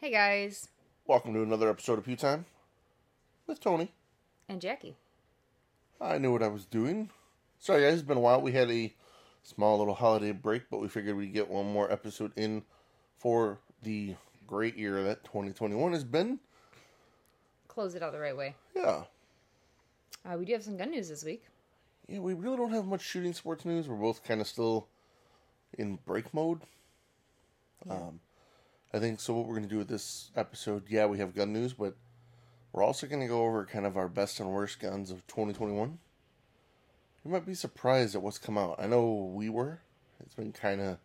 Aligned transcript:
Hey 0.00 0.10
guys, 0.10 0.68
Welcome 1.06 1.34
to 1.34 1.42
another 1.42 1.68
episode 1.68 1.98
of 1.98 2.04
Pew 2.04 2.16
Time 2.16 2.46
with 3.46 3.60
Tony. 3.60 3.90
and 4.48 4.60
Jackie. 4.60 4.96
I 6.00 6.18
knew 6.18 6.32
what 6.32 6.42
I 6.42 6.48
was 6.48 6.64
doing. 6.64 7.10
Sorry, 7.58 7.82
guys, 7.82 7.94
it's 7.94 8.02
been 8.02 8.16
a 8.16 8.20
while. 8.20 8.40
We 8.40 8.52
had 8.52 8.70
a 8.70 8.94
small 9.42 9.78
little 9.78 9.94
holiday 9.94 10.32
break, 10.32 10.70
but 10.70 10.78
we 10.80 10.88
figured 10.88 11.16
we'd 11.16 11.32
get 11.34 11.48
one 11.50 11.66
more 11.72 11.90
episode 11.92 12.32
in 12.36 12.62
for 13.18 13.58
the 13.82 14.14
great 14.46 14.76
year 14.76 15.02
that 15.02 15.24
2021 15.24 15.92
has 15.92 16.04
been. 16.04 16.38
Close 17.68 17.94
it 17.94 18.02
out 18.02 18.12
the 18.12 18.20
right 18.20 18.36
way. 18.36 18.54
Yeah. 18.74 19.02
Uh, 20.24 20.36
we 20.38 20.44
do 20.44 20.52
have 20.52 20.62
some 20.62 20.76
gun 20.76 20.90
news 20.90 21.08
this 21.08 21.24
week. 21.24 21.44
Yeah, 22.08 22.20
we 22.20 22.34
really 22.34 22.56
don't 22.56 22.72
have 22.72 22.86
much 22.86 23.02
shooting 23.02 23.32
sports 23.34 23.64
news. 23.64 23.88
We're 23.88 23.96
both 23.96 24.22
kind 24.24 24.40
of 24.40 24.46
still 24.46 24.86
in 25.76 25.98
break 26.06 26.32
mode. 26.32 26.60
Um, 27.88 28.20
I 28.92 28.98
think 28.98 29.20
so. 29.20 29.34
What 29.34 29.46
we're 29.46 29.54
going 29.56 29.68
to 29.68 29.74
do 29.74 29.78
with 29.78 29.88
this 29.88 30.30
episode, 30.36 30.84
yeah, 30.88 31.06
we 31.06 31.18
have 31.18 31.34
gun 31.34 31.52
news, 31.52 31.72
but 31.72 31.94
we're 32.72 32.82
also 32.82 33.06
going 33.06 33.20
to 33.20 33.28
go 33.28 33.44
over 33.44 33.64
kind 33.64 33.86
of 33.86 33.96
our 33.96 34.08
best 34.08 34.40
and 34.40 34.50
worst 34.50 34.80
guns 34.80 35.10
of 35.10 35.26
2021. 35.26 35.98
You 37.24 37.30
might 37.30 37.46
be 37.46 37.54
surprised 37.54 38.14
at 38.14 38.22
what's 38.22 38.38
come 38.38 38.58
out. 38.58 38.76
I 38.78 38.86
know 38.86 39.30
we 39.34 39.48
were. 39.48 39.80
It's 40.20 40.34
been 40.34 40.52
kind 40.52 40.80
of 40.80 40.98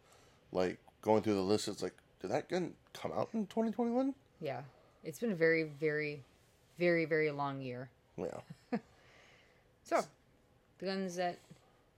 like 0.51 0.79
going 1.01 1.21
through 1.21 1.35
the 1.35 1.41
list. 1.41 1.67
It's 1.67 1.83
like, 1.83 1.95
did 2.21 2.31
that 2.31 2.49
gun 2.49 2.73
come 2.93 3.11
out 3.11 3.29
in 3.33 3.45
2021? 3.47 4.13
Yeah, 4.41 4.61
it's 5.03 5.19
been 5.19 5.31
a 5.31 5.35
very, 5.35 5.63
very, 5.63 6.23
very, 6.79 7.05
very 7.05 7.31
long 7.31 7.61
year. 7.61 7.89
Yeah. 8.17 8.79
So, 9.85 10.01
the 10.79 10.87
guns 10.87 11.15
that 11.17 11.37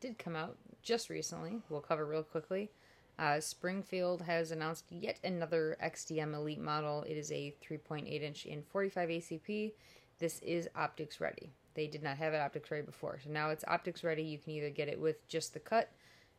did 0.02 0.18
come 0.18 0.36
out 0.36 0.58
just 0.84 1.10
recently, 1.10 1.62
we'll 1.70 1.80
cover 1.80 2.06
real 2.06 2.22
quickly. 2.22 2.70
Uh, 3.20 3.40
Springfield 3.40 4.22
has 4.22 4.52
announced 4.52 4.86
yet 4.92 5.20
another 5.24 5.76
XDM 5.84 6.36
Elite 6.36 6.62
model. 6.62 7.04
It 7.04 7.18
is 7.18 7.32
a 7.32 7.56
3.8 7.68 8.08
inch 8.22 8.46
in 8.46 8.62
45 8.62 9.10
ACP. 9.10 9.72
This 10.20 10.40
is 10.40 10.70
optics 10.76 11.20
ready. 11.20 11.52
They 11.74 11.88
did 11.88 12.04
not 12.04 12.18
have 12.18 12.34
it 12.34 12.42
optics 12.42 12.70
ready 12.70 12.84
before, 12.84 13.20
so 13.24 13.32
now 13.32 13.50
it's 13.50 13.64
optics 13.68 14.04
ready. 14.04 14.24
You 14.24 14.38
can 14.38 14.54
either 14.54 14.70
get 14.70 14.88
it 14.88 15.00
with 15.00 15.28
just 15.28 15.54
the 15.54 15.60
cut, 15.60 15.92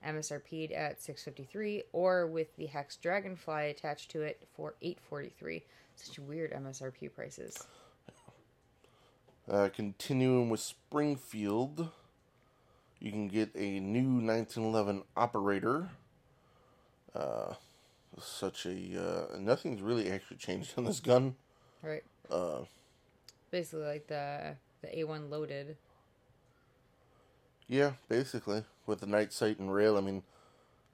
MSRP'd 0.06 0.72
at 0.72 1.00
653, 1.02 1.84
or 1.92 2.26
with 2.26 2.54
the 2.56 2.66
Hex 2.66 2.96
Dragonfly 2.96 3.70
attached 3.70 4.10
to 4.12 4.22
it 4.22 4.46
for 4.54 4.74
843. 4.80 5.64
Such 5.96 6.18
weird 6.20 6.52
MSRP 6.52 7.12
prices. 7.12 7.66
Uh, 9.50 9.68
continuing 9.74 10.50
with 10.50 10.60
Springfield, 10.60 11.88
you 13.00 13.10
can 13.10 13.26
get 13.28 13.50
a 13.56 13.80
new 13.80 14.20
1911 14.24 15.02
operator. 15.16 15.90
Uh, 17.14 17.54
such 18.20 18.66
a 18.66 19.30
uh, 19.32 19.38
nothing's 19.38 19.80
really 19.80 20.10
actually 20.10 20.36
changed 20.38 20.74
on 20.76 20.84
this 20.84 21.00
gun. 21.00 21.34
Right. 21.82 22.04
Uh, 22.30 22.60
Basically 23.50 23.84
like 23.86 24.06
the 24.08 24.56
the 24.82 24.88
A1 24.88 25.30
loaded. 25.30 25.76
yeah, 27.66 27.92
basically 28.08 28.64
with 28.86 29.00
the 29.00 29.06
night 29.06 29.32
sight 29.32 29.58
and 29.58 29.72
rail. 29.72 29.96
I 29.96 30.00
mean, 30.00 30.22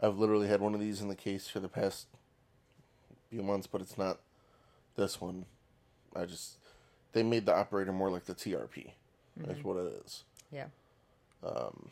I've 0.01 0.19
literally 0.19 0.48
had 0.48 0.61
one 0.61 0.75
of 0.75 0.81
these 0.81 1.01
in 1.01 1.09
the 1.09 1.15
case 1.17 1.48
for 1.48 1.61
the 1.61 1.69
past 1.69 2.07
few 3.31 3.42
months, 3.42 3.67
but 3.67 3.81
it's 3.81 3.98
not 3.98 4.20
this 4.97 5.20
one. 5.20 5.47
I 6.15 6.25
just 6.27 6.59
they 7.12 7.23
made 7.23 7.47
the 7.47 7.55
operator 7.55 7.92
more 7.92 8.11
like 8.11 8.25
the 8.25 8.35
TRP. 8.35 8.92
That's 9.37 9.65
what 9.65 9.77
it 9.79 10.03
is. 10.07 10.23
Yeah. 10.53 10.67
Um, 11.45 11.91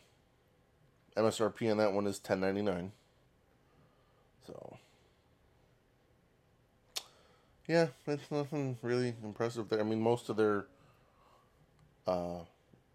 MSRP 1.17 1.69
on 1.69 1.77
that 1.77 1.91
one 1.93 2.07
is 2.07 2.19
ten 2.19 2.39
ninety 2.39 2.61
nine. 2.61 2.93
So 4.47 4.77
yeah, 7.67 7.87
it's 8.07 8.29
nothing 8.29 8.77
really 8.81 9.15
impressive 9.23 9.69
there. 9.69 9.79
I 9.79 9.83
mean, 9.83 10.01
most 10.01 10.29
of 10.29 10.37
their 10.37 10.65
uh, 12.05 12.39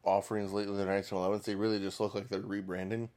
offerings 0.04 0.52
lately, 0.52 0.76
the 0.76 0.84
nineteen 0.84 1.18
elevens, 1.18 1.44
they 1.44 1.54
really 1.54 1.78
just 1.78 2.00
look 2.00 2.14
like 2.14 2.28
they're 2.28 2.40
rebranding. 2.40 3.08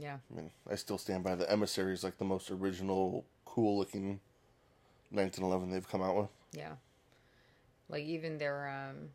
Yeah. 0.00 0.16
I 0.32 0.36
mean, 0.36 0.50
I 0.70 0.74
still 0.74 0.98
stand 0.98 1.22
by 1.22 1.34
the 1.34 1.50
emissary 1.50 1.92
is 1.92 2.02
like 2.02 2.18
the 2.18 2.24
most 2.24 2.50
original, 2.50 3.24
cool 3.44 3.78
looking 3.78 4.20
nineteen 5.10 5.44
eleven 5.44 5.70
they've 5.70 5.88
come 5.88 6.02
out 6.02 6.16
with. 6.16 6.28
Yeah. 6.52 6.72
Like 7.88 8.04
even 8.04 8.38
their 8.38 8.68
um 8.68 9.10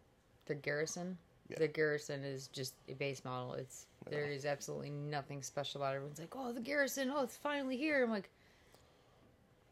their 0.45 0.55
garrison. 0.55 1.17
Yeah. 1.49 1.57
Their 1.57 1.67
garrison 1.67 2.23
is 2.23 2.47
just 2.47 2.75
a 2.87 2.93
base 2.93 3.25
model. 3.25 3.53
It's 3.53 3.87
there 4.09 4.25
is 4.25 4.45
absolutely 4.45 4.91
nothing 4.91 5.41
special 5.41 5.81
about 5.81 5.93
it. 5.93 5.95
Everyone's 5.97 6.19
like, 6.19 6.35
"Oh, 6.35 6.51
the 6.51 6.61
garrison! 6.61 7.11
Oh, 7.13 7.23
it's 7.23 7.37
finally 7.37 7.75
here!" 7.77 8.03
I'm 8.03 8.11
like, 8.11 8.29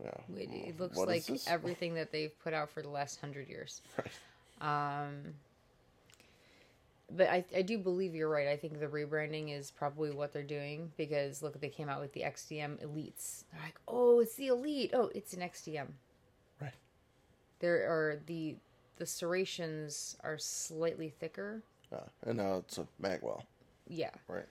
Yeah, 0.04 0.10
it, 0.36 0.50
it 0.70 0.80
looks 0.80 0.98
What 0.98 1.08
like 1.08 1.24
everything 1.48 1.94
that 1.96 2.12
they've 2.12 2.38
put 2.44 2.54
out 2.54 2.70
for 2.72 2.82
the 2.82 2.90
last 2.90 3.22
hundred 3.22 3.48
years. 3.48 3.82
Um, 4.60 5.36
but 7.16 7.30
I, 7.30 7.46
I 7.56 7.62
do 7.62 7.78
believe 7.78 8.16
you're 8.16 8.30
right. 8.30 8.48
I 8.48 8.58
think 8.58 8.80
the 8.80 8.88
rebranding 8.88 9.56
is 9.58 9.72
probably 9.72 10.12
what 10.12 10.34
they're 10.34 10.44
doing 10.44 10.92
because 10.98 11.42
look, 11.42 11.60
they 11.62 11.70
came 11.70 11.90
out 11.90 12.02
with 12.02 12.14
the 12.14 12.22
XDM 12.22 12.84
Elites. 12.84 13.44
They're 13.52 13.62
like, 13.64 13.80
oh, 13.88 14.20
it's 14.20 14.36
the 14.36 14.48
Elite. 14.48 14.92
Oh, 14.94 15.10
it's 15.16 15.34
an 15.34 15.40
XDM. 15.40 15.88
right. 16.60 16.74
There 17.60 17.88
are 17.88 18.20
the 18.26 18.56
the 18.98 19.06
serrations 19.06 20.18
are 20.24 20.38
slightly 20.38 21.10
thicker. 21.10 21.62
Uh, 21.94 22.00
and 22.26 22.38
now 22.38 22.58
it's 22.58 22.78
a 22.78 22.88
Magwell, 23.02 23.42
Yeah, 23.88 24.10
right? 24.28 24.46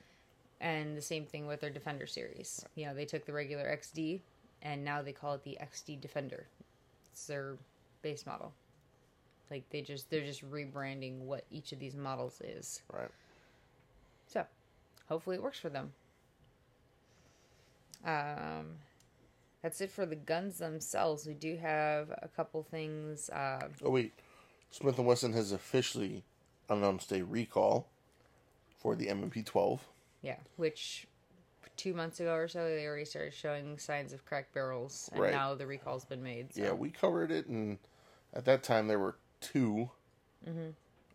and 0.61 0.97
the 0.97 1.03
same 1.03 1.27
thing 1.27 1.47
with 1.47 1.61
their 1.61 1.71
Defender 1.71 2.07
series. 2.07 2.65
You 2.77 2.87
know, 2.87 2.95
they 2.95 3.05
took 3.05 3.27
the 3.27 3.33
regular 3.33 3.65
XD 3.65 4.21
and 4.63 4.83
now 4.85 5.03
they 5.03 5.13
call 5.13 5.35
it 5.35 5.45
the 5.45 5.59
XD 5.61 6.01
Defender. 6.01 6.47
It's 7.13 7.27
their 7.27 7.57
base 8.03 8.25
model. 8.25 8.53
Like 9.51 9.69
they 9.71 9.83
just 9.83 10.11
they're 10.11 10.25
just 10.25 10.49
rebranding 10.51 11.21
what 11.21 11.45
each 11.51 11.73
of 11.73 11.79
these 11.79 11.95
models 11.95 12.41
is. 12.43 12.83
Right. 12.93 13.11
So, 14.27 14.45
hopefully 15.09 15.37
it 15.37 15.43
works 15.43 15.59
for 15.59 15.69
them. 15.69 15.93
Um, 18.05 18.77
that's 19.63 19.81
it 19.81 19.91
for 19.91 20.07
the 20.07 20.17
guns 20.17 20.59
themselves. 20.59 21.27
We 21.27 21.35
do 21.35 21.57
have 21.57 22.11
a 22.23 22.29
couple 22.35 22.63
things. 22.63 23.29
Uh, 23.31 23.69
Oh 23.85 23.91
wait, 23.91 24.13
Smith 24.71 24.99
and 24.99 25.07
Wesson 25.07 25.33
has 25.33 25.53
officially 25.53 26.25
announced 26.69 27.13
a 27.13 27.23
recall 27.25 27.89
for 28.79 28.95
the 28.95 29.09
M&P 29.09 29.43
12. 29.43 29.83
yeah, 30.23 30.37
which 30.57 31.07
two 31.77 31.93
months 31.95 32.21
ago 32.21 32.35
or 32.35 32.49
so 32.49 32.65
they 32.65 32.87
already 32.87 33.05
started 33.05 33.35
showing 33.35 33.79
signs 33.79 34.13
of 34.13 34.25
cracked 34.25 34.53
barrels, 34.55 35.09
and 35.13 35.21
Right. 35.23 35.33
now 35.33 35.55
the 35.55 35.67
recall's 35.67 36.05
been 36.05 36.23
made. 36.23 36.55
So. 36.55 36.63
Yeah, 36.63 36.73
we 36.73 36.91
covered 36.91 37.31
it, 37.31 37.47
and 37.47 37.79
at 38.33 38.45
that 38.47 38.63
time 38.63 38.89
there 38.89 38.99
were 38.99 39.17
2 39.41 39.91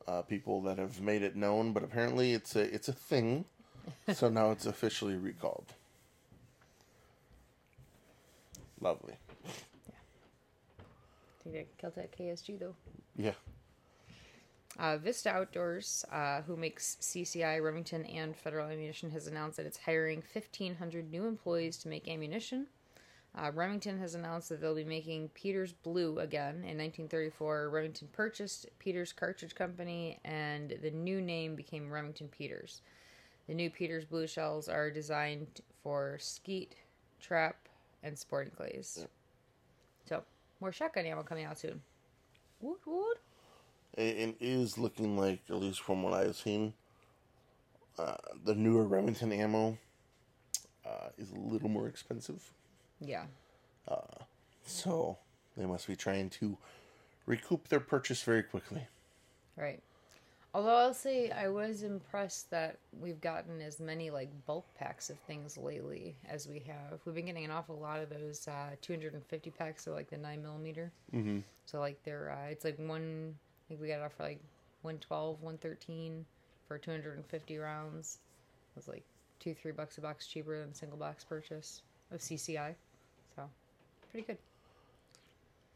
uh, 0.08 0.22
people 0.24 0.62
that 0.64 0.78
have 0.78 1.02
made 1.02 1.22
it 1.24 1.36
known, 1.36 1.74
but 1.74 1.84
apparently 1.84 2.34
it's 2.34 2.56
a 2.56 2.62
it's 2.74 2.88
a 2.88 2.94
thing. 2.94 3.46
so 4.14 4.30
now 4.30 4.52
it's 4.52 4.66
officially 4.66 5.16
recalled. 5.16 5.74
Lovely. 8.80 9.16
Think 11.44 11.56
they 11.56 11.66
killed 11.78 11.96
that 11.96 12.18
KSG 12.18 12.59
though. 12.59 12.75
Yeah. 13.16 13.34
Uh, 14.79 14.97
Vista 14.97 15.29
Outdoors, 15.29 16.06
uh, 16.12 16.41
who 16.44 16.56
makes 16.56 16.97
CCI, 17.02 17.62
Remington, 17.62 18.06
and 18.06 18.35
Federal 18.35 18.69
Ammunition, 18.69 19.12
has 19.12 19.28
announced 19.28 19.57
that 19.57 19.66
it's 19.66 19.78
hiring 19.78 20.24
1,500 20.34 21.12
new 21.12 21.25
employees 21.28 21.78
to 21.78 21.90
make 21.90 22.07
ammunition. 22.07 22.68
Uh, 23.38 23.52
Remington 23.53 23.97
has 24.00 24.16
announced 24.16 24.50
that 24.50 24.59
they'll 24.59 24.75
be 24.75 24.84
making 24.84 25.29
Peters 25.29 25.72
Blue 25.72 26.19
again. 26.19 26.56
In 26.56 26.78
1934, 26.78 27.69
Remington 27.69 28.09
purchased 28.12 28.68
Peters 28.79 29.13
Cartridge 29.13 29.56
Company, 29.56 30.19
and 30.25 30.78
the 30.81 30.91
new 30.91 31.22
name 31.22 31.56
became 31.56 31.91
Remington 31.91 32.28
Peters. 32.28 32.81
The 33.47 33.53
new 33.53 33.69
Peters 33.69 34.06
Blue 34.06 34.28
shells 34.28 34.68
are 34.68 34.91
designed 34.91 35.62
for 35.81 36.18
skeet, 36.19 36.75
trap, 37.22 37.56
and 38.03 38.18
sporting 38.18 38.52
clays. 38.52 39.06
So, 40.06 40.23
more 40.62 40.72
shotgun 40.72 41.06
ammo 41.06 41.24
coming 41.24 41.46
out 41.46 41.59
soon. 41.59 41.82
Woot 42.62 42.80
woot. 42.85 43.18
It, 43.97 44.18
it 44.18 44.35
is 44.40 44.78
looking 44.78 45.18
like, 45.18 45.41
at 45.50 45.56
least 45.56 45.82
from 45.82 46.03
what 46.03 46.14
I've 46.14 46.35
seen, 46.38 46.74
uh, 48.00 48.16
the 48.46 48.56
newer 48.56 48.85
Remington 48.85 49.34
ammo 49.34 49.78
uh, 50.85 51.09
is 51.18 51.32
a 51.32 51.40
little 51.40 51.70
more 51.70 51.88
expensive. 51.88 52.53
Yeah. 53.00 53.26
So 54.66 55.18
they 55.58 55.66
must 55.66 55.88
be 55.88 55.96
trying 55.96 56.30
to 56.30 56.58
recoup 57.26 57.68
their 57.68 57.82
purchase 57.82 58.22
very 58.24 58.44
quickly. 58.44 58.88
Right. 59.58 59.82
Although 60.53 60.76
I'll 60.76 60.94
say 60.94 61.32
I 61.32 61.48
was 61.48 61.84
impressed 61.84 62.50
that 62.50 62.78
we've 63.00 63.22
gotten 63.22 63.62
as 63.62 63.80
many 63.80 64.09
like 64.09 64.30
bulk 64.46 64.66
packs 64.78 65.09
of 65.09 65.18
things 65.20 65.58
lately 65.58 66.18
as 66.28 66.46
we 66.46 66.59
have. 66.68 67.00
We've 67.06 67.16
been 67.16 67.26
getting 67.26 67.46
an 67.46 67.52
awful 67.52 67.78
lot 67.80 68.02
of 68.02 68.09
those 68.09 68.48
uh, 68.50 68.76
250 68.82 69.50
packs 69.52 69.88
of 69.88 69.94
like 69.94 70.09
the 70.09 70.18
nine 70.18 70.42
millimeter. 70.42 70.92
Mm-hmm. 71.16 71.40
So 71.66 71.80
like 71.80 72.03
they're 72.03 72.32
uh, 72.38 72.50
it's 72.50 72.66
like 72.66 72.78
one. 72.78 73.34
I 73.34 73.64
think 73.70 73.82
we 73.82 73.88
got 73.88 74.00
it 74.00 74.03
off 74.03 74.14
for 74.14 74.24
like 74.24 74.42
112, 74.82 75.42
113 75.42 76.26
for 76.68 76.78
250 76.78 77.58
rounds. 77.58 78.20
It 78.76 78.80
was 78.80 78.90
like 78.90 79.04
two, 79.40 79.54
three 79.54 79.72
bucks 79.72 79.97
a 79.97 80.02
box 80.02 80.28
cheaper 80.28 80.59
than 80.59 80.74
single 80.74 80.97
box 80.97 81.24
purchase 81.24 81.82
of 82.12 82.20
CCI. 82.20 82.76
So 83.38 83.44
pretty 84.12 84.28
good. 84.28 84.38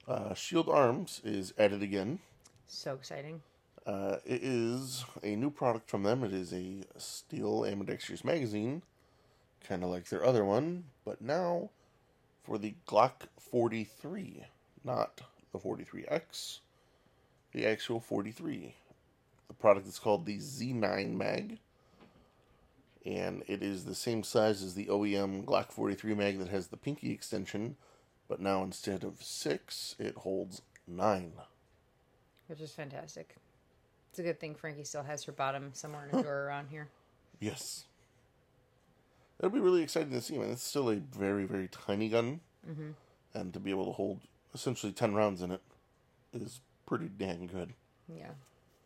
Uh, 0.05 0.33
Shield 0.33 0.67
Arms 0.67 1.21
is 1.23 1.53
added 1.57 1.81
again. 1.81 2.19
So 2.67 2.93
exciting. 2.93 3.41
Uh, 3.85 4.17
it 4.25 4.43
is 4.43 5.05
a 5.21 5.35
new 5.35 5.51
product 5.51 5.89
from 5.89 6.03
them. 6.03 6.23
It 6.23 6.33
is 6.33 6.51
a 6.53 6.77
steel 6.97 7.65
ambidextrous 7.65 8.23
magazine, 8.23 8.81
kind 9.67 9.83
of 9.83 9.89
like 9.89 10.09
their 10.09 10.25
other 10.25 10.43
one, 10.43 10.85
but 11.03 11.21
now 11.21 11.69
for 12.43 12.57
the 12.57 12.73
Glock 12.87 13.27
43, 13.37 14.45
not 14.83 15.21
the 15.51 15.59
43X, 15.59 16.59
the 17.51 17.65
actual 17.65 17.99
43. 17.99 18.73
The 19.47 19.53
product 19.53 19.87
is 19.87 19.99
called 19.99 20.25
the 20.25 20.37
Z9 20.37 21.15
Mag, 21.15 21.59
and 23.05 23.43
it 23.47 23.61
is 23.61 23.85
the 23.85 23.93
same 23.93 24.23
size 24.23 24.63
as 24.63 24.73
the 24.73 24.87
OEM 24.87 25.45
Glock 25.45 25.71
43 25.71 26.15
mag 26.15 26.39
that 26.39 26.49
has 26.49 26.67
the 26.67 26.77
pinky 26.77 27.11
extension, 27.11 27.75
but 28.27 28.39
now 28.39 28.63
instead 28.63 29.03
of 29.03 29.21
six, 29.21 29.95
it 29.99 30.15
holds 30.15 30.63
nine. 30.87 31.33
Which 32.47 32.61
is 32.61 32.71
fantastic. 32.71 33.35
It's 34.15 34.21
a 34.21 34.23
good 34.23 34.39
thing 34.39 34.55
Frankie 34.55 34.85
still 34.85 35.03
has 35.03 35.25
her 35.25 35.33
bottom 35.33 35.71
somewhere 35.73 36.07
in 36.09 36.17
a 36.17 36.23
drawer 36.23 36.45
around 36.45 36.69
here. 36.69 36.87
Yes. 37.41 37.83
It'll 39.37 39.51
be 39.51 39.59
really 39.59 39.83
exciting 39.83 40.11
to 40.11 40.21
see, 40.21 40.37
man. 40.37 40.51
It's 40.51 40.63
still 40.63 40.89
a 40.89 40.95
very, 40.95 41.43
very 41.43 41.67
tiny 41.67 42.07
gun. 42.07 42.39
Mm-hmm. 42.65 42.91
And 43.33 43.53
to 43.53 43.59
be 43.59 43.71
able 43.71 43.87
to 43.87 43.91
hold 43.91 44.21
essentially 44.53 44.93
10 44.93 45.15
rounds 45.15 45.41
in 45.41 45.51
it 45.51 45.61
is 46.31 46.61
pretty 46.85 47.09
dang 47.09 47.47
good. 47.47 47.73
Yeah. 48.07 48.29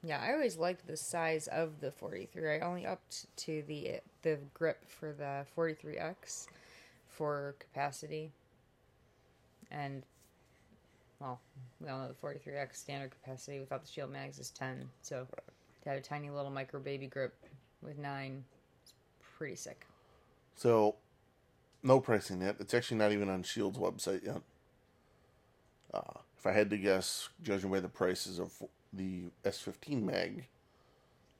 Yeah, 0.01 0.19
I 0.19 0.33
always 0.33 0.57
liked 0.57 0.87
the 0.87 0.97
size 0.97 1.45
of 1.45 1.79
the 1.79 1.91
43. 1.91 2.55
I 2.55 2.59
only 2.61 2.87
upped 2.87 3.27
to 3.43 3.61
the 3.67 3.99
the 4.23 4.39
grip 4.55 4.89
for 4.89 5.13
the 5.13 5.45
43X 5.55 6.47
for 7.07 7.53
capacity. 7.59 8.31
And 9.69 10.01
well, 11.19 11.39
we 11.81 11.89
all 11.89 11.99
know 11.99 12.07
the 12.07 12.27
43X 12.27 12.75
standard 12.75 13.11
capacity 13.11 13.59
without 13.59 13.83
the 13.83 13.91
shield 13.91 14.11
mags 14.11 14.39
is 14.39 14.49
10. 14.51 14.87
So 15.01 15.27
to 15.83 15.89
have 15.89 15.97
a 15.97 16.01
tiny 16.01 16.29
little 16.29 16.51
micro 16.51 16.79
baby 16.79 17.07
grip 17.07 17.33
with 17.81 17.97
9 17.97 18.43
is 18.83 18.93
pretty 19.37 19.55
sick. 19.55 19.85
So, 20.55 20.95
no 21.83 21.99
pricing 21.99 22.41
yet. 22.41 22.57
It's 22.59 22.73
actually 22.73 22.97
not 22.97 23.11
even 23.11 23.29
on 23.29 23.43
Shield's 23.43 23.77
website 23.77 24.25
yet. 24.25 24.41
Uh, 25.93 26.19
if 26.37 26.45
I 26.45 26.51
had 26.51 26.69
to 26.69 26.77
guess, 26.77 27.29
judging 27.41 27.71
by 27.71 27.79
the 27.79 27.89
prices 27.89 28.39
of 28.39 28.51
the 28.93 29.23
S15 29.45 30.03
mag, 30.03 30.45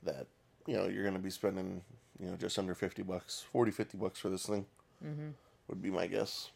that, 0.04 0.28
you 0.66 0.76
know, 0.76 0.88
you're 0.88 1.04
going 1.04 1.16
to 1.16 1.22
be 1.22 1.30
spending, 1.30 1.81
you 2.20 2.30
know, 2.30 2.36
just 2.36 2.58
under 2.58 2.74
50 2.74 3.04
bucks, 3.04 3.46
40, 3.52 3.72
50 3.72 3.98
bucks 3.98 4.20
for 4.20 4.30
this 4.30 4.46
thing, 4.46 4.66
mm-hmm. 5.06 5.30
would 5.68 5.81
be 5.81 5.90
my 5.90 6.08
guess. 6.08 6.52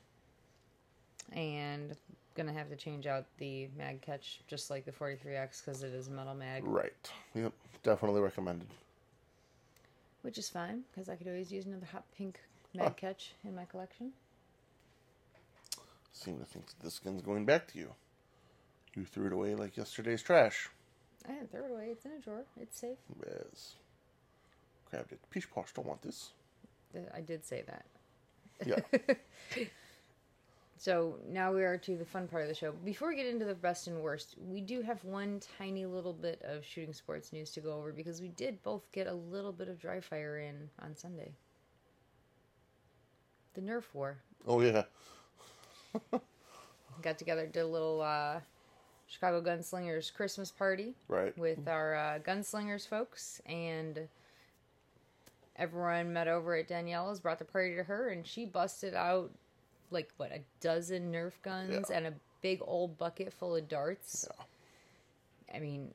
And 1.34 1.96
gonna 2.36 2.54
have 2.54 2.70
to 2.70 2.76
change 2.76 3.06
out 3.08 3.26
the 3.38 3.68
mag 3.78 4.02
catch 4.02 4.40
just 4.48 4.70
like 4.70 4.86
the 4.86 4.92
43x 4.92 5.64
because 5.66 5.84
it 5.84 5.94
is 5.94 6.10
metal 6.10 6.34
mag 6.34 6.64
Right. 6.66 7.12
Yep. 7.36 7.54
Definitely 7.84 8.22
recommended. 8.22 8.68
which 10.22 10.38
is 10.38 10.50
fine 10.50 10.84
because 10.92 11.10
i 11.10 11.16
could 11.16 11.28
always 11.28 11.52
use 11.52 11.66
another 11.66 11.86
hot 11.92 12.06
pink 12.18 12.40
mag 12.74 12.96
catch 12.98 13.34
in 13.44 13.56
my 13.56 13.66
collection 13.66 14.12
Seem 16.12 16.38
to 16.40 16.46
think 16.46 16.66
this 16.82 17.00
gun's 17.00 17.22
going 17.24 17.44
back 17.46 17.68
to 17.74 17.80
you. 17.80 17.90
You 18.96 19.04
threw 19.04 19.26
it 19.26 19.34
away 19.34 19.56
like 19.56 19.76
yesterday's 19.76 20.22
trash. 20.22 20.70
i 21.28 21.32
didn't 21.34 21.52
throw 21.52 21.66
it 21.66 21.72
away 21.72 21.88
it's 21.92 22.06
in 22.06 22.12
a 22.12 22.20
drawer 22.20 22.44
it's 22.62 22.80
safe 22.80 22.98
Yes. 23.26 23.76
Grabbed 24.90 25.12
it. 25.12 25.20
Peach 25.32 25.50
Posh 25.52 25.74
don't 25.74 25.88
want 25.88 26.04
this. 26.04 26.30
Uh, 26.96 27.00
I 27.16 27.22
did 27.22 27.44
say 27.44 27.64
that 27.68 27.86
Yeah. 28.66 28.80
so 30.84 31.16
now 31.30 31.54
we 31.54 31.64
are 31.64 31.78
to 31.78 31.96
the 31.96 32.04
fun 32.04 32.28
part 32.28 32.42
of 32.44 32.50
the 32.50 32.54
show 32.56 32.74
before 32.84 33.08
we 33.08 33.16
get 33.16 33.26
into 33.26 33.46
the 33.46 33.56
best 33.56 33.88
and 33.88 34.02
worst 34.02 34.36
we 34.50 34.60
do 34.60 34.82
have 34.82 35.02
one 35.06 35.40
tiny 35.58 35.86
little 35.86 36.12
bit 36.12 36.42
of 36.44 36.66
shooting 36.66 36.94
sports 36.94 37.32
news 37.32 37.52
to 37.52 37.62
go 37.62 37.74
over 37.78 37.94
because 37.94 38.20
we 38.20 38.28
did 38.28 38.62
both 38.64 38.92
get 38.92 39.08
a 39.08 39.14
little 39.14 39.54
bit 39.54 39.70
of 39.70 39.80
dry 39.80 40.02
fire 40.02 40.40
in 40.40 40.70
on 40.82 40.94
sunday 40.96 41.32
the 43.54 43.62
nerf 43.62 43.84
war 43.94 44.18
oh 44.46 44.60
yeah. 44.62 44.84
got 47.02 47.18
together, 47.18 47.46
did 47.46 47.62
a 47.62 47.68
little 47.68 48.02
uh, 48.02 48.40
Chicago 49.08 49.42
Gunslingers 49.42 50.14
Christmas 50.14 50.52
party 50.52 50.96
Right. 51.08 51.38
with 51.38 51.68
our 51.68 51.96
uh, 51.96 52.20
Gunslingers 52.20 52.88
folks, 52.88 53.42
and 53.46 54.08
everyone 55.56 56.14
met 56.14 56.28
over 56.28 56.56
at 56.56 56.68
Daniela's, 56.68 57.20
brought 57.20 57.40
the 57.40 57.46
party 57.46 57.76
to 57.76 57.84
her, 57.84 58.10
and 58.10 58.26
she 58.26 58.46
busted 58.46 58.96
out 58.96 59.32
like 59.92 60.12
what 60.18 60.32
a 60.32 60.42
dozen 60.60 61.12
Nerf 61.12 61.34
guns 61.44 61.88
Yeah. 61.90 61.98
and 61.98 62.08
a 62.08 62.14
big 62.42 62.60
old 62.62 62.98
bucket 62.98 63.34
full 63.34 63.56
of 63.56 63.68
darts. 63.68 64.28
I 65.54 65.60
mean, 65.60 65.94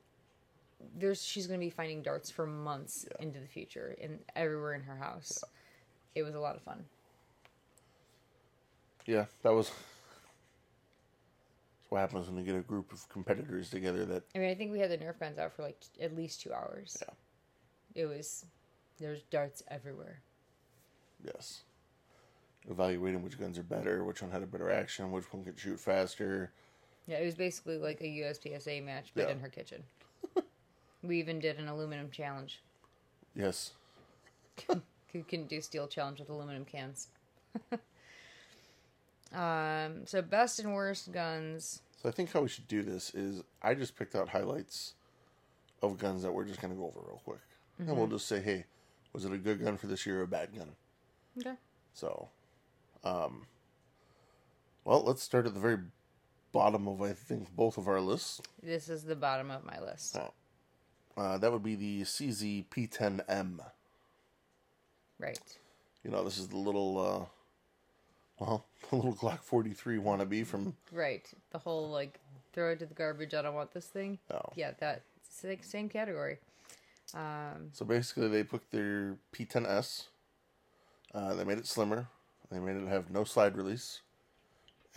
there's 0.97 1.25
she's 1.25 1.47
going 1.47 1.59
to 1.59 1.65
be 1.67 1.71
finding 1.71 2.03
darts 2.03 2.31
for 2.31 2.47
months 2.47 3.07
Yeah. 3.11 3.27
into 3.27 3.41
the 3.41 3.49
future, 3.49 3.97
and 4.01 4.21
everywhere 4.37 4.75
in 4.75 4.83
her 4.83 4.97
house. 4.97 5.43
It 6.15 6.23
was 6.23 6.35
a 6.35 6.41
lot 6.41 6.57
of 6.57 6.63
fun. 6.63 6.85
Yeah, 9.07 9.27
that 9.43 9.53
was. 9.53 9.69
That's 9.69 9.81
what 11.91 12.01
happens 12.01 12.27
when 12.29 12.37
you 12.37 12.45
get 12.45 12.55
a 12.55 12.61
group 12.63 12.93
of 12.93 13.09
competitors 13.09 13.71
together 13.71 14.05
that 14.05 14.23
I 14.35 14.39
mean, 14.39 14.51
I 14.51 14.55
think 14.55 14.73
we 14.73 14.79
had 14.79 14.91
the 14.91 14.99
Nerf 14.99 15.19
guns 15.19 15.39
out 15.39 15.55
for 15.55 15.63
like 15.63 15.81
t- 15.81 16.03
at 16.03 16.15
least 16.15 16.43
two 16.43 16.53
hours. 16.53 16.99
Yeah. 17.01 18.03
It 18.03 18.07
was 18.07 18.45
there's 18.99 19.23
darts 19.31 19.63
everywhere. 19.69 20.21
yes. 21.25 21.63
Evaluating 22.71 23.23
which 23.23 23.39
guns 23.39 23.59
are 23.59 23.63
better, 23.63 24.05
which 24.05 24.21
one 24.23 24.31
had 24.31 24.43
a 24.43 24.47
better 24.47 24.71
action, 24.71 25.11
which 25.11 25.33
one 25.33 25.45
could 25.45 25.59
shoot 25.59 25.79
faster. 25.81 26.53
Yeah, 27.07 27.19
it 27.19 27.25
was 27.25 27.35
basically 27.35 27.79
like 27.79 28.01
a 28.01 28.05
USPSA 28.05 28.85
match, 28.85 29.13
but 29.15 29.27
Yeah. 29.27 29.33
in 29.33 29.41
her 29.41 29.49
kitchen. 29.49 29.83
we 31.03 31.19
even 31.19 31.39
did 31.39 31.59
an 31.59 31.69
aluminum 31.69 32.11
challenge. 32.11 32.61
Yes. 33.35 33.73
You 35.15 35.25
couldn't 35.25 35.49
do 35.49 35.63
steel 35.63 35.89
challenge 35.89 36.19
with 36.21 36.29
aluminum 36.29 36.67
cans. 36.67 37.09
um, 39.33 40.05
so 40.05 40.21
best 40.21 40.59
and 40.59 40.75
worst 40.75 41.13
guns. 41.13 41.81
So 42.03 42.11
I 42.11 42.13
think 42.13 42.31
how 42.31 42.43
we 42.43 42.49
should 42.49 42.69
do 42.69 42.83
this 42.83 43.15
is 43.15 43.43
I 43.63 43.73
just 43.73 43.97
picked 43.97 44.15
out 44.15 44.29
highlights 44.29 44.95
of 45.83 45.97
guns 45.97 46.23
that 46.23 46.33
we're 46.33 46.45
just 46.45 46.61
gonna 46.61 46.75
go 46.75 46.85
over 46.85 47.01
real 47.07 47.23
quick. 47.25 47.41
And 47.79 47.97
we'll 47.97 48.07
just 48.09 48.27
say, 48.27 48.41
hey, 48.41 48.65
was 49.13 49.25
it 49.25 49.33
a 49.33 49.39
good 49.39 49.63
gun 49.65 49.77
for 49.77 49.87
this 49.87 50.05
year 50.05 50.21
or 50.21 50.25
a 50.25 50.27
bad 50.29 50.55
gun? 50.55 50.73
Okay. 51.39 51.55
So 51.95 52.29
um 53.09 53.47
well 54.85 55.03
let's 55.03 55.23
start 55.23 55.47
at 55.47 55.55
the 55.55 55.61
very 55.61 55.79
bottom 56.53 56.89
of 56.89 57.03
I 57.03 57.13
think 57.13 57.55
both 57.55 57.79
of 57.79 57.89
our 57.89 58.01
lists. 58.01 58.41
This 58.63 58.89
is 58.89 59.05
the 59.05 59.17
bottom 59.17 59.51
of 59.51 59.65
my 59.65 59.81
list. 59.81 60.19
Oh. 60.19 60.33
Uh, 61.21 61.37
that 61.39 61.51
would 61.51 61.63
be 61.65 61.75
the 61.75 62.03
CZ 62.03 62.67
P10M. 62.71 63.59
Right. 65.19 65.39
You 66.05 66.13
know, 66.13 66.23
this 66.23 66.39
is 66.39 66.47
the 66.47 66.57
little, 66.57 66.99
uh, 66.99 68.45
well, 68.45 68.65
the 68.91 68.97
little 68.97 69.15
Glock 69.15 69.41
43 69.41 69.99
wannabe 69.99 70.47
from, 70.47 70.75
Right. 70.93 71.29
The 71.51 71.59
whole 71.59 71.89
like 71.91 72.21
throw 72.53 72.71
it 72.71 72.79
to 72.79 72.87
the 72.87 72.95
garbage. 72.95 73.35
I 73.35 73.43
don't 73.43 73.55
want 73.55 73.73
this 73.75 73.87
thing. 73.87 74.19
oh. 74.33 74.53
Yeah, 74.55 74.73
that 74.79 75.03
same 75.29 75.59
same 75.63 75.89
category. 75.89 76.39
Um, 77.15 77.71
So 77.73 77.85
basically, 77.85 78.29
they 78.29 78.45
took 78.45 78.71
their 78.71 79.17
P10S, 79.35 80.07
uh, 81.15 81.35
they 81.35 81.45
made 81.45 81.59
it 81.59 81.67
slimmer, 81.67 82.07
they 82.51 82.59
made 82.59 82.77
it 82.77 82.89
have 82.89 83.11
no 83.11 83.25
slide 83.25 83.57
release, 83.57 84.01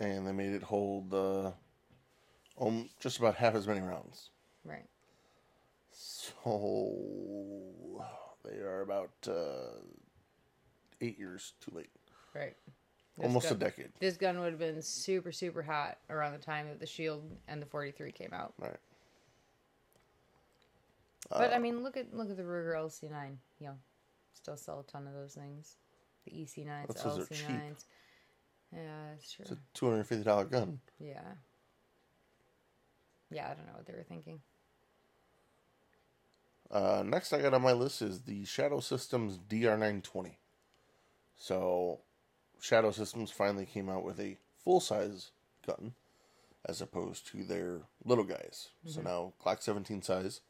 and 0.00 0.26
they 0.26 0.32
made 0.32 0.52
it 0.52 0.62
hold 0.62 1.12
uh, 1.12 1.50
um, 2.60 2.88
just 3.00 3.18
about 3.18 3.34
half 3.34 3.54
as 3.54 3.66
many 3.66 3.80
rounds. 3.80 4.30
right. 4.64 4.86
So 5.94 7.34
they 8.44 8.56
are 8.58 8.80
about 8.80 9.10
uh, 9.28 9.78
eight 11.00 11.18
years 11.18 11.52
too 11.60 11.76
late, 11.76 11.90
Right. 12.34 12.56
This 13.18 13.26
almost 13.26 13.50
a 13.50 13.54
decade. 13.54 13.90
This 14.00 14.16
gun 14.16 14.40
would 14.40 14.50
have 14.50 14.58
been 14.58 14.80
super, 14.80 15.32
super 15.32 15.62
hot 15.62 15.98
around 16.08 16.32
the 16.32 16.38
time 16.38 16.68
that 16.68 16.80
the 16.80 16.86
Shield 16.86 17.22
and 17.46 17.60
the 17.60 17.66
43 17.66 18.10
came 18.10 18.32
out. 18.32 18.54
Right. 18.58 18.76
But 21.28 21.52
I 21.52 21.58
mean, 21.58 21.82
look 21.82 21.96
at 21.96 22.14
look 22.14 22.30
at 22.30 22.36
the 22.36 22.42
Ruger 22.42 22.74
LC9. 22.74 23.36
You 23.58 23.68
know, 23.68 23.74
still 24.34 24.56
sell 24.56 24.80
a 24.80 24.90
ton 24.90 25.06
of 25.06 25.14
those 25.14 25.34
things. 25.34 25.76
The 26.24 26.30
EC9s, 26.30 26.86
That's 26.88 27.02
the 27.02 27.08
'cause 27.08 27.16
they're 27.16 27.26
cheap. 27.38 27.46
LC9s. 27.48 27.84
Yeah, 28.72 29.10
that's 29.10 29.32
true. 29.32 29.42
It's 29.42 29.52
a 29.52 29.58
two 29.74 29.90
hundred 29.90 30.04
fifty 30.04 30.24
dollar 30.24 30.44
gun. 30.44 30.80
Yeah. 30.98 31.20
Yeah, 33.30 33.50
I 33.50 33.54
don't 33.54 33.66
know 33.66 33.72
what 33.74 33.86
they 33.86 33.94
were 33.94 34.02
thinking. 34.04 34.40
Uh, 36.70 37.02
next, 37.04 37.32
I 37.32 37.42
got 37.42 37.54
on 37.54 37.62
my 37.62 37.72
list 37.72 38.00
is 38.02 38.22
the 38.22 38.44
Shadow 38.44 38.80
Systems 38.80 39.38
DR920. 39.38 40.36
So, 41.36 42.00
Shadow 42.60 42.90
Systems 42.92 43.30
finally 43.30 43.66
came 43.66 43.88
out 43.90 44.04
with 44.04 44.18
a 44.20 44.38
full 44.64 44.80
size 44.80 45.32
gun 45.66 45.94
as 46.64 46.80
opposed 46.80 47.26
to 47.28 47.42
their 47.44 47.82
little 48.04 48.24
guys. 48.24 48.68
So 48.86 49.02
now, 49.02 49.32
Glock 49.44 49.62
17 49.62 50.00
size. 50.02 50.40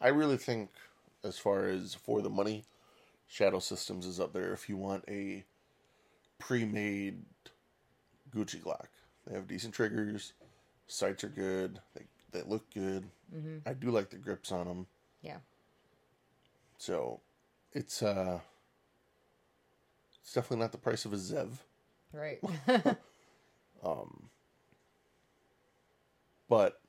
I 0.00 0.08
really 0.08 0.36
think, 0.38 0.70
as 1.22 1.38
far 1.38 1.66
as 1.66 1.94
for 1.94 2.22
the 2.22 2.30
money, 2.30 2.64
Shadow 3.30 3.60
Systems 3.60 4.06
is 4.06 4.18
up 4.18 4.32
there 4.32 4.52
if 4.52 4.68
you 4.68 4.76
want 4.76 5.04
a 5.08 5.44
pre 6.40 6.64
made 6.64 7.22
Gucci 8.34 8.60
Glock. 8.60 8.88
They 9.26 9.34
have 9.34 9.46
decent 9.46 9.72
triggers, 9.72 10.32
Sights 10.88 11.22
are 11.22 11.28
good. 11.28 11.78
They 11.94 12.02
they 12.32 12.42
look 12.42 12.68
good. 12.74 13.04
Mm-hmm. 13.34 13.68
I 13.68 13.74
do 13.74 13.90
like 13.90 14.10
the 14.10 14.16
grips 14.16 14.50
on 14.50 14.66
them. 14.66 14.86
Yeah. 15.22 15.36
So, 16.78 17.20
it's 17.72 18.02
uh, 18.02 18.40
it's 20.20 20.32
definitely 20.32 20.62
not 20.64 20.72
the 20.72 20.78
price 20.78 21.04
of 21.04 21.12
a 21.12 21.16
Zev. 21.16 21.50
Right. 22.12 22.40
Um, 23.82 24.28
but 26.50 26.82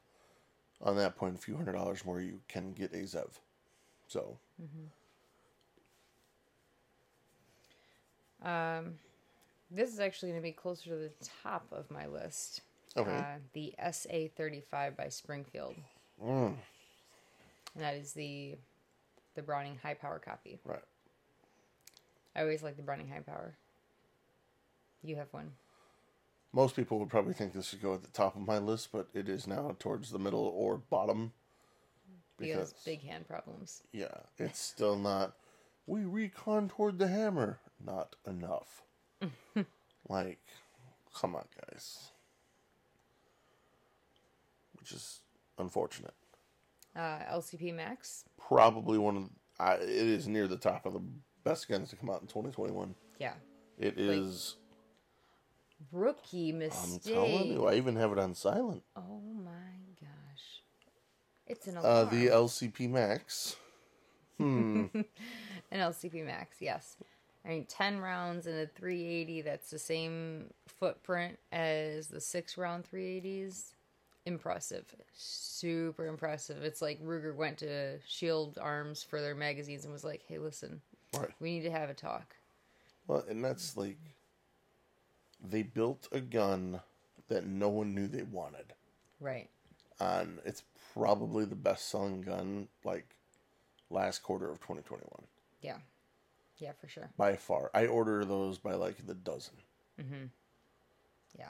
on 0.81 0.97
that 0.97 1.15
point, 1.15 1.35
a 1.35 1.37
few 1.37 1.55
hundred 1.55 1.71
dollars 1.71 2.03
more, 2.03 2.19
you 2.19 2.41
can 2.49 2.73
get 2.73 2.91
a 2.91 2.97
Zev. 2.97 3.29
So, 4.09 4.37
um, 8.43 8.95
this 9.69 9.93
is 9.93 9.99
actually 9.99 10.31
going 10.31 10.41
to 10.41 10.47
be 10.47 10.51
closer 10.51 10.89
to 10.89 10.95
the 10.95 11.11
top 11.43 11.65
of 11.71 11.89
my 11.91 12.05
list. 12.07 12.61
okay. 12.97 13.09
Uh, 13.15 13.23
the 13.53 13.73
SA 13.91 14.27
thirty 14.35 14.61
five 14.61 14.97
by 14.97 15.07
Springfield. 15.09 15.75
Mm, 16.23 16.55
And 17.75 17.83
that 17.83 17.95
is 17.95 18.13
the 18.13 18.57
the 19.35 19.41
Browning 19.41 19.77
high 19.81 19.93
power 19.93 20.19
copy. 20.19 20.59
right. 20.65 20.83
I 22.35 22.41
always 22.41 22.63
like 22.63 22.77
the 22.77 22.83
Browning 22.83 23.07
high 23.09 23.19
power. 23.21 23.55
You 25.03 25.15
have 25.17 25.27
one. 25.31 25.51
Most 26.53 26.75
people 26.75 26.99
would 26.99 27.09
probably 27.09 27.33
think 27.33 27.53
this 27.53 27.69
should 27.69 27.81
go 27.81 27.93
at 27.93 28.03
the 28.03 28.09
top 28.09 28.35
of 28.35 28.41
my 28.41 28.57
list, 28.57 28.89
but 28.91 29.07
it 29.13 29.29
is 29.29 29.47
now 29.47 29.75
towards 29.79 30.11
the 30.11 30.19
middle 30.19 30.53
or 30.55 30.77
bottom. 30.77 31.31
Because 32.37 32.73
big 32.85 33.01
hand 33.03 33.27
problems. 33.27 33.83
yeah, 33.93 34.07
it's 34.37 34.59
still 34.59 34.97
not. 34.97 35.33
We 35.87 36.01
recontoured 36.01 36.97
the 36.97 37.07
hammer. 37.07 37.59
Not 37.85 38.15
enough. 38.27 38.81
like, 40.09 40.39
come 41.15 41.35
on, 41.35 41.45
guys. 41.69 42.11
Which 44.79 44.91
is 44.91 45.21
unfortunate. 45.57 46.13
Uh, 46.95 47.19
LCP 47.31 47.73
Max. 47.75 48.25
Probably 48.37 48.97
one 48.97 49.17
of. 49.17 49.29
I, 49.59 49.75
it 49.75 49.89
is 49.89 50.27
near 50.27 50.47
the 50.47 50.57
top 50.57 50.85
of 50.85 50.93
the 50.93 51.01
best 51.43 51.67
guns 51.67 51.89
to 51.91 51.95
come 51.95 52.09
out 52.09 52.21
in 52.21 52.27
2021. 52.27 52.95
Yeah. 53.19 53.33
It 53.77 53.99
is. 53.99 54.57
Rookie 55.91 56.51
I'm 56.51 56.59
mistake. 56.59 57.13
telling 57.13 57.47
you, 57.47 57.65
I 57.65 57.75
even 57.75 57.95
have 57.95 58.11
it 58.11 58.19
on 58.19 58.35
silent. 58.35 58.83
Oh 58.95 59.21
my 59.43 59.51
gosh. 59.99 60.61
It's 61.47 61.67
an 61.67 61.77
Uh, 61.77 62.03
the 62.05 62.27
LCP 62.27 62.89
Max. 62.89 63.55
Hmm. 64.37 64.85
An 65.71 65.79
LCP 65.79 66.25
Max, 66.25 66.57
yes. 66.59 66.97
I 67.45 67.49
mean, 67.49 67.65
10 67.65 67.99
rounds 67.99 68.45
in 68.47 68.53
a 68.57 68.67
380, 68.67 69.41
that's 69.41 69.71
the 69.71 69.79
same 69.79 70.51
footprint 70.67 71.39
as 71.51 72.07
the 72.07 72.21
6 72.21 72.57
round 72.57 72.83
380s. 72.91 73.73
Impressive. 74.27 74.85
Super 75.15 76.05
impressive. 76.05 76.61
It's 76.63 76.81
like 76.81 77.01
Ruger 77.03 77.35
went 77.35 77.57
to 77.59 77.97
Shield 78.07 78.59
Arms 78.61 79.01
for 79.03 79.19
their 79.19 79.33
magazines 79.33 79.83
and 79.83 79.91
was 79.91 80.03
like, 80.03 80.21
hey, 80.27 80.37
listen, 80.37 80.79
right. 81.17 81.29
we 81.39 81.51
need 81.55 81.63
to 81.63 81.71
have 81.71 81.89
a 81.89 81.95
talk. 81.95 82.35
Well, 83.07 83.25
and 83.27 83.43
that's 83.43 83.75
like 83.75 83.97
they 85.43 85.63
built 85.63 86.07
a 86.11 86.19
gun 86.21 86.81
that 87.29 87.47
no 87.47 87.69
one 87.69 87.95
knew 87.95 88.07
they 88.07 88.21
wanted, 88.23 88.73
Right. 89.19 89.49
and 89.99 90.37
it's 90.45 90.61
probably 90.93 91.45
the 91.45 91.55
best-selling 91.55 92.21
gun 92.21 92.67
like 92.83 93.15
last 93.89 94.21
quarter 94.21 94.51
of 94.51 94.59
2021 94.59 95.07
Yeah. 95.61 95.77
Yeah, 96.61 96.73
for 96.79 96.87
sure. 96.87 97.09
by 97.17 97.35
far. 97.35 97.71
I 97.73 97.87
order 97.87 98.23
those 98.23 98.59
by 98.59 98.75
like 98.75 99.05
the 99.05 99.15
dozen. 99.15 99.55
Mm-hmm. 99.99 100.25
Yeah. 101.37 101.49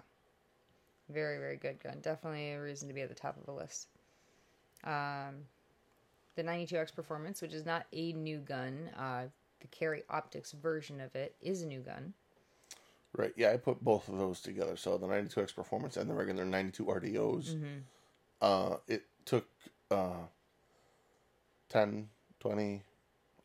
Very, 1.10 1.38
very 1.38 1.58
good 1.58 1.84
gun. 1.84 1.98
Definitely 2.01 2.53
a 2.53 2.62
reason 2.62 2.88
to 2.88 2.94
be 2.94 3.01
at 3.01 3.10
the 3.10 3.15
top 3.15 3.38
of 3.38 3.46
the 3.46 3.51
list. 3.51 3.89
Um, 4.86 5.46
the 6.36 6.44
92X 6.44 6.96
Performance, 6.96 7.41
which 7.41 7.53
is 7.53 7.65
not 7.65 7.86
a 7.91 8.13
new 8.13 8.39
gun, 8.39 8.89
uh, 8.98 9.24
the 9.60 9.68
Carry 9.68 10.03
Optics 10.10 10.53
version 10.53 11.01
of 11.01 11.13
it 11.15 11.36
is 11.41 11.62
a 11.62 11.68
new 11.68 11.82
gun. 11.82 12.13
Right? 13.13 13.34
Yeah, 13.36 13.51
I 13.51 13.58
put 13.58 13.84
both 13.84 14.08
of 14.08 14.18
those 14.18 14.39
together. 14.39 14.77
So 14.77 14.98
the 14.98 15.08
92X 15.08 15.53
Performance 15.53 15.98
and 15.98 16.10
the 16.10 16.13
regular 16.13 16.46
92 16.46 16.86
RDOs. 16.86 17.58
Uh, 18.41 18.77
it 18.88 19.03
took 19.25 19.46
uh, 19.91 20.24
10, 21.70 22.08
20, 22.39 22.82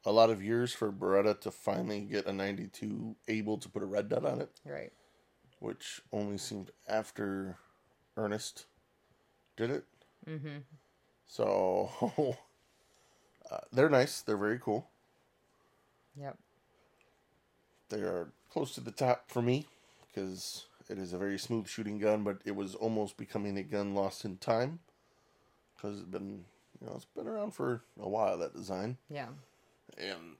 a 0.06 0.12
lot 0.12 0.30
of 0.30 0.42
years 0.42 0.72
for 0.72 0.90
Beretta 0.90 1.38
to 1.40 1.50
finally 1.50 2.00
get 2.00 2.26
a 2.26 2.32
92 2.32 3.16
able 3.28 3.58
to 3.58 3.68
put 3.68 3.82
a 3.82 3.86
red 3.86 4.08
dot 4.08 4.24
on 4.24 4.40
it. 4.40 4.50
Right. 4.64 4.92
which 5.58 6.00
only 6.12 6.38
seemed 6.38 6.70
after 6.88 7.56
Ernest 8.16 8.66
did 9.56 9.70
it. 9.70 9.84
Mm-hmm. 10.28 10.58
So 11.26 11.90
uh, 13.50 13.58
they're 13.72 13.90
nice. 13.90 14.20
They're 14.22 14.36
very 14.36 14.58
cool. 14.58 14.86
Yep. 16.18 16.38
They 17.88 18.00
are 18.00 18.28
close 18.50 18.74
to 18.76 18.80
the 18.80 18.90
top 18.92 19.30
for 19.30 19.42
me 19.42 19.66
because 20.06 20.66
it 20.88 20.98
is 20.98 21.12
a 21.12 21.18
very 21.18 21.38
smooth 21.38 21.66
shooting 21.68 21.98
gun, 21.98 22.22
but 22.24 22.38
it 22.44 22.54
was 22.56 22.74
almost 22.74 23.16
becoming 23.16 23.58
a 23.58 23.62
gun 23.62 23.94
lost 23.94 24.24
in 24.24 24.36
time 24.38 24.78
because 25.76 25.98
it's 26.00 26.08
been 26.08 26.44
you 26.80 26.86
know 26.86 26.92
it's 26.96 27.04
been 27.06 27.26
around 27.28 27.52
for 27.52 27.82
a 28.00 28.08
while 28.08 28.38
that 28.38 28.54
design 28.54 28.96
Yeah. 29.10 29.28
And 29.98 30.36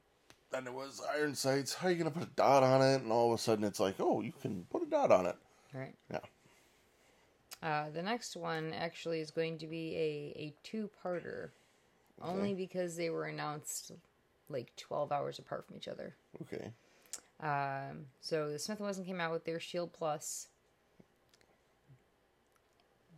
then 0.50 0.66
it 0.66 0.72
was 0.72 1.02
iron 1.14 1.34
sights. 1.34 1.74
How 1.74 1.88
are 1.88 1.90
you 1.90 1.98
gonna 1.98 2.10
put 2.10 2.22
a 2.22 2.30
dot 2.36 2.62
on 2.62 2.82
it? 2.82 3.02
And 3.02 3.12
all 3.12 3.32
of 3.32 3.38
a 3.38 3.42
sudden 3.42 3.64
it's 3.64 3.80
like, 3.80 3.96
oh, 3.98 4.20
you 4.20 4.32
can 4.40 4.66
put 4.70 4.82
a 4.82 4.86
dot 4.86 5.10
on 5.10 5.26
it. 5.26 5.36
Right. 5.72 5.94
Yeah. 6.10 6.20
Uh, 7.62 7.90
the 7.90 8.02
next 8.02 8.36
one 8.36 8.72
actually 8.72 9.20
is 9.20 9.30
going 9.30 9.58
to 9.58 9.66
be 9.66 9.96
a, 9.96 10.38
a 10.38 10.54
two 10.62 10.90
parter, 11.04 11.50
only 12.22 12.54
because 12.54 12.96
they 12.96 13.10
were 13.10 13.24
announced 13.24 13.92
like 14.48 14.74
12 14.76 15.10
hours 15.10 15.38
apart 15.38 15.66
from 15.66 15.76
each 15.76 15.88
other. 15.88 16.14
Okay. 16.42 16.70
Um, 17.40 18.06
so 18.20 18.50
the 18.50 18.58
Smith 18.58 18.78
& 18.78 18.80
Wesson 18.80 19.04
came 19.04 19.20
out 19.20 19.32
with 19.32 19.44
their 19.44 19.60
Shield 19.60 19.92
Plus. 19.92 20.48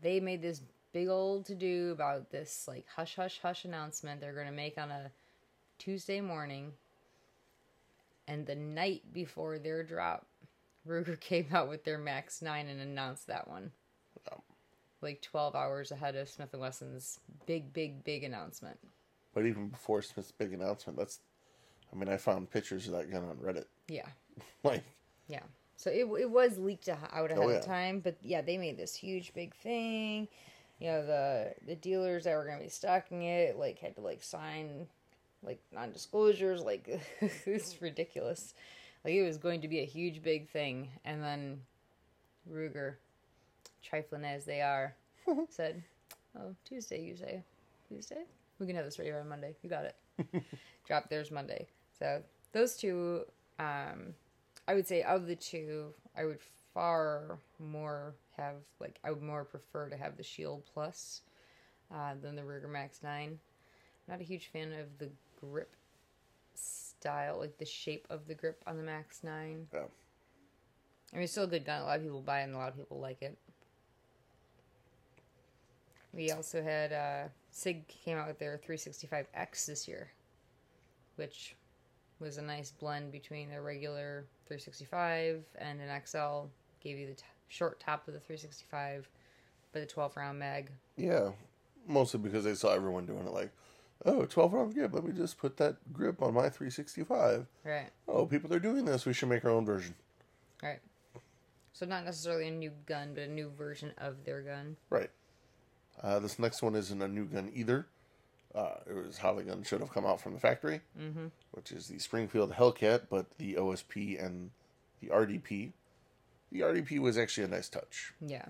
They 0.00 0.20
made 0.20 0.42
this 0.42 0.62
big 0.92 1.08
old 1.08 1.44
to 1.46 1.54
do 1.54 1.90
about 1.90 2.30
this 2.30 2.64
like 2.66 2.86
hush 2.96 3.14
hush 3.16 3.40
hush 3.42 3.66
announcement 3.66 4.20
they're 4.20 4.32
going 4.32 4.46
to 4.46 4.52
make 4.52 4.78
on 4.78 4.90
a 4.90 5.10
Tuesday 5.78 6.20
morning. 6.20 6.72
And 8.26 8.46
the 8.46 8.54
night 8.54 9.02
before 9.12 9.58
their 9.58 9.82
drop, 9.82 10.26
Ruger 10.86 11.18
came 11.20 11.46
out 11.52 11.68
with 11.68 11.84
their 11.84 11.98
Max 11.98 12.42
9 12.42 12.66
and 12.66 12.80
announced 12.80 13.26
that 13.28 13.48
one. 13.48 13.70
Oh. 14.32 14.42
Like 15.00 15.22
12 15.22 15.54
hours 15.54 15.92
ahead 15.92 16.16
of 16.16 16.28
Smith 16.28 16.52
& 16.52 16.58
Wesson's 16.58 17.20
big 17.46 17.72
big 17.72 18.02
big 18.04 18.24
announcement. 18.24 18.78
But 19.32 19.46
even 19.46 19.68
before 19.68 20.02
Smith's 20.02 20.32
big 20.32 20.52
announcement, 20.52 20.98
that's, 20.98 21.20
I 21.92 21.96
mean, 21.96 22.08
I 22.08 22.16
found 22.16 22.50
pictures 22.50 22.86
of 22.88 22.94
that 22.94 23.10
gun 23.10 23.22
on 23.24 23.36
Reddit. 23.36 23.66
Yeah. 23.88 24.06
Like, 24.64 24.82
Yeah. 25.28 25.42
So 25.76 25.90
it, 25.90 26.06
it 26.20 26.28
was 26.30 26.58
leaked 26.58 26.88
out 26.88 26.98
ahead 27.12 27.38
Oh, 27.38 27.48
yeah. 27.48 27.56
of 27.58 27.64
time, 27.64 28.00
but 28.00 28.16
yeah, 28.22 28.40
they 28.42 28.58
made 28.58 28.76
this 28.76 28.94
huge 28.96 29.32
big 29.32 29.54
thing. 29.54 30.26
You 30.80 30.88
know, 30.88 31.06
the 31.06 31.54
the 31.66 31.76
dealers 31.76 32.24
that 32.24 32.34
were 32.34 32.44
going 32.44 32.58
to 32.58 32.64
be 32.64 32.68
stocking 32.70 33.22
it 33.22 33.56
like 33.56 33.78
had 33.78 33.94
to 33.94 34.00
like 34.00 34.22
sign 34.22 34.88
like 35.42 35.60
non-disclosures 35.72 36.62
like 36.62 36.88
it's 37.20 37.80
ridiculous. 37.80 38.54
Like 39.04 39.14
it 39.14 39.22
was 39.24 39.38
going 39.38 39.60
to 39.62 39.68
be 39.68 39.80
a 39.80 39.84
huge 39.84 40.22
big 40.22 40.48
thing 40.48 40.88
and 41.04 41.22
then 41.22 41.60
Ruger 42.50 42.94
trifling 43.82 44.24
as 44.24 44.44
they 44.44 44.60
are 44.60 44.94
said, 45.48 45.82
"Oh, 46.38 46.54
Tuesday 46.64 47.00
you 47.00 47.16
say. 47.16 47.42
Tuesday? 47.88 48.24
We 48.58 48.66
can 48.66 48.76
have 48.76 48.84
this 48.84 48.98
ready 48.98 49.12
by 49.12 49.22
Monday. 49.22 49.54
You 49.62 49.70
got 49.70 49.84
it." 49.84 50.44
Drop 50.86 51.08
theirs 51.08 51.30
Monday. 51.30 51.68
So, 51.98 52.22
those 52.52 52.76
two 52.76 53.22
um 53.58 54.14
I 54.66 54.74
would 54.74 54.86
say 54.86 55.02
of 55.02 55.26
the 55.26 55.36
two, 55.36 55.94
I 56.16 56.24
would 56.26 56.40
far 56.74 57.38
more 57.58 58.14
have 58.36 58.56
like 58.80 58.98
I 59.02 59.10
would 59.10 59.22
more 59.22 59.44
prefer 59.44 59.88
to 59.88 59.96
have 59.96 60.16
the 60.16 60.22
Shield 60.22 60.62
Plus 60.72 61.22
uh, 61.92 62.14
than 62.20 62.36
the 62.36 62.42
Ruger 62.42 62.68
Max 62.68 63.02
Nine. 63.02 63.38
Not 64.06 64.20
a 64.20 64.24
huge 64.24 64.50
fan 64.52 64.72
of 64.72 64.98
the 64.98 65.10
grip 65.40 65.74
style, 66.54 67.38
like 67.38 67.58
the 67.58 67.64
shape 67.64 68.06
of 68.10 68.26
the 68.26 68.34
grip 68.34 68.62
on 68.66 68.76
the 68.76 68.82
Max 68.82 69.22
Nine. 69.22 69.66
yeah. 69.72 69.84
I 71.12 71.16
mean, 71.16 71.24
it's 71.24 71.32
still 71.32 71.44
a 71.44 71.48
good 71.48 71.64
gun. 71.64 71.80
A 71.80 71.84
lot 71.84 71.96
of 71.96 72.02
people 72.02 72.20
buy 72.20 72.40
it, 72.40 72.44
and 72.44 72.54
a 72.54 72.58
lot 72.58 72.68
of 72.68 72.76
people 72.76 73.00
like 73.00 73.22
it. 73.22 73.38
We 76.12 76.30
also 76.32 76.62
had 76.62 76.92
uh, 76.92 77.28
Sig 77.50 77.86
came 77.88 78.18
out 78.18 78.28
with 78.28 78.38
their 78.38 78.60
365X 78.66 79.66
this 79.66 79.88
year, 79.88 80.10
which 81.16 81.54
was 82.20 82.36
a 82.38 82.42
nice 82.42 82.72
blend 82.72 83.12
between 83.12 83.48
their 83.48 83.62
regular 83.62 84.26
365 84.46 85.44
and 85.58 85.80
an 85.80 86.00
XL. 86.04 86.48
Gave 86.82 86.98
you 86.98 87.06
the 87.06 87.14
t- 87.14 87.22
short 87.48 87.80
top 87.80 88.06
of 88.06 88.14
the 88.14 88.20
365, 88.20 89.08
but 89.72 89.80
the 89.80 89.86
12 89.86 90.16
round 90.16 90.38
mag. 90.38 90.70
Yeah. 90.96 91.30
Mostly 91.86 92.20
because 92.20 92.44
they 92.44 92.54
saw 92.54 92.74
everyone 92.74 93.06
doing 93.06 93.26
it 93.26 93.32
like, 93.32 93.50
oh, 94.04 94.24
12 94.24 94.52
round 94.52 94.74
grip. 94.74 94.92
Let 94.92 95.04
me 95.04 95.12
just 95.12 95.38
put 95.38 95.56
that 95.58 95.76
grip 95.92 96.22
on 96.22 96.34
my 96.34 96.48
365. 96.48 97.46
Right, 97.64 97.90
Oh, 98.06 98.26
people 98.26 98.52
are 98.52 98.58
doing 98.58 98.84
this. 98.84 99.06
We 99.06 99.12
should 99.12 99.28
make 99.28 99.44
our 99.44 99.50
own 99.50 99.64
version. 99.64 99.94
right. 100.62 100.80
So 101.72 101.86
not 101.86 102.04
necessarily 102.04 102.48
a 102.48 102.50
new 102.50 102.72
gun, 102.86 103.12
but 103.14 103.22
a 103.22 103.28
new 103.28 103.52
version 103.56 103.92
of 103.98 104.24
their 104.24 104.40
gun. 104.42 104.76
Right. 104.90 105.10
Uh, 106.02 106.18
this 106.18 106.36
next 106.40 106.60
one 106.60 106.74
isn't 106.74 107.00
a 107.00 107.06
new 107.06 107.24
gun 107.24 107.52
either. 107.54 107.86
Uh, 108.52 108.74
it 108.88 108.94
was 108.94 109.18
how 109.18 109.32
the 109.34 109.44
gun 109.44 109.62
should 109.62 109.78
have 109.80 109.92
come 109.92 110.04
out 110.04 110.20
from 110.20 110.32
the 110.32 110.40
factory, 110.40 110.80
mm-hmm. 111.00 111.26
which 111.52 111.70
is 111.70 111.86
the 111.86 112.00
Springfield 112.00 112.52
Hellcat, 112.52 113.02
but 113.08 113.26
the 113.38 113.54
OSP 113.54 114.20
and 114.24 114.50
the 115.00 115.06
RDP. 115.08 115.70
The 116.50 116.60
RDP 116.62 116.98
was 116.98 117.16
actually 117.16 117.44
a 117.44 117.48
nice 117.48 117.68
touch. 117.68 118.12
Yeah. 118.20 118.46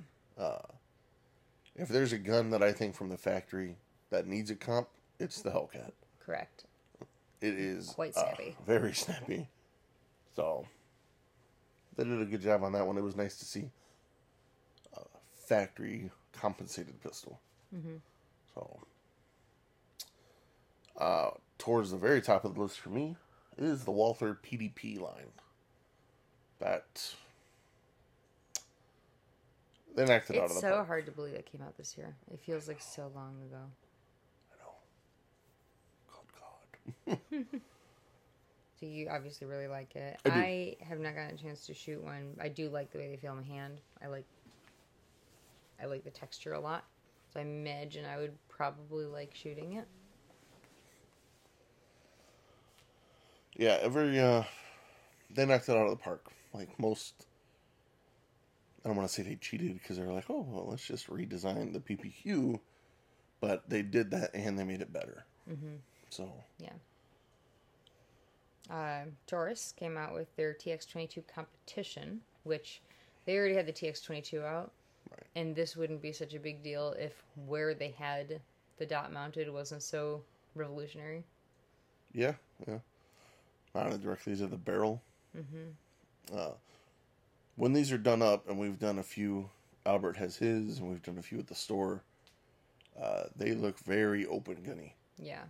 If 1.77 1.89
there's 1.89 2.13
a 2.13 2.19
gun 2.19 2.51
that 2.51 2.63
I 2.63 2.73
think 2.73 2.95
from 2.95 3.09
the 3.11 3.19
factory 3.19 3.77
that 4.11 4.27
needs 4.27 4.51
a 4.51 4.55
comp, 4.57 4.89
it's 5.19 5.43
the 5.43 5.51
Hellcat. 5.51 5.93
Correct. 6.25 6.65
It 7.41 7.55
is 7.55 7.91
Quite 7.91 8.17
uh, 8.17 8.23
snappy. 8.25 8.57
very 8.67 8.93
snappy. 8.93 9.49
So 10.35 10.67
they 11.97 12.05
did 12.05 12.21
a 12.21 12.25
good 12.25 12.41
job 12.43 12.63
on 12.65 12.73
that 12.73 12.87
one. 12.87 12.97
It 12.99 13.03
was 13.03 13.17
nice 13.17 13.37
to 13.39 13.45
see 13.45 13.71
a 14.97 15.01
factory 15.35 16.11
compensated 16.33 17.01
pistol. 17.03 17.41
Mm-hmm. 17.75 17.97
So 18.55 18.81
uh, 20.99 21.31
towards 21.59 21.91
the 21.93 21.97
very 21.97 22.21
top 22.21 22.45
of 22.45 22.55
the 22.55 22.61
list 22.61 22.79
for 22.81 22.91
me 22.91 23.17
is 23.57 23.85
the 23.85 23.91
Walther 23.93 24.37
PDP 24.45 25.01
line. 25.01 25.33
That 26.61 27.15
they 29.95 30.05
knocked 30.05 30.31
it 30.31 30.37
out 30.39 30.45
of 30.45 30.49
the 30.51 30.55
It's 30.55 30.61
so 30.61 30.71
park. 30.71 30.87
hard 30.89 31.07
to 31.07 31.13
believe 31.13 31.35
it 31.35 31.47
came 31.51 31.63
out 31.63 31.77
this 31.77 31.97
year. 31.97 32.17
It 32.33 32.41
feels 32.41 32.67
like 32.69 32.81
so 32.81 33.11
long 33.15 33.37
ago. 33.49 33.63
I 34.53 34.57
know. 34.63 34.73
Good 36.09 36.33
God. 36.41 36.78
So 38.81 38.87
you 38.87 39.09
obviously 39.09 39.47
really 39.47 39.67
like 39.67 39.97
it. 39.97 40.21
I. 40.25 40.31
I, 40.31 40.77
have 40.85 41.01
not 41.01 41.15
gotten 41.17 41.35
a 41.35 41.39
chance 41.39 41.67
to 41.67 41.75
shoot 41.75 42.03
one. 42.03 42.37
I 42.41 42.49
do 42.49 42.69
like 42.69 42.93
the 42.93 42.99
way 42.99 43.09
they 43.09 43.17
feel 43.17 43.33
in 43.33 43.39
my 43.39 43.43
hand. 43.45 43.81
I 44.01 44.07
like 44.07 44.25
I 45.83 45.87
like 45.87 46.05
the 46.05 46.11
texture 46.11 46.53
a 46.53 46.61
lot. 46.61 46.85
So 47.33 47.41
I 47.41 47.43
imagine 47.43 48.05
I 48.05 48.19
would 48.19 48.35
probably 48.49 49.05
like 49.05 49.35
shooting 49.35 49.75
it. 49.75 49.87
Yeah, 53.57 53.79
every 53.83 54.19
uh, 54.21 54.45
they 55.31 55.45
knocked 55.45 55.69
it 55.69 55.77
out 55.77 55.87
of 55.87 55.91
the 55.91 55.97
park. 55.97 56.27
Like 56.55 56.79
most, 56.79 57.27
I 58.85 58.89
don't 58.89 58.97
want 58.97 59.09
to 59.09 59.15
say 59.15 59.23
they 59.23 59.35
cheated 59.35 59.75
because 59.75 59.97
they're 59.97 60.13
like, 60.13 60.31
oh, 60.31 60.47
well, 60.49 60.69
let's 60.71 60.87
just 60.87 61.09
redesign 61.09 61.73
the 61.73 61.81
PPQ, 61.81 62.61
but 63.41 63.69
they 63.69 63.83
did 63.83 64.13
that 64.13 64.31
and 64.35 64.57
they 64.57 64.65
made 64.65 64.81
it 64.81 64.93
better. 64.93 65.25
Mm-hmm. 65.51 65.77
So 66.11 66.31
Yeah. 66.59 66.73
Uh, 68.71 69.05
Taurus 69.27 69.73
came 69.77 69.97
out 69.97 70.13
with 70.15 70.35
their 70.37 70.53
TX22 70.53 71.27
competition, 71.27 72.21
which 72.45 72.83
they 73.25 73.37
already 73.37 73.55
had 73.55 73.67
the 73.67 73.73
TX22 73.73 74.45
out, 74.45 74.73
Right. 75.11 75.23
and 75.35 75.55
this 75.57 75.75
wouldn't 75.77 76.03
be 76.03 76.13
such 76.13 76.35
a 76.35 76.39
big 76.39 76.63
deal 76.63 76.93
if 76.99 77.23
where 77.47 77.73
they 77.75 77.91
had 77.91 78.41
the 78.77 78.85
dot 78.87 79.11
mounted 79.13 79.51
wasn't 79.53 79.83
so 79.83 80.23
revolutionary. 80.55 81.25
yeah, 82.13 82.35
yeah, 82.67 82.79
mounted 83.75 84.03
directly 84.03 84.37
to 84.37 84.47
the 84.47 84.57
barrel. 84.57 85.03
Mm-hmm. 85.37 86.37
Uh, 86.37 86.53
when 87.57 87.73
these 87.73 87.91
are 87.91 87.99
done 87.99 88.23
up, 88.23 88.49
and 88.49 88.59
we've 88.59 88.79
done 88.79 88.99
a 88.99 89.03
few, 89.03 89.49
Albert 89.87 90.17
has 90.19 90.37
his, 90.37 90.79
and 90.79 90.89
we've 90.91 91.03
done 91.03 91.19
a 91.19 91.23
few 91.23 91.39
at 91.39 91.47
the 91.47 91.55
store. 91.55 92.03
Uh, 93.01 93.25
they 93.37 93.53
look 93.53 93.79
very 93.79 94.27
open 94.27 94.63
gunny. 94.63 94.95
Yeah. 95.19 95.45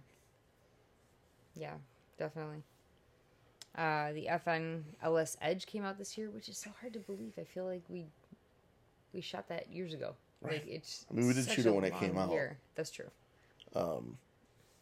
Yeah, 1.58 1.74
definitely. 2.18 2.62
Uh, 3.76 4.12
the 4.12 4.26
FN 4.30 4.82
LS 5.02 5.36
Edge 5.40 5.66
came 5.66 5.84
out 5.84 5.98
this 5.98 6.16
year, 6.16 6.30
which 6.30 6.48
is 6.48 6.56
so 6.56 6.70
hard 6.80 6.92
to 6.94 7.00
believe. 7.00 7.32
I 7.38 7.44
feel 7.44 7.64
like 7.64 7.82
we 7.88 8.06
we 9.12 9.20
shot 9.20 9.48
that 9.48 9.72
years 9.72 9.94
ago. 9.94 10.14
Right. 10.40 10.54
Like 10.54 10.66
it's. 10.68 11.06
I 11.10 11.14
mean, 11.14 11.26
we 11.26 11.34
did 11.34 11.48
shoot 11.48 11.66
it 11.66 11.74
when 11.74 11.84
it 11.84 11.94
came 11.96 12.16
out. 12.16 12.30
year. 12.30 12.58
That's 12.74 12.90
true. 12.90 13.10
Um, 13.74 14.16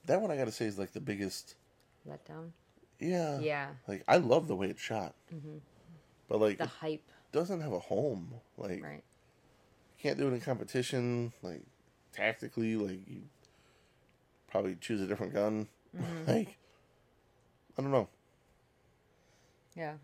That 0.07 0.21
one 0.21 0.31
I 0.31 0.37
gotta 0.37 0.53
say 0.53 0.67
is 0.67 0.79
like 0.79 0.93
the 0.93 1.01
biggest. 1.01 1.55
Letdown. 2.09 2.51
Yeah. 3.01 3.39
Yeah, 3.41 3.69
Like 3.89 4.05
I 4.09 4.17
love 4.19 4.47
the 4.49 4.57
way 4.57 4.69
it's 4.69 4.81
shot, 4.81 5.15
Mhm. 5.35 5.61
but 6.29 6.41
like 6.41 6.57
the 6.59 6.67
hype. 6.67 7.03
doesn't 7.33 7.61
have 7.61 7.73
a 7.73 7.79
home. 7.81 8.33
Like 8.57 8.83
Right. 8.83 9.03
can't 9.99 10.17
do 10.17 10.29
it 10.29 10.33
in 10.33 10.41
competition. 10.41 11.33
Like 11.43 11.63
tactically, 12.13 12.77
like 12.77 13.01
you 13.09 13.23
probably 14.49 14.77
choose 14.81 15.01
a 15.01 15.07
different 15.07 15.33
gun. 15.35 15.69
Like 16.27 16.57
I 17.79 17.83
don't 17.83 17.91
know. 17.91 18.09
Yeah. 19.77 19.95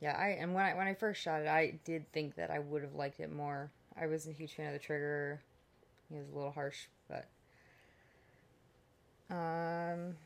Yeah, 0.00 0.16
I 0.18 0.28
and 0.40 0.54
when 0.54 0.64
I 0.64 0.74
when 0.74 0.86
I 0.86 0.94
first 0.94 1.22
shot 1.22 1.40
it, 1.40 1.48
I 1.48 1.78
did 1.84 2.10
think 2.12 2.34
that 2.36 2.50
I 2.50 2.58
would 2.58 2.82
have 2.82 2.94
liked 2.94 3.20
it 3.20 3.32
more. 3.32 3.70
I 3.98 4.06
wasn't 4.06 4.36
a 4.36 4.38
huge 4.38 4.54
fan 4.54 4.66
of 4.66 4.72
the 4.74 4.78
trigger. 4.78 5.40
It 6.10 6.18
was 6.18 6.28
a 6.28 6.34
little 6.36 6.50
harsh, 6.50 6.86
but 7.08 7.26
um 9.34 10.16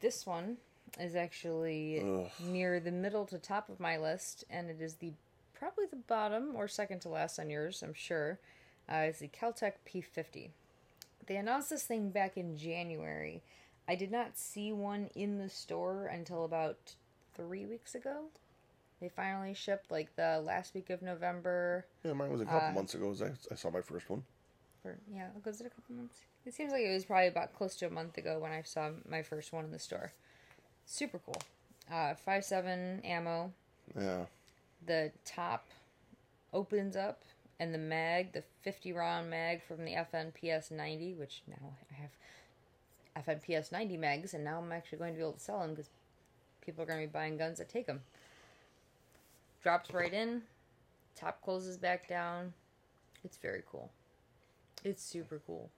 this 0.00 0.26
one 0.26 0.56
is 0.98 1.14
actually 1.14 2.00
Ugh. 2.00 2.30
near 2.40 2.80
the 2.80 2.90
middle 2.90 3.26
to 3.26 3.38
top 3.38 3.68
of 3.68 3.78
my 3.78 3.98
list 3.98 4.44
and 4.48 4.70
it 4.70 4.80
is 4.80 4.94
the 4.94 5.12
probably 5.54 5.84
the 5.84 5.96
bottom 5.96 6.56
or 6.56 6.66
second 6.66 7.00
to 7.00 7.08
last 7.10 7.38
on 7.38 7.50
yours, 7.50 7.82
I'm 7.82 7.94
sure. 7.94 8.38
Uh, 8.90 9.04
it's 9.08 9.18
the 9.20 9.28
Kel-Tec 9.28 9.84
P50. 9.84 10.48
They 11.26 11.36
announced 11.36 11.70
this 11.70 11.84
thing 11.84 12.10
back 12.10 12.36
in 12.36 12.56
January. 12.56 13.42
I 13.88 13.94
did 13.96 14.10
not 14.12 14.36
see 14.38 14.72
one 14.72 15.10
in 15.14 15.38
the 15.38 15.48
store 15.48 16.06
until 16.06 16.44
about 16.44 16.94
three 17.34 17.66
weeks 17.66 17.94
ago. 17.94 18.24
They 19.00 19.08
finally 19.08 19.54
shipped 19.54 19.90
like 19.90 20.14
the 20.16 20.40
last 20.44 20.74
week 20.74 20.90
of 20.90 21.02
November. 21.02 21.86
Yeah, 22.04 22.12
mine 22.12 22.30
was 22.30 22.40
a 22.42 22.44
couple 22.44 22.68
Uh, 22.68 22.72
months 22.72 22.94
ago. 22.94 23.10
as 23.10 23.22
I, 23.22 23.32
I 23.50 23.54
saw 23.54 23.70
my 23.70 23.80
first 23.80 24.08
one. 24.10 24.22
Or 24.84 24.96
yeah, 25.12 25.28
was 25.44 25.60
it 25.60 25.66
a 25.66 25.70
couple 25.70 25.94
months? 25.96 26.18
It 26.46 26.54
seems 26.54 26.72
like 26.72 26.82
it 26.82 26.92
was 26.92 27.04
probably 27.04 27.26
about 27.28 27.54
close 27.54 27.76
to 27.76 27.86
a 27.86 27.90
month 27.90 28.16
ago 28.18 28.38
when 28.38 28.52
I 28.52 28.62
saw 28.62 28.90
my 29.08 29.22
first 29.22 29.52
one 29.52 29.64
in 29.64 29.72
the 29.72 29.78
store. 29.78 30.12
Super 30.86 31.18
cool. 31.18 31.40
Uh, 31.90 32.14
five 32.14 32.44
seven 32.44 33.00
ammo. 33.04 33.52
Yeah, 33.98 34.26
The 34.86 35.10
top 35.24 35.66
opens 36.52 36.94
up, 36.96 37.22
and 37.58 37.74
the 37.74 37.78
mag, 37.78 38.32
the 38.32 38.44
fifty 38.62 38.92
round 38.92 39.28
mag 39.28 39.62
from 39.62 39.84
the 39.84 39.92
FNPS 39.94 40.70
ninety, 40.70 41.12
which 41.14 41.42
now 41.48 41.74
I 41.90 41.94
have 42.00 42.10
FNPS 43.26 43.72
ninety 43.72 43.96
mags, 43.96 44.34
and 44.34 44.44
now 44.44 44.58
I'm 44.58 44.72
actually 44.72 44.98
going 44.98 45.12
to 45.12 45.16
be 45.16 45.22
able 45.22 45.32
to 45.32 45.40
sell 45.40 45.60
them 45.60 45.70
because 45.70 45.90
people 46.64 46.82
are 46.82 46.86
going 46.86 47.00
to 47.00 47.06
be 47.06 47.12
buying 47.12 47.36
guns 47.36 47.58
that 47.58 47.68
take 47.68 47.86
them. 47.86 48.00
Drops 49.62 49.92
right 49.92 50.12
in, 50.12 50.42
top 51.14 51.42
closes 51.42 51.76
back 51.76 52.08
down. 52.08 52.52
It's 53.24 53.36
very 53.36 53.62
cool. 53.70 53.90
It's 54.84 55.02
super 55.02 55.40
cool. 55.46 55.70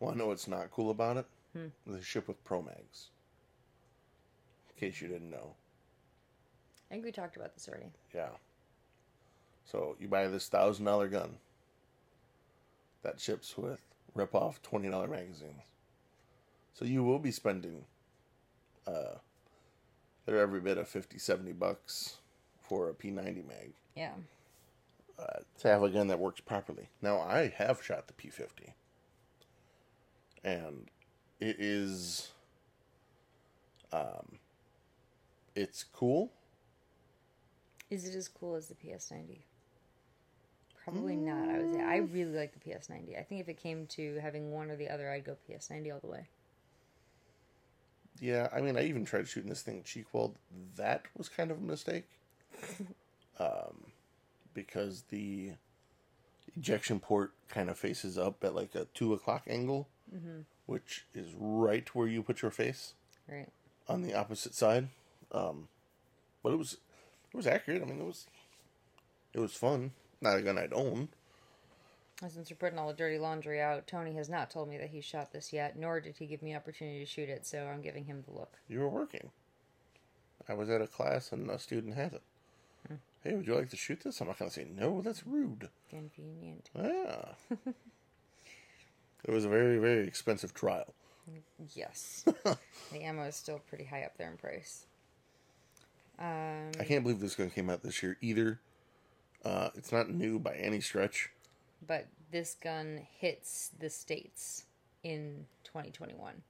well, 0.00 0.10
I 0.12 0.14
know 0.14 0.28
what's 0.28 0.48
not 0.48 0.70
cool 0.70 0.90
about 0.90 1.18
it. 1.18 1.26
Hmm. 1.54 1.66
They 1.86 2.00
ship 2.00 2.28
with 2.28 2.42
Pro 2.44 2.62
Mags. 2.62 3.08
In 4.70 4.80
case 4.88 5.00
you 5.02 5.08
didn't 5.08 5.30
know. 5.30 5.54
I 6.90 6.94
think 6.94 7.04
we 7.04 7.12
talked 7.12 7.36
about 7.36 7.52
this 7.54 7.68
already. 7.68 7.90
Yeah. 8.14 8.28
So 9.66 9.96
you 10.00 10.08
buy 10.08 10.26
this 10.28 10.48
thousand 10.48 10.86
dollar 10.86 11.08
gun 11.08 11.36
that 13.02 13.20
ships 13.20 13.58
with 13.58 13.80
rip 14.14 14.34
off 14.34 14.62
twenty 14.62 14.88
dollar 14.88 15.08
magazines. 15.08 15.60
So 16.74 16.84
you 16.84 17.02
will 17.02 17.18
be 17.18 17.30
spending 17.32 17.84
uh 18.86 19.16
they're 20.26 20.38
every 20.40 20.60
bit 20.60 20.76
of 20.76 20.86
50, 20.88 21.18
70 21.18 21.52
bucks 21.52 22.18
for 22.60 22.88
a 22.90 22.94
P 22.94 23.10
ninety 23.10 23.42
mag 23.42 23.72
Yeah. 23.96 24.12
uh, 25.18 25.38
to 25.60 25.68
have 25.68 25.82
a 25.82 25.88
gun 25.88 26.08
that 26.08 26.18
works 26.18 26.40
properly. 26.40 26.88
Now 27.00 27.18
I 27.20 27.48
have 27.56 27.82
shot 27.82 28.06
the 28.08 28.12
P 28.12 28.28
fifty. 28.28 28.74
And 30.44 30.90
it 31.40 31.56
is 31.58 32.30
um 33.92 34.38
it's 35.54 35.82
cool. 35.82 36.30
Is 37.90 38.06
it 38.06 38.14
as 38.14 38.28
cool 38.28 38.54
as 38.54 38.68
the 38.68 38.74
PS90? 38.74 39.38
Probably 40.84 41.16
not. 41.16 41.48
I 41.48 41.58
would 41.58 41.74
say 41.74 41.82
I 41.82 41.96
really 41.96 42.36
like 42.36 42.52
the 42.52 42.70
PS90. 42.70 43.18
I 43.18 43.22
think 43.22 43.40
if 43.40 43.48
it 43.48 43.56
came 43.56 43.86
to 43.88 44.18
having 44.20 44.52
one 44.52 44.70
or 44.70 44.76
the 44.76 44.88
other, 44.88 45.10
I'd 45.10 45.24
go 45.24 45.36
PS90 45.48 45.92
all 45.92 46.00
the 46.00 46.06
way. 46.06 46.28
Yeah, 48.20 48.48
I 48.52 48.60
mean, 48.60 48.76
I 48.76 48.84
even 48.84 49.04
tried 49.04 49.28
shooting 49.28 49.48
this 49.50 49.62
thing 49.62 49.82
cheek 49.84 50.06
weld. 50.12 50.36
That 50.76 51.02
was 51.16 51.28
kind 51.28 51.50
of 51.50 51.58
a 51.58 51.60
mistake, 51.62 52.04
um, 53.38 53.92
because 54.54 55.04
the 55.10 55.52
ejection 56.56 56.98
port 57.00 57.32
kind 57.48 57.70
of 57.70 57.78
faces 57.78 58.18
up 58.18 58.42
at 58.44 58.54
like 58.54 58.74
a 58.74 58.86
two 58.94 59.12
o'clock 59.14 59.42
angle, 59.46 59.88
which 60.66 61.04
is 61.14 61.28
right 61.38 61.94
where 61.94 62.08
you 62.08 62.22
put 62.22 62.42
your 62.42 62.50
face 62.50 62.94
Right. 63.30 63.48
on 63.88 64.02
the 64.02 64.14
opposite 64.14 64.54
side. 64.54 64.88
Um, 65.32 65.68
but 66.42 66.52
it 66.52 66.56
was 66.58 66.78
it 67.32 67.36
was 67.36 67.46
accurate. 67.46 67.82
I 67.82 67.84
mean, 67.84 68.00
it 68.00 68.06
was 68.06 68.26
it 69.34 69.40
was 69.40 69.52
fun. 69.54 69.92
Not 70.20 70.38
a 70.38 70.42
gun 70.42 70.58
I'd 70.58 70.72
own. 70.72 71.08
Since 72.26 72.50
you're 72.50 72.56
putting 72.56 72.78
all 72.78 72.88
the 72.88 72.94
dirty 72.94 73.18
laundry 73.18 73.60
out, 73.60 73.86
Tony 73.86 74.14
has 74.14 74.28
not 74.28 74.50
told 74.50 74.68
me 74.68 74.76
that 74.78 74.90
he 74.90 75.00
shot 75.00 75.32
this 75.32 75.52
yet, 75.52 75.78
nor 75.78 76.00
did 76.00 76.16
he 76.16 76.26
give 76.26 76.42
me 76.42 76.50
an 76.50 76.56
opportunity 76.56 76.98
to 76.98 77.06
shoot 77.06 77.28
it, 77.28 77.46
so 77.46 77.64
I'm 77.66 77.80
giving 77.80 78.06
him 78.06 78.24
the 78.26 78.34
look. 78.34 78.58
You 78.68 78.80
were 78.80 78.88
working. 78.88 79.30
I 80.48 80.54
was 80.54 80.68
at 80.68 80.82
a 80.82 80.88
class 80.88 81.30
and 81.30 81.48
a 81.48 81.58
student 81.58 81.94
had 81.94 82.14
it. 82.14 82.22
Hey, 83.22 83.34
would 83.34 83.46
you 83.46 83.54
like 83.54 83.70
to 83.70 83.76
shoot 83.76 84.00
this? 84.00 84.20
I'm 84.20 84.28
not 84.28 84.38
gonna 84.38 84.50
say 84.50 84.66
no. 84.74 85.02
That's 85.02 85.26
rude. 85.26 85.68
Convenient. 85.90 86.70
Yeah. 86.74 87.32
It 89.24 89.32
was 89.32 89.44
a 89.44 89.48
very, 89.48 89.78
very 89.78 90.06
expensive 90.06 90.54
trial. 90.54 90.94
Yes. 91.74 92.24
the 92.44 93.02
ammo 93.02 93.24
is 93.24 93.36
still 93.36 93.60
pretty 93.68 93.84
high 93.84 94.04
up 94.04 94.16
there 94.16 94.30
in 94.30 94.36
price. 94.36 94.86
Um, 96.18 96.70
I 96.80 96.84
can't 96.84 97.02
believe 97.02 97.20
this 97.20 97.34
gun 97.34 97.50
came 97.50 97.68
out 97.68 97.82
this 97.82 98.02
year 98.02 98.16
either. 98.20 98.60
Uh, 99.44 99.70
it's 99.74 99.92
not 99.92 100.08
new 100.08 100.38
by 100.38 100.54
any 100.54 100.80
stretch. 100.80 101.30
But 101.86 102.06
this 102.30 102.54
gun 102.54 103.06
hits 103.18 103.70
the 103.78 103.90
states 103.90 104.64
in 105.02 105.46
2021. 105.64 106.42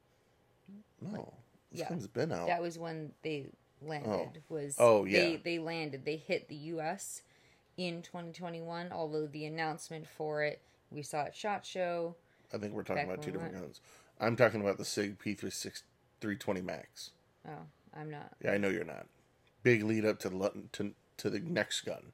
No, 1.01 1.33
this 1.71 1.81
yeah. 1.81 1.89
gun's 1.89 2.07
been 2.07 2.33
out. 2.33 2.47
That 2.47 2.63
was 2.63 2.79
when 2.79 3.13
they 3.23 3.47
landed. 3.83 4.43
Oh. 4.51 4.55
Was 4.55 4.77
Oh, 4.79 5.05
They 5.05 5.33
yeah. 5.33 5.39
they 5.43 5.59
landed. 5.59 6.05
They 6.05 6.17
hit 6.17 6.49
the 6.49 6.55
U.S. 6.57 7.23
in 7.77 8.03
2021. 8.03 8.91
Although 8.93 9.27
the 9.27 9.45
announcement 9.47 10.07
for 10.07 10.43
it, 10.43 10.61
we 10.91 11.03
saw 11.03 11.23
at 11.23 11.37
Shot 11.37 11.65
Show. 11.65 12.17
I 12.53 12.59
think 12.59 12.73
we're 12.73 12.83
talking 12.83 13.05
about 13.05 13.23
two 13.23 13.31
different 13.31 13.55
guns. 13.55 13.81
I'm 14.21 14.37
talking 14.37 14.61
about 14.61 14.79
the 14.79 14.85
Sig 14.85 15.19
P36 15.19 15.83
320 16.21 16.61
Max. 16.63 17.11
Oh, 17.47 17.53
I'm 17.99 18.11
not. 18.11 18.33
Yeah, 18.43 18.53
I 18.53 18.59
know 18.59 18.69
you're 18.69 18.85
not. 18.85 19.07
Big 19.63 19.85
lead 19.85 20.05
up 20.05 20.19
to 20.21 20.29
the 20.29 20.53
to 20.73 20.93
to 21.19 21.31
the 21.31 21.41
next 21.41 21.83
gun. 21.83 22.13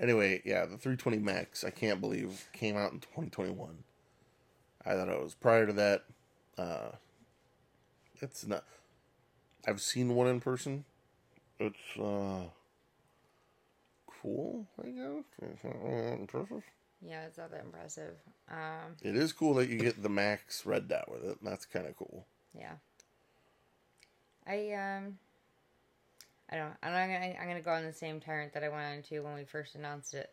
Anyway, 0.00 0.40
yeah, 0.46 0.62
the 0.62 0.78
320 0.78 1.18
Max. 1.18 1.62
I 1.62 1.70
can't 1.70 2.00
believe 2.00 2.48
came 2.54 2.76
out 2.76 2.92
in 2.92 3.00
2021. 3.00 3.84
I 4.86 4.94
thought 4.94 5.08
it 5.08 5.22
was 5.22 5.34
prior 5.34 5.66
to 5.66 5.72
that. 5.74 6.04
Uh, 6.56 6.92
it's 8.22 8.46
not. 8.46 8.64
I've 9.68 9.82
seen 9.82 10.14
one 10.14 10.26
in 10.26 10.40
person. 10.40 10.84
It's 11.58 11.76
uh, 12.00 12.44
cool. 14.22 14.66
I 14.82 14.88
guess. 14.88 15.24
It's 15.42 15.64
not 15.64 15.82
really 15.82 16.12
impressive. 16.12 16.62
Yeah, 17.02 17.24
it's 17.26 17.36
not 17.38 17.50
that 17.50 17.64
impressive. 17.64 18.14
Um, 18.50 18.96
It 19.02 19.16
is 19.16 19.32
cool 19.32 19.54
that 19.54 19.68
you 19.68 19.76
get 19.78 20.02
the 20.02 20.08
Max 20.08 20.64
red 20.64 20.88
dot 20.88 21.10
with 21.10 21.24
it. 21.24 21.38
That's 21.42 21.66
kind 21.66 21.86
of 21.86 21.96
cool. 21.96 22.26
yeah. 22.58 22.72
I 24.46 24.72
um. 24.72 25.18
I 26.50 26.56
don't. 26.56 26.74
I'm 26.82 26.92
gonna. 26.92 27.34
I'm 27.40 27.48
gonna 27.48 27.60
go 27.60 27.70
on 27.70 27.84
the 27.84 27.92
same 27.92 28.20
tyrant 28.20 28.52
that 28.54 28.64
I 28.64 28.68
went 28.68 28.82
on 28.82 29.02
to 29.04 29.20
when 29.20 29.34
we 29.34 29.44
first 29.44 29.76
announced 29.76 30.14
it. 30.14 30.30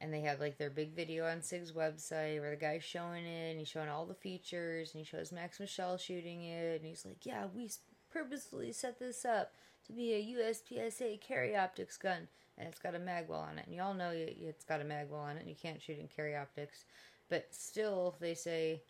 And 0.00 0.14
they 0.14 0.22
had 0.22 0.40
like 0.40 0.56
their 0.56 0.70
big 0.70 0.96
video 0.96 1.26
on 1.26 1.42
Sig's 1.42 1.72
website 1.72 2.40
where 2.40 2.50
the 2.50 2.56
guy's 2.56 2.82
showing 2.82 3.26
it 3.26 3.50
and 3.50 3.58
he's 3.58 3.68
showing 3.68 3.90
all 3.90 4.06
the 4.06 4.14
features 4.14 4.94
and 4.94 4.98
he 4.98 5.04
shows 5.04 5.30
Max 5.30 5.60
Michel 5.60 5.98
shooting 5.98 6.42
it 6.42 6.80
and 6.80 6.88
he's 6.88 7.04
like, 7.04 7.26
"Yeah, 7.26 7.46
we 7.54 7.70
purposefully 8.10 8.72
set 8.72 8.98
this 8.98 9.26
up 9.26 9.52
to 9.86 9.92
be 9.92 10.14
a 10.14 10.38
USPSA 10.38 11.20
carry 11.20 11.54
optics 11.54 11.98
gun 11.98 12.28
and 12.56 12.66
it's 12.66 12.78
got 12.78 12.94
a 12.94 12.98
magwell 12.98 13.46
on 13.46 13.58
it." 13.58 13.66
And 13.66 13.74
y'all 13.74 13.92
know 13.92 14.10
it's 14.14 14.64
got 14.64 14.80
a 14.80 14.84
magwell 14.84 15.22
on 15.22 15.36
it 15.36 15.40
and 15.40 15.50
you 15.50 15.56
can't 15.60 15.82
shoot 15.82 15.98
in 15.98 16.08
carry 16.08 16.34
optics, 16.34 16.86
but 17.28 17.48
still 17.50 18.16
they 18.20 18.32
say, 18.32 18.80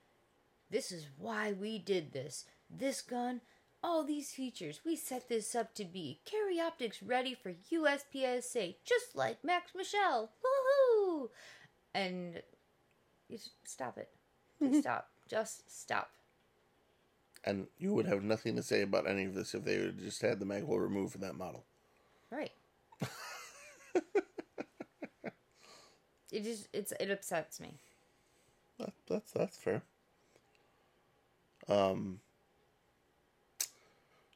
"This 0.71 0.93
is 0.93 1.09
why 1.19 1.51
we 1.51 1.81
did 1.81 2.13
this. 2.13 2.45
This 2.71 3.03
gun 3.03 3.41
all 3.83 4.05
these 4.05 4.33
features. 4.33 4.81
We 4.85 4.97
set 4.97 5.29
this 5.29 5.55
up 5.55 5.75
to 5.75 5.85
be 5.85 6.21
carry 6.25 6.61
optics 6.61 7.03
ready 7.03 7.35
for 7.35 7.53
USPSA, 7.73 8.77
just 8.85 9.15
like 9.15 9.45
Max 9.45 9.73
Michel. 9.75 10.31
Woohoo! 10.45 11.29
And 11.95 12.43
you 13.29 13.37
s- 13.37 13.51
stop 13.65 13.99
it. 13.99 14.09
Just 14.63 14.81
stop. 14.83 15.09
Just 15.29 15.81
stop. 15.83 16.11
And 17.45 17.69
you 17.79 17.95
would 17.95 18.07
have 18.07 18.23
nothing 18.23 18.57
to 18.57 18.63
say 18.63 18.83
about 18.83 19.09
any 19.09 19.25
of 19.25 19.35
this 19.35 19.55
if 19.55 19.65
they 19.65 19.77
had 19.77 19.99
just 19.99 20.21
had 20.21 20.39
the 20.39 20.45
magwell 20.45 20.81
removed 20.81 21.13
from 21.13 21.23
that 21.23 21.37
model. 21.37 21.65
Right. 22.31 22.53
it 26.31 26.45
just 26.45 26.69
it's 26.73 26.93
it 27.01 27.11
upsets 27.11 27.61
me. 27.61 27.75
That, 28.79 28.93
that's 29.09 29.33
that's 29.33 29.57
fair. 29.57 29.83
Um, 31.69 32.21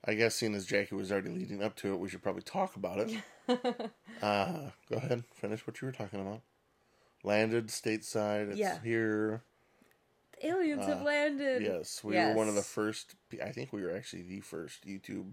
I 0.06 0.14
guess 0.14 0.34
seeing 0.34 0.54
as 0.54 0.66
Jackie 0.66 0.94
was 0.94 1.10
already 1.10 1.30
leading 1.30 1.62
up 1.62 1.76
to 1.76 1.92
it, 1.92 1.98
we 1.98 2.08
should 2.08 2.22
probably 2.22 2.42
talk 2.42 2.76
about 2.76 2.98
it. 2.98 3.18
uh, 4.22 4.70
go 4.90 4.96
ahead, 4.96 5.24
finish 5.32 5.66
what 5.66 5.80
you 5.80 5.86
were 5.86 5.92
talking 5.92 6.20
about. 6.20 6.42
Landed 7.22 7.68
stateside. 7.68 8.50
It's 8.50 8.58
Yeah. 8.58 8.78
here. 8.82 9.42
Aliens 10.42 10.84
have 10.84 11.00
landed. 11.02 11.62
Yes, 11.62 12.04
we 12.04 12.16
were 12.16 12.34
one 12.34 12.48
of 12.48 12.54
the 12.54 12.62
first. 12.62 13.14
I 13.42 13.50
think 13.50 13.72
we 13.72 13.82
were 13.82 13.96
actually 13.96 14.22
the 14.22 14.40
first 14.40 14.84
YouTube 14.86 15.32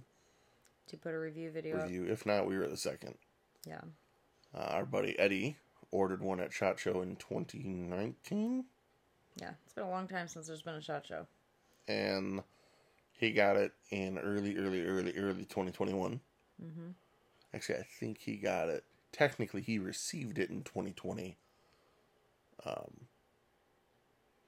To 0.87 0.97
put 0.97 1.13
a 1.13 1.19
review 1.19 1.51
video 1.51 1.77
up. 1.77 1.83
review. 1.83 2.05
If 2.05 2.25
not, 2.25 2.47
we 2.47 2.57
were 2.57 2.67
the 2.67 2.77
second. 2.77 3.15
Yeah. 3.65 3.81
Uh, 4.55 4.59
our 4.59 4.85
buddy 4.85 5.17
Eddie 5.19 5.57
ordered 5.91 6.21
one 6.21 6.39
at 6.39 6.53
Shot 6.53 6.79
Show 6.79 7.01
in 7.01 7.17
2019. 7.17 8.65
Yeah. 9.35 9.51
It's 9.65 9.73
been 9.73 9.83
a 9.83 9.89
long 9.89 10.07
time 10.07 10.27
since 10.29 10.47
there's 10.47 10.61
been 10.61 10.75
a 10.75 10.81
shot 10.81 11.05
show. 11.05 11.25
and 11.87 12.41
he 13.21 13.31
got 13.31 13.55
it 13.55 13.71
in 13.91 14.17
early, 14.17 14.57
early, 14.57 14.85
early, 14.85 15.13
early 15.15 15.45
2021. 15.45 16.19
Mm-hmm. 16.61 16.81
Actually, 17.53 17.79
I 17.79 17.83
think 17.99 18.17
he 18.17 18.35
got 18.35 18.67
it. 18.67 18.83
Technically, 19.11 19.61
he 19.61 19.77
received 19.79 20.37
it 20.39 20.49
in 20.49 20.63
2020. 20.63 21.37
Um, 22.65 23.07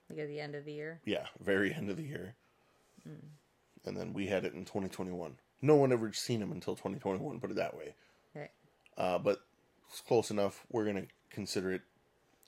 Like 0.09 0.19
at 0.19 0.27
the 0.27 0.39
end 0.39 0.55
of 0.55 0.65
the 0.65 0.73
year. 0.73 0.99
Yeah, 1.05 1.27
very 1.39 1.73
end 1.73 1.89
of 1.89 1.97
the 1.97 2.03
year. 2.03 2.35
And 3.85 3.97
then 3.97 4.13
we 4.13 4.27
had 4.27 4.45
it 4.45 4.53
in 4.53 4.63
2021. 4.65 5.35
No 5.61 5.75
one 5.75 5.91
ever 5.91 6.11
seen 6.13 6.41
him 6.41 6.51
until 6.51 6.75
2021. 6.75 7.39
Put 7.39 7.51
it 7.51 7.55
that 7.57 7.75
way. 7.75 7.95
Right. 8.33 8.51
Uh, 8.97 9.17
but 9.19 9.41
it's 9.89 10.01
close 10.01 10.31
enough. 10.31 10.65
We're 10.71 10.85
gonna 10.85 11.07
consider 11.29 11.73
it 11.73 11.81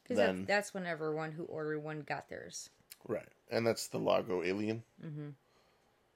Because 0.08 0.46
that's 0.48 0.74
when 0.74 0.86
everyone 0.86 1.34
who 1.34 1.44
ordered 1.44 1.80
one 1.80 2.02
got 2.02 2.30
theirs. 2.30 2.70
right, 3.08 3.28
and 3.52 3.68
that's 3.68 3.88
the 3.88 4.00
Laugo 4.00 4.44
Alien. 4.44 4.84
Mm-hmm. 5.06 5.30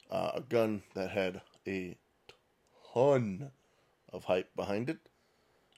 Uh, 0.10 0.32
a 0.36 0.42
gun 0.42 0.82
that 0.96 1.12
had 1.12 1.42
a 1.68 1.96
ton 2.94 3.52
of 4.12 4.24
hype 4.24 4.56
behind 4.56 4.90
it. 4.90 4.98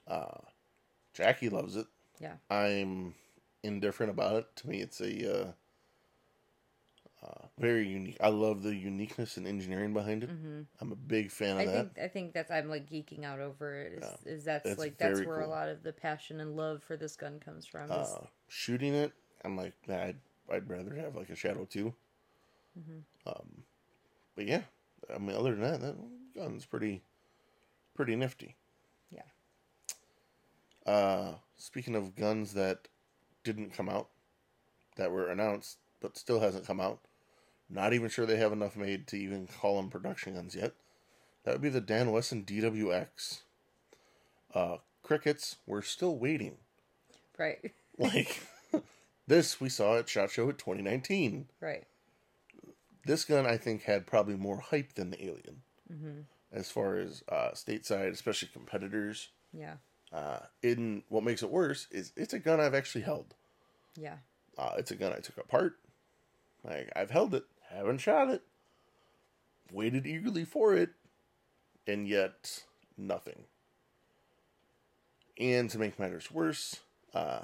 Uh, 0.08 0.38
Jackie 1.12 1.50
loves 1.50 1.76
it. 1.76 1.86
Yeah. 2.20 2.36
I'm 2.50 3.14
indifferent 3.62 4.10
about 4.10 4.36
it. 4.36 4.46
To 4.56 4.68
me, 4.68 4.80
it's 4.80 5.00
a 5.00 5.42
uh, 5.42 5.52
uh, 7.22 7.46
very 7.58 7.86
unique. 7.86 8.16
I 8.20 8.28
love 8.28 8.62
the 8.62 8.74
uniqueness 8.74 9.36
and 9.36 9.46
engineering 9.46 9.92
behind 9.92 10.24
it. 10.24 10.30
I'm 10.80 10.92
a 10.92 10.96
big 10.96 11.30
fan 11.30 11.56
of 11.56 11.58
I 11.58 11.66
that. 11.66 11.72
think 11.94 12.04
I 12.04 12.08
think 12.08 12.32
that's 12.32 12.50
I'm 12.50 12.68
like 12.68 12.88
geeking 12.88 13.24
out 13.24 13.38
over 13.38 13.74
it. 13.74 14.02
Is, 14.02 14.38
is 14.38 14.44
that's 14.44 14.78
like 14.78 14.98
that's 14.98 15.20
where 15.20 15.40
a 15.40 15.46
lot 15.46 15.68
of 15.68 15.82
the 15.82 15.92
passion 15.92 16.40
and 16.40 16.56
love 16.56 16.82
for 16.82 16.96
this 16.96 17.16
gun 17.16 17.38
comes 17.38 17.66
from. 17.66 17.84
is- 17.84 18.08
uh, 18.08 18.26
shooting 18.48 18.94
it, 18.94 19.12
I'm 19.44 19.56
like, 19.56 19.74
I'd, 19.88 20.16
I'd 20.50 20.68
rather 20.68 20.94
have 20.96 21.14
like 21.14 21.30
a 21.30 21.36
Shadow 21.36 21.66
2. 21.68 21.92
Um, 23.26 23.64
but 24.36 24.46
yeah, 24.46 24.62
I 25.14 25.18
mean, 25.18 25.36
other 25.36 25.54
than 25.54 25.60
that, 25.62 25.80
that 25.80 25.96
gun's 26.34 26.64
pretty, 26.64 27.02
pretty 27.94 28.16
nifty. 28.16 28.56
yeah. 29.10 29.22
Uh, 30.90 31.34
speaking 31.56 31.94
of 31.94 32.16
guns 32.16 32.54
that 32.54 32.88
didn't 33.44 33.72
come 33.74 33.88
out, 33.88 34.08
that 34.96 35.10
were 35.10 35.28
announced 35.28 35.78
but 36.00 36.16
still 36.18 36.40
hasn't 36.40 36.66
come 36.66 36.80
out, 36.80 36.98
not 37.70 37.92
even 37.92 38.08
sure 38.08 38.26
they 38.26 38.36
have 38.36 38.52
enough 38.52 38.76
made 38.76 39.06
to 39.06 39.16
even 39.16 39.46
call 39.46 39.76
them 39.76 39.88
production 39.88 40.34
guns 40.34 40.54
yet. 40.56 40.72
That 41.44 41.52
would 41.52 41.60
be 41.62 41.68
the 41.68 41.80
Dan 41.80 42.10
Wesson 42.10 42.44
DWX. 42.44 43.42
Uh, 44.52 44.76
crickets, 45.02 45.56
we're 45.66 45.82
still 45.82 46.16
waiting. 46.18 46.56
Right. 47.38 47.72
Like 47.98 48.42
this, 49.26 49.60
we 49.60 49.68
saw 49.68 49.98
at 49.98 50.08
Shot 50.08 50.30
Show 50.30 50.48
at 50.48 50.56
2019. 50.58 51.46
right. 51.60 51.84
This 53.04 53.24
gun, 53.24 53.46
I 53.46 53.56
think, 53.56 53.82
had 53.82 54.06
probably 54.06 54.36
more 54.36 54.58
hype 54.58 54.94
than 54.94 55.10
the 55.10 55.24
Alien, 55.24 55.62
as 56.52 56.70
far 56.70 56.96
as 56.96 57.22
uh, 57.28 57.50
stateside, 57.54 58.12
especially 58.12 58.48
competitors. 58.52 59.28
Yeah. 59.52 59.74
Uh, 60.12 60.40
in 60.62 61.02
what 61.08 61.24
makes 61.24 61.42
it 61.42 61.50
worse 61.50 61.88
is 61.90 62.12
it's 62.16 62.34
a 62.34 62.38
gun 62.38 62.60
I've 62.60 62.74
actually 62.74 63.02
held. 63.02 63.34
Yeah. 63.96 64.16
Uh, 64.58 64.72
it's 64.76 64.90
a 64.90 64.96
gun 64.96 65.12
I 65.12 65.20
took 65.20 65.38
apart. 65.38 65.76
Like 66.64 66.90
I've 66.94 67.10
held 67.10 67.34
it, 67.34 67.44
haven't 67.70 67.98
shot 67.98 68.28
it, 68.30 68.42
waited 69.72 70.06
eagerly 70.06 70.44
for 70.44 70.74
it, 70.74 70.90
and 71.86 72.06
yet 72.06 72.62
nothing. 72.96 73.44
And 75.38 75.68
to 75.70 75.78
make 75.78 75.98
matters 75.98 76.30
worse, 76.30 76.80
uh, 77.14 77.40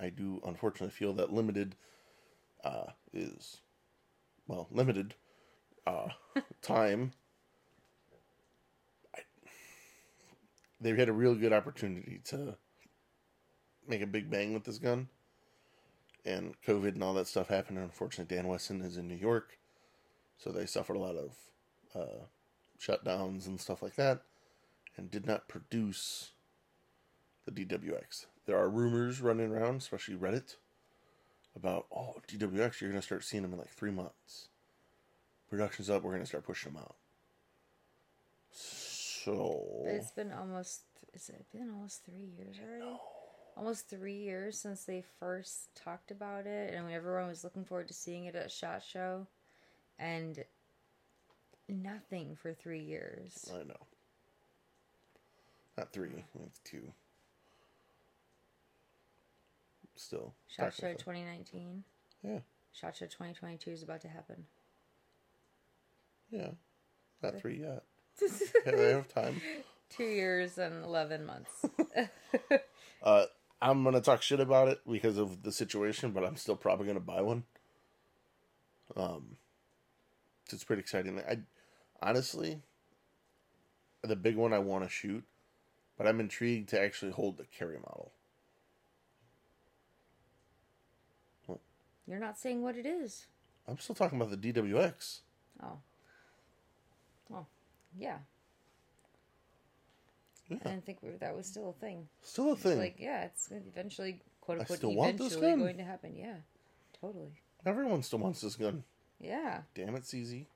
I 0.00 0.08
do 0.08 0.40
unfortunately 0.44 0.90
feel 0.90 1.12
that 1.14 1.32
limited 1.32 1.76
uh, 2.64 2.86
is 3.12 3.58
well 4.48 4.66
limited 4.72 5.14
uh, 5.86 6.08
time. 6.62 7.12
I, 9.14 9.20
they 10.80 10.90
had 10.96 11.08
a 11.08 11.12
real 11.12 11.36
good 11.36 11.52
opportunity 11.52 12.20
to 12.24 12.56
make 13.86 14.02
a 14.02 14.06
big 14.06 14.28
bang 14.30 14.52
with 14.52 14.64
this 14.64 14.78
gun 14.78 15.08
and 16.24 16.54
COVID 16.66 16.94
and 16.94 17.02
all 17.02 17.14
that 17.14 17.26
stuff 17.26 17.48
happened. 17.48 17.78
And 17.78 17.86
unfortunately, 17.86 18.34
Dan 18.34 18.48
Wesson 18.48 18.82
is 18.82 18.96
in 18.96 19.06
New 19.06 19.14
York, 19.14 19.58
so 20.36 20.50
they 20.50 20.66
suffered 20.66 20.96
a 20.96 21.00
lot 21.00 21.16
of 21.16 21.34
uh, 21.94 22.24
shutdowns 22.80 23.46
and 23.46 23.60
stuff 23.60 23.82
like 23.82 23.96
that, 23.96 24.22
and 24.96 25.10
did 25.10 25.26
not 25.26 25.48
produce 25.48 26.32
the 27.44 27.52
DWX. 27.52 28.26
There 28.46 28.58
are 28.58 28.68
rumors 28.68 29.20
running 29.20 29.52
around, 29.52 29.76
especially 29.76 30.16
Reddit, 30.16 30.56
about 31.58 31.86
oh 31.94 32.14
DWX, 32.28 32.80
you're 32.80 32.90
gonna 32.90 33.02
start 33.02 33.24
seeing 33.24 33.42
them 33.42 33.52
in 33.52 33.58
like 33.58 33.70
three 33.70 33.90
months. 33.90 34.48
Production's 35.50 35.90
up. 35.90 36.02
We're 36.02 36.12
gonna 36.12 36.26
start 36.26 36.44
pushing 36.44 36.72
them 36.72 36.82
out. 36.82 36.96
So 38.50 39.82
But 39.84 39.94
it's 39.94 40.10
been 40.12 40.32
almost. 40.32 40.82
it's 41.12 41.30
been 41.52 41.70
almost 41.70 42.04
three 42.04 42.28
years 42.36 42.56
already? 42.64 42.96
Almost 43.56 43.88
three 43.88 44.16
years 44.18 44.56
since 44.58 44.84
they 44.84 45.02
first 45.18 45.74
talked 45.74 46.10
about 46.12 46.46
it, 46.46 46.72
and 46.72 46.84
when 46.84 46.94
everyone 46.94 47.26
was 47.28 47.42
looking 47.42 47.64
forward 47.64 47.88
to 47.88 47.94
seeing 47.94 48.26
it 48.26 48.36
at 48.36 48.46
a 48.46 48.48
Shot 48.48 48.82
Show, 48.84 49.26
and 49.98 50.44
nothing 51.68 52.36
for 52.36 52.54
three 52.54 52.82
years. 52.82 53.50
I 53.52 53.64
know. 53.64 53.74
Not 55.76 55.92
three. 55.92 56.24
It's 56.46 56.60
two. 56.60 56.92
Still. 59.98 60.34
Shot 60.46 60.72
Show 60.74 60.92
2019. 60.92 61.82
Yeah. 62.22 62.38
Shot 62.72 62.96
Show 62.96 63.06
2022 63.06 63.70
is 63.70 63.82
about 63.82 64.00
to 64.02 64.08
happen. 64.08 64.44
Yeah. 66.30 66.50
Not 67.22 67.40
three 67.40 67.60
yet. 67.60 67.82
yeah, 68.64 68.72
they 68.76 68.90
have 68.90 69.08
time. 69.08 69.40
Two 69.90 70.04
years 70.04 70.56
and 70.58 70.84
11 70.84 71.26
months. 71.26 71.64
Uh, 73.00 73.26
I'm 73.62 73.84
gonna 73.84 74.00
talk 74.00 74.22
shit 74.22 74.40
about 74.40 74.66
it 74.66 74.80
because 74.90 75.18
of 75.18 75.44
the 75.44 75.52
situation, 75.52 76.10
but 76.10 76.24
I'm 76.24 76.34
still 76.34 76.56
probably 76.56 76.88
gonna 76.88 76.98
buy 76.98 77.22
one. 77.22 77.44
Um, 78.96 79.36
it's 80.52 80.64
pretty 80.64 80.80
exciting. 80.80 81.20
I 81.20 81.38
honestly, 82.02 82.60
the 84.02 84.16
big 84.16 84.34
one 84.34 84.52
I 84.52 84.58
want 84.58 84.82
to 84.82 84.90
shoot, 84.90 85.22
but 85.96 86.08
I'm 86.08 86.18
intrigued 86.18 86.70
to 86.70 86.80
actually 86.80 87.12
hold 87.12 87.36
the 87.36 87.44
carry 87.44 87.76
model. 87.76 88.10
You're 92.08 92.18
not 92.18 92.38
saying 92.38 92.62
what 92.62 92.76
it 92.76 92.86
is. 92.86 93.26
I'm 93.66 93.78
still 93.78 93.94
talking 93.94 94.20
about 94.20 94.30
the 94.40 94.52
DWX. 94.52 95.20
Oh. 95.62 95.78
Well, 97.28 97.46
yeah. 97.98 98.18
Yeah. 100.48 100.56
I 100.64 100.68
didn't 100.70 100.86
think 100.86 100.98
we, 101.02 101.10
that 101.20 101.36
was 101.36 101.46
still 101.46 101.68
a 101.76 101.80
thing. 101.84 102.08
Still 102.22 102.52
a 102.52 102.56
thing. 102.56 102.78
Like, 102.78 102.96
yeah, 102.98 103.24
it's 103.24 103.50
eventually, 103.50 104.22
quote 104.40 104.60
unquote, 104.60 104.78
still 104.78 104.94
want 104.94 105.18
this 105.18 105.32
eventually 105.34 105.50
gun. 105.50 105.58
going 105.58 105.76
to 105.76 105.84
happen. 105.84 106.16
Yeah, 106.16 106.36
totally. 106.98 107.32
Everyone 107.66 108.02
still 108.02 108.20
wants 108.20 108.40
this 108.40 108.56
gun. 108.56 108.84
Yeah. 109.20 109.60
Damn 109.74 109.94
it, 109.96 110.04
CZ. 110.04 110.46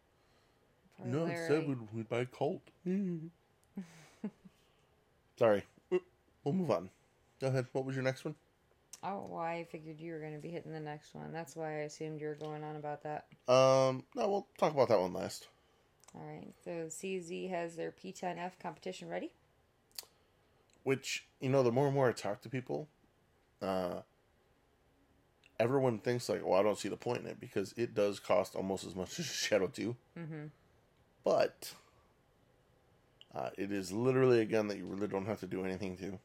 Probably 0.97 1.13
No, 1.13 1.25
Larry. 1.25 1.37
instead 1.39 1.69
we'd, 1.69 1.79
we'd 1.93 2.09
buy 2.09 2.25
Colt. 2.25 2.63
Sorry. 5.39 5.65
We'll 6.45 6.55
move 6.55 6.71
on. 6.71 6.89
Go 7.41 7.49
ahead. 7.49 7.67
What 7.73 7.85
was 7.85 7.95
your 7.95 8.05
next 8.05 8.25
one? 8.25 8.35
Oh, 9.05 9.37
I 9.37 9.67
figured 9.71 10.01
you 10.01 10.13
were 10.13 10.21
going 10.21 10.35
to 10.35 10.39
be 10.39 10.51
hitting 10.51 10.73
the 10.73 10.81
next 10.81 11.15
one. 11.15 11.33
That's 11.33 11.57
why 11.57 11.71
I 11.71 11.83
assumed 11.83 12.21
you 12.21 12.29
were 12.29 12.37
going 12.37 12.63
on 12.63 12.77
about 12.77 13.03
that. 13.03 13.27
Um, 13.49 14.05
no, 14.15 14.29
we'll 14.29 14.47
talk 14.59 14.73
about 14.73 14.89
that 14.91 15.01
one 15.01 15.13
last. 15.13 15.49
All 16.15 16.25
right. 16.25 16.53
So 16.65 16.71
CZ 16.89 17.51
has 17.51 17.75
their 17.75 17.91
P10F 17.91 18.53
competition 18.61 19.09
ready. 19.09 19.33
Which, 20.85 21.27
you 21.41 21.49
know, 21.49 21.63
the 21.63 21.73
more 21.73 21.87
and 21.87 21.95
more 21.95 22.09
I 22.09 22.13
talk 22.13 22.43
to 22.43 22.49
people, 22.49 22.89
uh, 23.61 24.03
everyone 25.59 25.99
thinks, 25.99 26.29
like, 26.29 26.45
well, 26.45 26.59
I 26.59 26.63
don't 26.63 26.79
see 26.79 26.89
the 26.89 26.97
point 26.97 27.23
in 27.23 27.27
it 27.27 27.41
because 27.41 27.75
it 27.77 27.95
does 27.95 28.21
cost 28.21 28.55
almost 28.55 28.85
as 28.85 28.95
much 28.95 29.19
as 29.19 29.27
Shadow 29.27 29.67
2. 29.67 29.97
Mm-hmm. 30.19 30.45
But 31.25 31.73
uh, 33.35 33.51
it 33.59 33.73
is 33.73 33.93
literally 33.93 34.41
a 34.41 34.45
gun 34.45 34.69
that 34.69 34.79
you 34.79 34.87
really 34.87 35.09
don't 35.09 35.27
have 35.27 35.41
to 35.41 35.47
do 35.47 35.65
anything 35.65 35.97
to. 35.99 36.19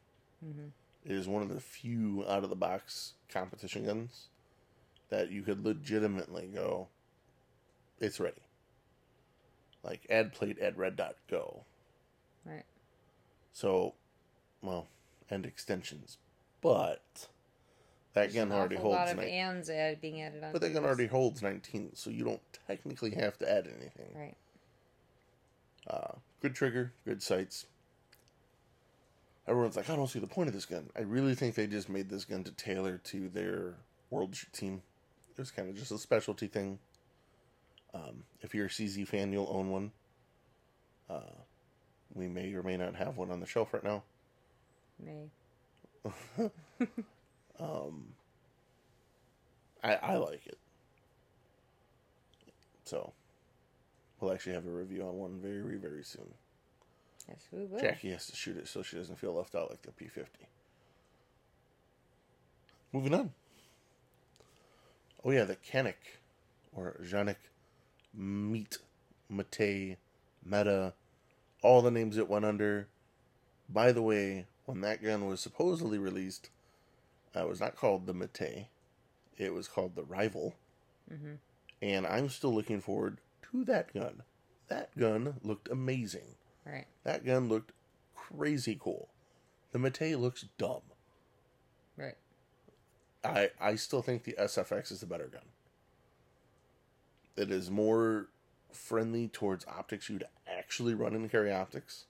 Mhm. 0.46 0.70
It 1.08 1.14
is 1.16 1.26
one 1.28 1.42
of 1.42 1.48
the 1.50 1.62
few 1.62 2.26
out 2.28 2.44
of 2.44 2.50
the 2.50 2.56
box 2.56 3.14
competition 3.32 3.86
guns 3.86 4.26
that 5.10 5.32
you 5.32 5.42
could 5.42 5.64
legitimately 5.64 6.50
go, 6.54 6.90
it's 8.02 8.20
ready. 8.20 8.42
Like, 9.84 10.06
add 10.10 10.34
plate, 10.34 10.58
add 10.62 10.78
red 10.78 10.98
dot, 10.98 11.16
go. 11.32 11.64
Right. 12.46 12.66
So, 13.54 13.94
well, 14.62 14.88
and 15.30 15.46
extensions. 15.46 16.18
But 16.60 17.02
that 18.14 18.34
There's 18.34 18.34
gun 18.34 18.52
already 18.52 18.76
awful 18.76 18.90
lot 18.92 19.08
holds. 19.08 19.12
of 19.14 19.26
Ni- 19.26 19.32
ands 19.32 19.70
add, 19.70 20.02
being 20.02 20.22
added 20.22 20.44
on. 20.44 20.52
but 20.52 20.60
that 20.60 20.74
gun 20.74 20.84
already 20.84 21.08
holds 21.08 21.42
19, 21.42 21.92
so 21.96 22.10
you 22.10 22.26
don't 22.26 22.42
technically 22.68 23.12
have 23.12 23.38
to 23.38 23.50
add 23.50 23.66
anything. 23.68 24.14
Right. 24.14 24.36
Uh, 25.90 26.16
good 26.42 26.54
trigger, 26.54 26.92
good 27.06 27.24
sights. 27.24 27.66
Everyone's 29.48 29.78
like, 29.78 29.90
I 29.90 29.96
don't 29.96 30.08
see 30.08 30.20
the 30.20 30.28
point 30.28 30.50
of 30.50 30.54
this 30.54 30.66
gun. 30.66 30.90
I 30.96 31.02
really 31.02 31.34
think 31.34 31.56
they 31.56 31.68
just 31.68 31.88
made 31.90 32.10
this 32.10 32.26
gun 32.26 32.44
to 32.44 32.52
tailor 32.52 32.98
to 33.06 33.30
their 33.30 33.76
world 34.10 34.36
team. 34.52 34.82
It 35.32 35.40
was 35.40 35.52
kind 35.52 35.70
of 35.70 35.76
just 35.76 35.92
a 35.92 35.98
specialty 35.98 36.48
thing. 36.48 36.80
Um, 37.94 38.24
if 38.42 38.54
you're 38.54 38.66
a 38.66 38.70
CZ 38.70 39.08
fan, 39.08 39.32
you'll 39.32 39.50
own 39.50 39.70
one. 39.70 39.92
Uh, 41.10 41.22
we 42.14 42.28
may 42.28 42.54
or 42.54 42.64
may 42.64 42.76
not 42.76 42.96
have 42.96 43.16
one 43.18 43.32
on 43.32 43.40
the 43.40 43.46
shelf 43.46 43.74
right 43.74 43.84
now. 43.84 44.04
May. 45.00 45.30
Um, 47.60 48.14
I 49.84 49.96
I 49.96 50.16
like 50.18 50.46
it. 50.46 50.58
So, 52.84 53.14
we'll 54.20 54.32
actually 54.32 54.54
have 54.54 54.68
a 54.68 54.70
review 54.70 55.02
on 55.04 55.18
one 55.18 55.40
very 55.42 55.78
very 55.78 56.04
soon. 56.04 56.34
Yes, 57.28 57.48
we 57.52 57.66
will. 57.66 57.80
Jackie 57.80 58.12
has 58.12 58.28
to 58.28 58.36
shoot 58.36 58.58
it 58.58 58.68
so 58.68 58.82
she 58.82 58.98
doesn't 58.98 59.20
feel 59.20 59.34
left 59.34 59.56
out 59.56 59.70
like 59.70 59.82
the 59.82 59.92
P50. 59.92 60.28
Moving 62.94 63.14
on. 63.14 63.32
Oh 65.24 65.32
yeah, 65.32 65.44
the 65.44 65.58
Canik 65.58 66.20
or 66.74 67.00
Janik 67.04 67.36
Meat 68.14 68.78
Mate 69.30 69.98
Meta, 70.46 70.94
all 71.62 71.82
the 71.82 71.92
names 71.92 72.18
it 72.18 72.30
went 72.30 72.46
under. 72.46 72.88
By 73.70 73.92
the 73.92 74.02
way, 74.02 74.46
when 74.66 74.82
that 74.82 75.04
gun 75.04 75.28
was 75.28 75.42
supposedly 75.42 75.98
released, 75.98 76.50
uh, 77.36 77.42
it 77.42 77.50
was 77.50 77.60
not 77.60 77.76
called 77.76 78.06
the 78.06 78.14
Mate. 78.14 78.68
It 79.38 79.54
was 79.54 79.68
called 79.68 79.96
the 79.96 80.04
Rival. 80.04 80.56
Mm-hmm. 81.12 81.34
And 81.82 82.08
I'm 82.08 82.30
still 82.30 82.54
looking 82.54 82.80
forward 82.80 83.18
to 83.52 83.66
that 83.66 83.94
gun. 83.94 84.24
That 84.70 84.98
gun 84.98 85.36
looked 85.44 85.70
amazing. 85.70 86.36
Right. 86.68 86.86
That 87.04 87.26
gun 87.26 87.48
looked 87.48 87.72
crazy 88.16 88.78
cool. 88.80 89.10
The 89.72 89.80
Mate 89.80 90.18
looks 90.18 90.46
dumb. 90.58 90.82
Right. 91.96 92.16
I 93.24 93.52
I 93.60 93.76
still 93.76 94.02
think 94.02 94.24
the 94.24 94.36
SFX 94.40 94.92
is 94.92 95.00
the 95.00 95.06
better 95.06 95.28
gun. 95.28 95.42
It 97.36 97.52
is 97.52 97.70
more 97.70 98.28
friendly 98.72 99.28
towards 99.28 99.66
optics 99.68 100.10
you'd 100.10 100.26
actually 100.48 100.94
run 100.94 101.14
and 101.14 101.32
carry 101.32 101.52
optics, 101.52 102.06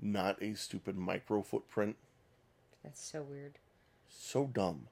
not 0.00 0.40
a 0.42 0.54
stupid 0.54 0.96
micro 0.96 1.42
footprint. 1.42 1.96
That's 2.84 3.02
so 3.04 3.22
weird. 3.22 3.58
So 4.08 4.46
dumb. 4.46 4.88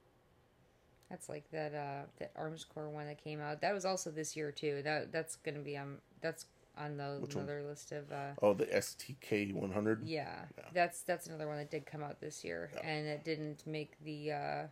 That's 1.11 1.29
like 1.29 1.51
that 1.51 1.75
uh 1.75 2.07
that 2.19 2.35
Armscor 2.35 2.91
one 2.91 3.07
that 3.07 3.23
came 3.23 3.41
out. 3.41 3.61
That 3.61 3.75
was 3.75 3.85
also 3.85 4.11
this 4.11 4.37
year 4.37 4.53
too. 4.53 4.81
That 4.83 5.13
that's 5.13 5.37
gonna 5.37 5.61
be 5.61 5.77
um 5.77 5.99
that's 6.21 6.47
on 6.79 6.97
the 6.97 7.19
Which 7.21 7.35
one? 7.37 7.47
list 7.47 7.93
of 7.93 8.11
uh 8.13 8.33
Oh, 8.43 8.55
the 8.55 8.67
STK 8.67 9.53
100. 9.53 10.03
yeah, 10.07 10.45
Yeah. 10.57 10.65
That's 10.73 11.03
that's 11.03 11.27
another 11.27 11.47
one 11.49 11.59
that 11.59 11.71
did 11.71 11.87
come 11.87 12.03
out 12.03 12.21
this 12.21 12.45
year 12.45 12.71
Yeah. 12.75 12.81
and 12.89 13.07
it 13.07 13.25
didn't 13.25 13.67
make 13.67 13.93
the 14.05 14.33
uh 14.33 14.63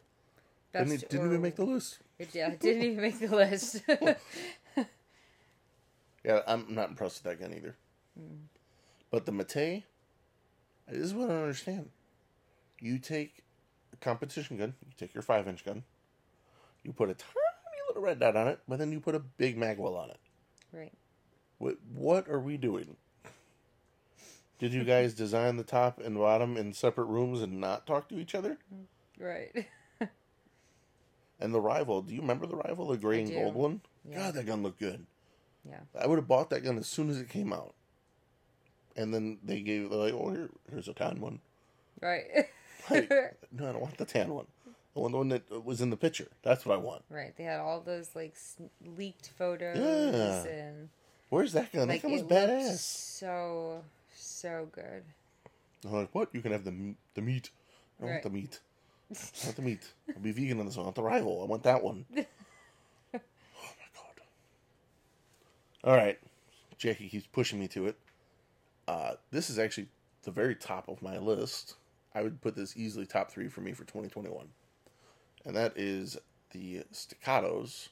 Didn't, 0.72 0.92
it, 1.02 1.08
didn't 1.10 1.26
or- 1.26 1.28
even 1.30 1.42
make 1.42 1.56
the 1.56 1.64
list. 1.64 1.98
It, 2.18 2.34
yeah, 2.34 2.48
it 2.50 2.60
didn't 2.60 2.82
even 2.82 3.00
make 3.02 3.18
the 3.18 3.34
list. 3.34 3.82
Yeah, 6.24 6.40
I'm 6.46 6.74
not 6.74 6.90
impressed 6.90 7.22
with 7.24 7.38
that 7.38 7.40
gun 7.42 7.56
either. 7.56 7.76
But 9.10 9.24
the 9.24 9.32
Mate, 9.32 9.84
this 10.88 10.98
is 10.98 11.14
what 11.14 11.30
I 11.30 11.34
don't 11.34 11.42
understand. 11.42 11.90
You 12.80 12.98
take 12.98 13.42
a 13.92 13.96
competition 13.96 14.56
gun, 14.58 14.74
you 14.84 14.92
take 14.98 15.14
your 15.14 15.22
five 15.22 15.46
inch 15.48 15.64
gun, 15.64 15.84
you 16.82 16.92
put 16.92 17.08
a 17.08 17.14
tiny 17.14 17.32
little 17.88 18.02
red 18.02 18.18
dot 18.18 18.36
on 18.36 18.48
it, 18.48 18.58
but 18.68 18.78
then 18.78 18.90
you 18.92 19.00
put 19.00 19.14
a 19.14 19.20
big 19.20 19.56
magwell 19.56 19.96
on 19.96 20.10
it. 20.10 20.18
right. 20.72 20.92
What, 21.58 21.76
what 21.94 22.28
are 22.28 22.40
we 22.40 22.56
doing? 22.56 22.96
Did 24.58 24.72
you 24.72 24.84
guys 24.84 25.14
design 25.24 25.56
the 25.56 25.64
top 25.64 26.00
and 26.00 26.16
bottom 26.16 26.56
in 26.56 26.72
separate 26.72 27.06
rooms 27.06 27.42
and 27.42 27.60
not 27.60 27.86
talk 27.86 28.08
to 28.08 28.18
each 28.18 28.34
other? 28.34 28.58
Right. 29.18 29.66
And 31.40 31.54
the 31.54 31.60
rival, 31.60 32.02
do 32.02 32.12
you 32.14 32.20
remember 32.20 32.46
the 32.48 32.56
rival, 32.56 32.88
the 32.88 32.96
gray 32.96 33.18
I 33.18 33.20
and 33.20 33.28
do. 33.28 33.34
gold 33.34 33.54
one? 33.54 33.80
Yeah. 34.04 34.16
God, 34.18 34.34
that 34.34 34.46
gun 34.46 34.64
looked 34.64 34.80
good. 34.80 35.06
Yeah. 35.64 35.78
I 35.96 36.08
would 36.08 36.16
have 36.18 36.26
bought 36.26 36.50
that 36.50 36.64
gun 36.64 36.76
as 36.78 36.88
soon 36.88 37.10
as 37.10 37.20
it 37.20 37.28
came 37.28 37.52
out. 37.52 37.74
And 38.96 39.14
then 39.14 39.38
they 39.44 39.60
gave 39.60 39.88
they're 39.88 39.98
like, 40.00 40.14
oh, 40.14 40.30
here, 40.30 40.50
here's 40.68 40.88
a 40.88 40.92
tan 40.94 41.20
one. 41.20 41.38
Right. 42.02 42.24
Like, 42.90 43.08
no, 43.52 43.68
I 43.68 43.72
don't 43.72 43.82
want 43.82 43.98
the 43.98 44.04
tan 44.04 44.30
one. 44.34 44.46
I 44.96 44.98
want 44.98 45.12
the 45.12 45.18
one 45.18 45.28
that 45.28 45.64
was 45.64 45.80
in 45.80 45.90
the 45.90 45.96
picture. 45.96 46.26
That's 46.42 46.66
what 46.66 46.74
I 46.74 46.78
want. 46.80 47.02
right. 47.08 47.36
They 47.36 47.44
had 47.44 47.60
all 47.60 47.82
those 47.82 48.16
like 48.16 48.34
leaked 48.84 49.28
photos 49.38 49.76
Yeah. 49.78 50.50
and 50.50 50.88
Where's 51.30 51.52
that 51.52 51.72
gun? 51.72 51.88
like 51.88 52.02
that 52.02 52.08
gun 52.08 52.12
was 52.12 52.22
badass. 52.22 52.78
so 52.78 53.82
so 54.14 54.68
good. 54.72 55.02
I'm 55.84 55.92
like, 55.92 56.14
what? 56.14 56.28
You 56.32 56.40
can 56.40 56.52
have 56.52 56.64
the 56.64 56.72
meat. 56.72 56.96
The 57.14 57.22
meat. 57.22 57.50
I 57.98 58.02
don't 58.02 58.10
Right. 58.10 58.14
want 58.14 58.22
the 58.24 58.30
meat. 58.40 58.60
I 59.10 59.46
want 59.46 59.56
the 59.56 59.62
meat. 59.62 59.92
I'll 60.14 60.22
be 60.22 60.32
vegan 60.32 60.60
on 60.60 60.66
this 60.66 60.76
one. 60.76 60.86
Not 60.86 60.94
the 60.94 61.02
rival. 61.02 61.42
I 61.42 61.46
want 61.46 61.62
that 61.64 61.82
one. 61.82 62.04
oh 62.16 62.24
my 63.14 63.20
god. 63.94 64.22
All 65.84 65.96
right. 65.96 66.18
Jackie 66.78 67.08
keeps 67.08 67.26
pushing 67.26 67.58
me 67.60 67.68
to 67.68 67.86
it. 67.86 67.96
Uh, 68.86 69.12
this 69.30 69.50
is 69.50 69.58
actually 69.58 69.88
the 70.22 70.30
very 70.30 70.54
top 70.54 70.88
of 70.88 71.02
my 71.02 71.18
list. 71.18 71.74
I 72.14 72.22
would 72.22 72.40
put 72.40 72.54
this 72.56 72.76
easily 72.76 73.04
top 73.06 73.30
three 73.30 73.48
for 73.48 73.60
me 73.60 73.72
for 73.72 73.84
2021. 73.84 74.46
And 75.44 75.56
that 75.56 75.72
is 75.76 76.16
the 76.52 76.82
staccatos. 76.92 77.88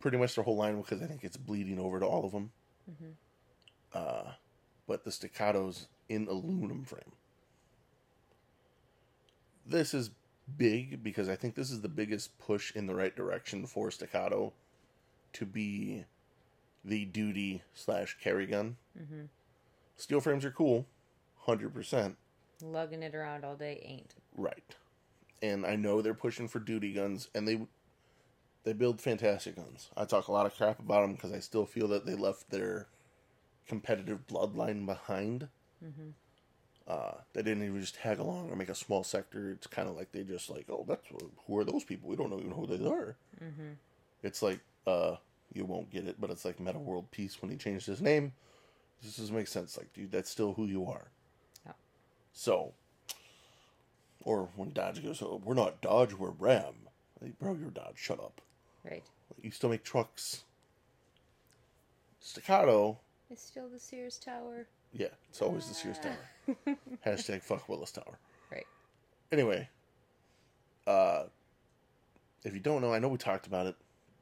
Pretty 0.00 0.16
much 0.16 0.34
the 0.34 0.42
whole 0.42 0.56
line 0.56 0.80
because 0.80 1.02
I 1.02 1.06
think 1.06 1.24
it's 1.24 1.36
bleeding 1.36 1.78
over 1.78 1.98
to 2.00 2.06
all 2.06 2.24
of 2.24 2.32
them. 2.32 2.50
Uh, 3.92 4.32
but 4.86 5.04
the 5.04 5.10
staccatos 5.10 5.86
in 6.08 6.26
aluminum 6.28 6.84
frame. 6.84 7.12
This 9.66 9.92
is 9.92 10.10
big 10.56 11.02
because 11.02 11.28
I 11.28 11.36
think 11.36 11.54
this 11.54 11.70
is 11.70 11.82
the 11.82 11.88
biggest 11.88 12.38
push 12.38 12.74
in 12.74 12.86
the 12.86 12.94
right 12.94 13.14
direction 13.14 13.66
for 13.66 13.90
staccato 13.90 14.52
to 15.34 15.44
be 15.44 16.04
the 16.84 17.04
duty 17.04 17.62
slash 17.74 18.16
carry 18.22 18.46
gun. 18.46 18.76
Steel 19.96 20.20
frames 20.20 20.44
are 20.44 20.50
cool, 20.50 20.86
hundred 21.40 21.74
percent 21.74 22.16
Lugging 22.62 23.02
it 23.02 23.14
around 23.14 23.44
all 23.44 23.56
day 23.56 23.80
ain't. 23.84 24.14
right, 24.36 24.74
and 25.42 25.66
I 25.66 25.76
know 25.76 26.00
they're 26.02 26.14
pushing 26.14 26.48
for 26.48 26.58
duty 26.60 26.92
guns, 26.92 27.28
and 27.34 27.46
they 27.46 27.60
they 28.64 28.72
build 28.72 29.00
fantastic 29.00 29.56
guns. 29.56 29.90
I 29.96 30.04
talk 30.04 30.28
a 30.28 30.32
lot 30.32 30.46
of 30.46 30.54
crap 30.56 30.78
about 30.78 31.02
them 31.02 31.12
because 31.14 31.32
I 31.32 31.40
still 31.40 31.64
feel 31.66 31.88
that 31.88 32.04
they 32.06 32.14
left 32.14 32.50
their 32.50 32.88
competitive 33.66 34.26
bloodline 34.26 34.86
behind. 34.86 35.48
Uh, 36.86 37.12
they 37.34 37.42
didn't 37.42 37.64
even 37.64 37.80
just 37.80 37.96
tag 37.96 38.18
along 38.18 38.50
or 38.50 38.56
make 38.56 38.68
a 38.70 38.74
small 38.74 39.04
sector. 39.04 39.50
It's 39.50 39.66
kind 39.66 39.88
of 39.88 39.96
like 39.96 40.10
they 40.12 40.22
just 40.22 40.48
like, 40.50 40.66
oh, 40.70 40.84
that's 40.88 41.02
who 41.46 41.58
are 41.58 41.64
those 41.64 41.84
people? 41.84 42.08
We 42.08 42.16
don't 42.16 42.30
know 42.30 42.38
even 42.38 42.52
who 42.52 42.66
they 42.66 42.84
are. 42.86 43.16
It's 44.22 44.42
like, 44.42 44.60
uh, 44.86 45.16
you 45.52 45.64
won't 45.64 45.90
get 45.90 46.06
it, 46.06 46.16
but 46.20 46.30
it's 46.30 46.44
like 46.44 46.58
Meta 46.60 46.78
World 46.78 47.10
Peace 47.10 47.40
when 47.40 47.50
he 47.50 47.56
changed 47.56 47.86
his 47.86 48.00
name. 48.00 48.32
This 49.02 49.16
doesn't 49.16 49.34
make 49.34 49.48
sense. 49.48 49.76
Like, 49.76 49.92
dude, 49.92 50.10
that's 50.10 50.30
still 50.30 50.54
who 50.54 50.66
you 50.66 50.86
are. 50.86 51.08
Yeah. 51.64 51.72
So, 52.32 52.72
or 54.24 54.48
when 54.56 54.72
Dodge 54.72 55.02
goes, 55.02 55.22
oh, 55.22 55.40
we're 55.44 55.54
not 55.54 55.80
Dodge, 55.80 56.14
we're 56.14 56.30
Ram. 56.30 56.74
Like, 57.20 57.38
bro, 57.38 57.54
you're 57.54 57.70
Dodge. 57.70 57.96
Shut 57.96 58.18
up. 58.18 58.40
Right. 58.84 59.02
You 59.42 59.50
still 59.50 59.70
make 59.70 59.84
trucks. 59.84 60.44
Staccato, 62.20 62.98
It's 63.30 63.42
still 63.42 63.68
the 63.68 63.78
Sears 63.78 64.18
Tower. 64.18 64.66
yeah, 64.92 65.08
it's 65.30 65.40
always 65.40 65.66
the 65.68 65.74
Sears 65.74 65.98
Tower. 65.98 66.76
Hashtag 67.06 67.42
fuck 67.42 67.68
Willis 67.68 67.92
Tower. 67.92 68.18
Right. 68.50 68.66
Anyway, 69.32 69.68
uh, 70.86 71.24
if 72.44 72.54
you 72.54 72.60
don't 72.60 72.82
know, 72.82 72.92
I 72.92 72.98
know 72.98 73.08
we 73.08 73.18
talked 73.18 73.46
about 73.46 73.66
it, 73.66 73.76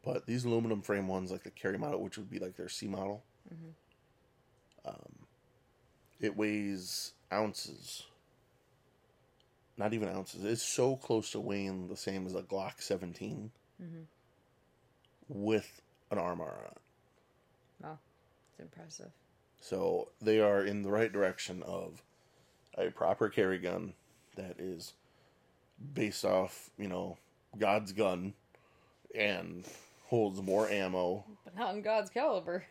but 0.04 0.26
these 0.26 0.44
aluminum 0.44 0.82
frame 0.82 1.08
ones, 1.08 1.30
like 1.30 1.42
the 1.42 1.50
carry 1.50 1.78
model, 1.78 2.00
which 2.02 2.16
would 2.18 2.30
be 2.30 2.38
like 2.38 2.56
their 2.56 2.68
C 2.68 2.86
model, 2.86 3.22
um, 4.84 4.94
it 6.20 6.36
weighs 6.36 7.12
ounces. 7.32 8.04
Not 9.78 9.92
even 9.94 10.08
ounces. 10.08 10.44
It's 10.44 10.62
so 10.62 10.96
close 10.96 11.30
to 11.32 11.40
weighing 11.40 11.88
the 11.88 11.96
same 11.96 12.24
as 12.26 12.34
a 12.34 12.42
Glock 12.42 12.80
17 12.80 13.50
with 15.28 15.80
an 16.10 16.18
armor 16.18 16.44
on 16.44 16.64
it. 16.64 16.78
Wow. 17.82 17.98
It's 18.50 18.60
impressive. 18.60 19.10
So 19.60 20.08
they 20.20 20.40
are 20.40 20.64
in 20.64 20.82
the 20.82 20.90
right 20.90 21.12
direction 21.12 21.62
of 21.62 22.02
a 22.76 22.90
proper 22.90 23.28
carry 23.28 23.58
gun 23.58 23.94
that 24.36 24.56
is 24.58 24.92
based 25.94 26.24
off, 26.24 26.70
you 26.78 26.88
know, 26.88 27.18
God's 27.58 27.92
gun 27.92 28.34
and 29.14 29.66
holds 30.06 30.40
more 30.42 30.68
ammo. 30.68 31.24
But 31.44 31.56
not 31.56 31.74
in 31.74 31.82
God's 31.82 32.10
caliber. 32.10 32.64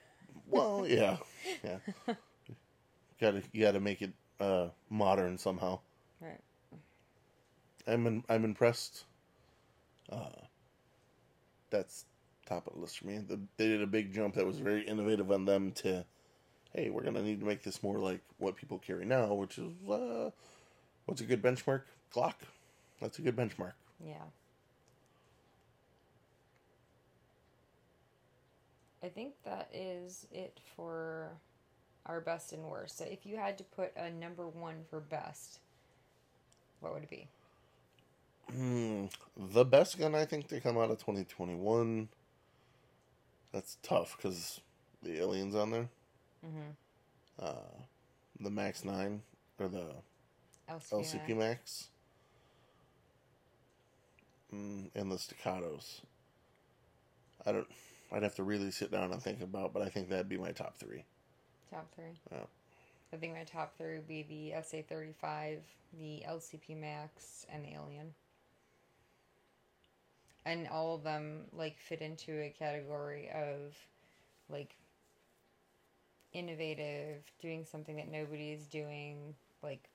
Well, 0.48 0.86
yeah, 0.88 1.18
yeah. 1.63 1.78
Got 3.20 3.32
to 3.32 3.44
you 3.52 3.62
got 3.63 3.72
to 3.72 3.80
make 3.80 4.02
it 4.02 4.13
uh, 4.39 4.68
modern 4.89 5.38
somehow. 5.38 5.80
Right. 6.20 6.39
I'm 7.88 8.08
in, 8.08 8.24
I'm 8.30 8.44
impressed. 8.44 9.06
Uh, 10.10 10.30
that's 11.70 12.06
top 12.45 12.67
of 12.67 12.73
the 12.73 12.79
list 12.79 12.99
for 12.99 13.08
me. 13.08 13.17
The, 13.17 13.39
they 13.58 13.67
did 13.67 13.81
a 13.81 13.88
big 13.88 14.13
jump 14.13 14.36
that 14.36 14.45
was 14.45 14.58
very 14.58 14.81
innovative 14.81 15.31
on 15.31 15.45
them 15.45 15.71
to, 15.73 16.05
hey, 16.73 16.89
we're 16.89 17.03
gonna 17.03 17.21
need 17.21 17.39
to 17.39 17.45
make 17.45 17.63
this 17.63 17.81
more 17.84 17.99
like 17.99 18.21
what 18.38 18.55
people 18.55 18.79
carry 18.79 19.05
now, 19.05 19.34
which 19.34 19.58
is 19.58 19.71
uh, 19.89 20.29
what's 21.05 21.21
a 21.21 21.25
good 21.25 21.41
benchmark? 21.41 21.81
Glock. 22.13 22.36
That's 23.01 23.19
a 23.19 23.21
good 23.21 23.36
benchmark. 23.36 23.73
Yeah. 24.03 24.23
I 29.03 29.10
think 29.10 29.34
that 29.43 29.69
is 29.71 30.25
it 30.31 30.60
for 30.75 31.29
our 32.08 32.21
best 32.21 32.53
and 32.53 32.63
worst. 32.63 32.97
So 32.97 33.05
if 33.05 33.25
you 33.25 33.38
had 33.38 33.58
to 33.60 33.63
put 33.63 33.91
a 33.95 34.10
number 34.10 34.47
one 34.47 34.77
for 34.89 34.99
best, 34.99 35.60
what 36.79 36.93
would 36.93 37.03
it 37.03 37.10
be? 37.10 37.27
Hmm, 38.51 39.05
the 39.38 39.65
best 39.65 39.99
gun 39.99 40.15
I 40.15 40.25
think 40.25 40.47
to 40.49 40.60
come 40.60 40.77
out 40.77 40.91
of 40.91 40.97
2021. 40.99 42.08
That's 43.56 43.78
tough 43.84 44.18
because 44.18 44.60
the 45.02 45.18
aliens 45.22 45.56
on 45.56 45.72
there. 45.72 45.88
Mm-hmm. 46.46 46.72
Uh, 47.39 47.80
the 48.41 48.50
Max 48.50 48.84
Nine 48.84 49.22
or 49.58 49.70
the 49.70 49.94
LCP. 50.70 50.91
LCP 50.91 51.38
Max. 51.38 51.88
Mm, 54.54 54.89
and 54.94 55.10
the 55.10 55.15
staccatos. 55.15 56.02
I 57.46 57.54
don't. 57.54 57.68
I'd 58.12 58.24
have 58.24 58.36
to 58.36 58.44
really 58.44 58.72
sit 58.72 58.91
down 58.91 59.13
and 59.13 59.24
think 59.24 59.41
about, 59.41 59.72
but 59.72 59.82
I 59.82 59.88
think 59.88 60.10
that'd 60.10 60.28
be 60.28 60.38
my 60.38 60.52
top 60.52 60.76
three. 60.76 61.06
Top 61.72 61.88
three. 61.96 62.20
Yeah. 62.34 62.39
I 63.13 63.15
think 63.15 63.36
my 63.36 63.46
top 63.46 63.78
three 63.78 63.96
would 63.96 64.08
be 64.08 64.24
the 64.24 64.62
SA 64.63 64.80
thirty 64.89 65.13
five, 65.13 65.62
the 65.98 66.24
LCP 66.28 66.78
Max, 66.78 67.46
and 67.50 67.63
the 67.63 67.70
Alien. 67.70 68.13
And 70.45 70.67
all 70.67 70.95
of 70.95 71.03
them 71.03 71.45
like 71.51 71.79
fit 71.79 72.01
into 72.01 72.31
a 72.39 72.53
category 72.58 73.29
of 73.34 73.75
like 74.49 74.75
innovative, 76.34 77.23
doing 77.41 77.65
something 77.65 77.95
that 77.95 78.12
nobody 78.12 78.51
is 78.51 78.67
doing. 78.67 79.36
Like 79.63 79.89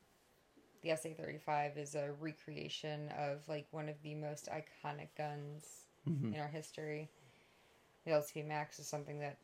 the 0.82 0.90
SA 0.96 1.10
thirty 1.16 1.38
five 1.38 1.76
is 1.78 1.94
a 1.94 2.12
recreation 2.20 3.10
of 3.18 3.40
like 3.48 3.66
one 3.70 3.88
of 3.88 4.00
the 4.02 4.14
most 4.14 4.48
iconic 4.48 5.08
guns 5.16 5.86
Mhm. 6.08 6.34
in 6.34 6.40
our 6.40 6.48
history. 6.48 7.10
The 8.04 8.12
LCP 8.12 8.42
Max 8.42 8.78
is 8.78 8.86
something 8.88 9.18
that 9.20 9.36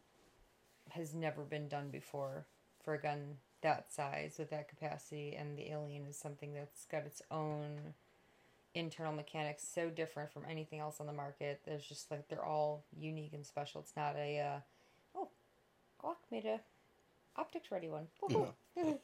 has 0.91 1.15
never 1.15 1.45
been 1.45 1.69
done 1.69 1.91
before 1.91 2.47
for 2.83 2.95
a 2.95 3.01
gun 3.01 3.39
that 3.61 3.93
size 3.93 4.39
with 4.39 4.51
that 4.51 4.69
capacity, 4.69 5.35
and 5.37 5.59
the 5.59 5.71
Alien 5.71 6.07
is 6.07 6.17
something 6.17 6.55
that's 6.55 6.87
got 6.87 7.05
its 7.05 7.21
own 7.31 7.95
internal 8.77 9.13
mechanics 9.13 9.67
so 9.67 9.89
different 9.89 10.31
from 10.31 10.43
anything 10.49 10.79
else 10.81 11.01
on 11.01 11.07
the 11.07 11.13
market. 11.13 11.61
There's 11.65 11.83
just 11.85 12.11
like 12.11 12.29
they're 12.29 12.45
all 12.45 12.85
unique 12.97 13.33
and 13.33 13.45
special. 13.45 13.81
It's 13.81 13.97
not 13.97 14.15
a 14.17 14.39
uh, 14.39 14.59
oh, 15.17 15.29
Glock 16.03 16.17
made 16.31 16.45
a 16.45 16.61
optics 17.37 17.71
ready 17.73 17.89
one. 17.89 18.07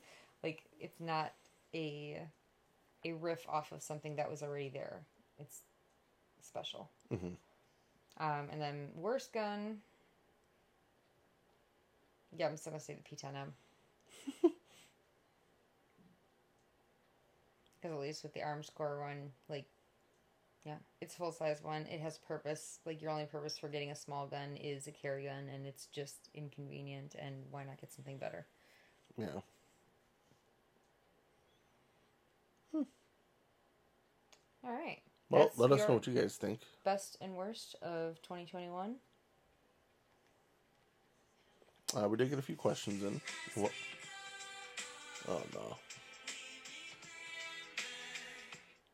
like 0.44 0.64
it's 0.78 1.00
not 1.00 1.32
a 1.74 2.20
a 3.04 3.12
riff 3.14 3.46
off 3.48 3.72
of 3.72 3.82
something 3.82 4.16
that 4.16 4.30
was 4.30 4.42
already 4.42 4.68
there. 4.68 5.00
It's 5.38 5.62
special. 6.42 6.90
Mhm. 7.12 7.34
Um, 8.18 8.48
and 8.52 8.60
then 8.60 8.88
worst 8.94 9.32
gun. 9.32 9.78
Yeah, 12.36 12.46
I'm 12.46 12.56
still 12.58 12.72
gonna 12.72 12.80
say 12.80 12.94
the 12.94 13.16
P10M. 13.16 13.52
Because 17.82 17.96
at 17.96 18.00
least 18.00 18.22
with 18.22 18.32
the 18.32 18.40
Armscor 18.40 19.00
one, 19.00 19.32
like, 19.48 19.64
yeah, 20.64 20.76
it's 21.00 21.16
full 21.16 21.32
size 21.32 21.60
one. 21.60 21.82
It 21.86 22.00
has 22.00 22.18
purpose. 22.18 22.78
Like 22.86 23.02
your 23.02 23.10
only 23.10 23.24
purpose 23.24 23.58
for 23.58 23.68
getting 23.68 23.90
a 23.90 23.96
small 23.96 24.28
gun 24.28 24.56
is 24.56 24.86
a 24.86 24.92
carry 24.92 25.24
gun, 25.24 25.48
and 25.52 25.66
it's 25.66 25.86
just 25.86 26.28
inconvenient. 26.32 27.16
And 27.18 27.44
why 27.50 27.64
not 27.64 27.80
get 27.80 27.92
something 27.92 28.18
better? 28.18 28.46
Yeah. 29.18 29.40
All 34.64 34.72
right. 34.72 35.00
Well, 35.28 35.44
That's 35.44 35.58
let 35.58 35.72
us 35.72 35.88
know 35.88 35.94
what 35.94 36.06
you 36.06 36.12
guys 36.12 36.36
think. 36.36 36.60
Best 36.84 37.16
and 37.20 37.34
worst 37.34 37.74
of 37.82 38.20
2021. 38.22 38.96
Uh, 41.94 42.08
we 42.08 42.16
did 42.16 42.30
get 42.30 42.38
a 42.38 42.42
few 42.42 42.54
questions 42.56 43.02
in. 43.02 43.20
What? 43.60 43.72
Oh 45.28 45.42
no. 45.54 45.76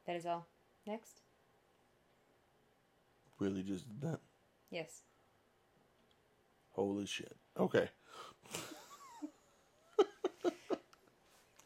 That 0.09 0.17
is 0.17 0.25
all. 0.25 0.47
Next. 0.87 1.21
Really 3.39 3.63
just 3.63 3.87
did 3.87 4.01
that. 4.01 4.21
Yes. 4.71 5.03
Holy 6.71 7.05
shit. 7.05 7.37
Okay. 7.61 7.91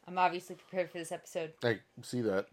I'm 0.05 0.17
obviously 0.17 0.57
prepared 0.57 0.91
for 0.91 0.97
this 0.97 1.13
episode. 1.13 1.53
I 1.63 1.79
see 2.01 2.19
that. 2.19 2.47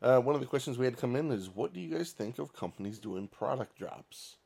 Uh, 0.00 0.18
one 0.20 0.34
of 0.34 0.40
the 0.40 0.46
questions 0.46 0.78
we 0.78 0.86
had 0.86 0.96
come 0.96 1.14
in 1.14 1.30
is, 1.30 1.50
what 1.50 1.74
do 1.74 1.80
you 1.80 1.94
guys 1.94 2.12
think 2.12 2.38
of 2.38 2.54
companies 2.54 2.98
doing 2.98 3.28
product 3.28 3.76
drops? 3.76 4.36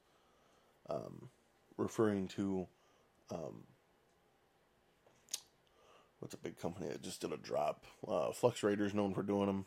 Um, 0.90 1.30
referring 1.76 2.26
to, 2.28 2.66
um, 3.30 3.62
what's 6.24 6.32
a 6.32 6.38
big 6.38 6.58
company 6.58 6.88
that 6.88 7.02
just 7.02 7.20
did 7.20 7.32
a 7.32 7.36
drop? 7.36 7.84
Uh, 8.08 8.32
Flux 8.32 8.62
Raiders 8.62 8.94
known 8.94 9.12
for 9.12 9.22
doing 9.22 9.46
them. 9.46 9.66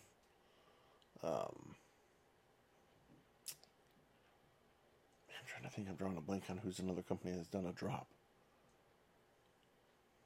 Um, 1.24 1.76
I'm 5.30 5.46
trying 5.48 5.64
to 5.64 5.70
think. 5.70 5.88
I'm 5.88 5.96
drawing 5.96 6.18
a 6.18 6.22
blank 6.22 6.46
on 6.50 6.58
who's 6.58 6.80
another 6.80 7.04
company 7.04 7.36
that's 7.36 7.48
done 7.48 7.68
a 7.68 7.72
drop. 7.72 8.08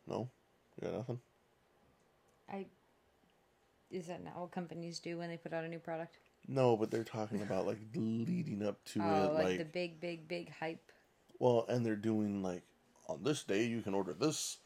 No, 0.08 0.30
you 0.82 0.88
got 0.88 0.98
nothing. 0.98 1.20
I 2.50 2.66
is 3.90 4.08
that 4.08 4.24
not 4.24 4.40
what 4.40 4.52
companies 4.52 5.00
do 5.00 5.18
when 5.18 5.28
they 5.30 5.36
put 5.36 5.52
out 5.52 5.66
a 5.66 5.68
new 5.68 5.80
product? 5.80 6.18
No, 6.48 6.78
but 6.78 6.92
they're 6.92 7.04
talking 7.04 7.42
about 7.42 7.68
like 7.68 7.80
leading 7.94 8.66
up 8.66 8.82
to 8.86 9.02
Oh, 9.04 9.26
it, 9.26 9.34
like, 9.34 9.44
like 9.44 9.58
the 9.58 9.66
big, 9.66 10.00
big, 10.00 10.30
big 10.30 10.50
hype. 10.50 10.92
well, 11.40 11.66
and 11.68 11.86
they're 11.86 11.98
doing 11.98 12.42
like 12.42 12.64
on 13.10 13.22
this 13.24 13.44
day 13.44 13.66
you 13.66 13.82
can 13.82 13.94
order 13.94 14.14
this, 14.14 14.60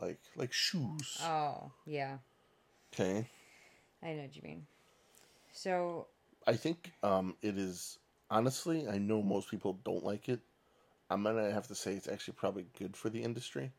like 0.00 0.20
like 0.36 0.52
shoes. 0.52 1.18
Oh, 1.22 1.72
yeah, 1.86 2.18
Okay, 2.92 3.26
I 4.02 4.12
know 4.12 4.22
what 4.22 4.36
you 4.36 4.42
mean. 4.42 4.66
So 5.52 6.06
I 6.46 6.54
think 6.54 6.92
um 7.02 7.36
it 7.42 7.58
is 7.58 7.98
honestly. 8.30 8.88
I 8.88 8.98
know 8.98 9.22
most 9.22 9.50
people 9.50 9.78
don't 9.84 10.04
like 10.04 10.28
it. 10.28 10.40
I'm 11.10 11.22
gonna 11.22 11.50
have 11.52 11.68
to 11.68 11.74
say 11.74 11.94
it's 11.94 12.08
actually 12.08 12.34
probably 12.34 12.66
good 12.78 12.96
for 12.96 13.10
the 13.10 13.22
industry, 13.22 13.72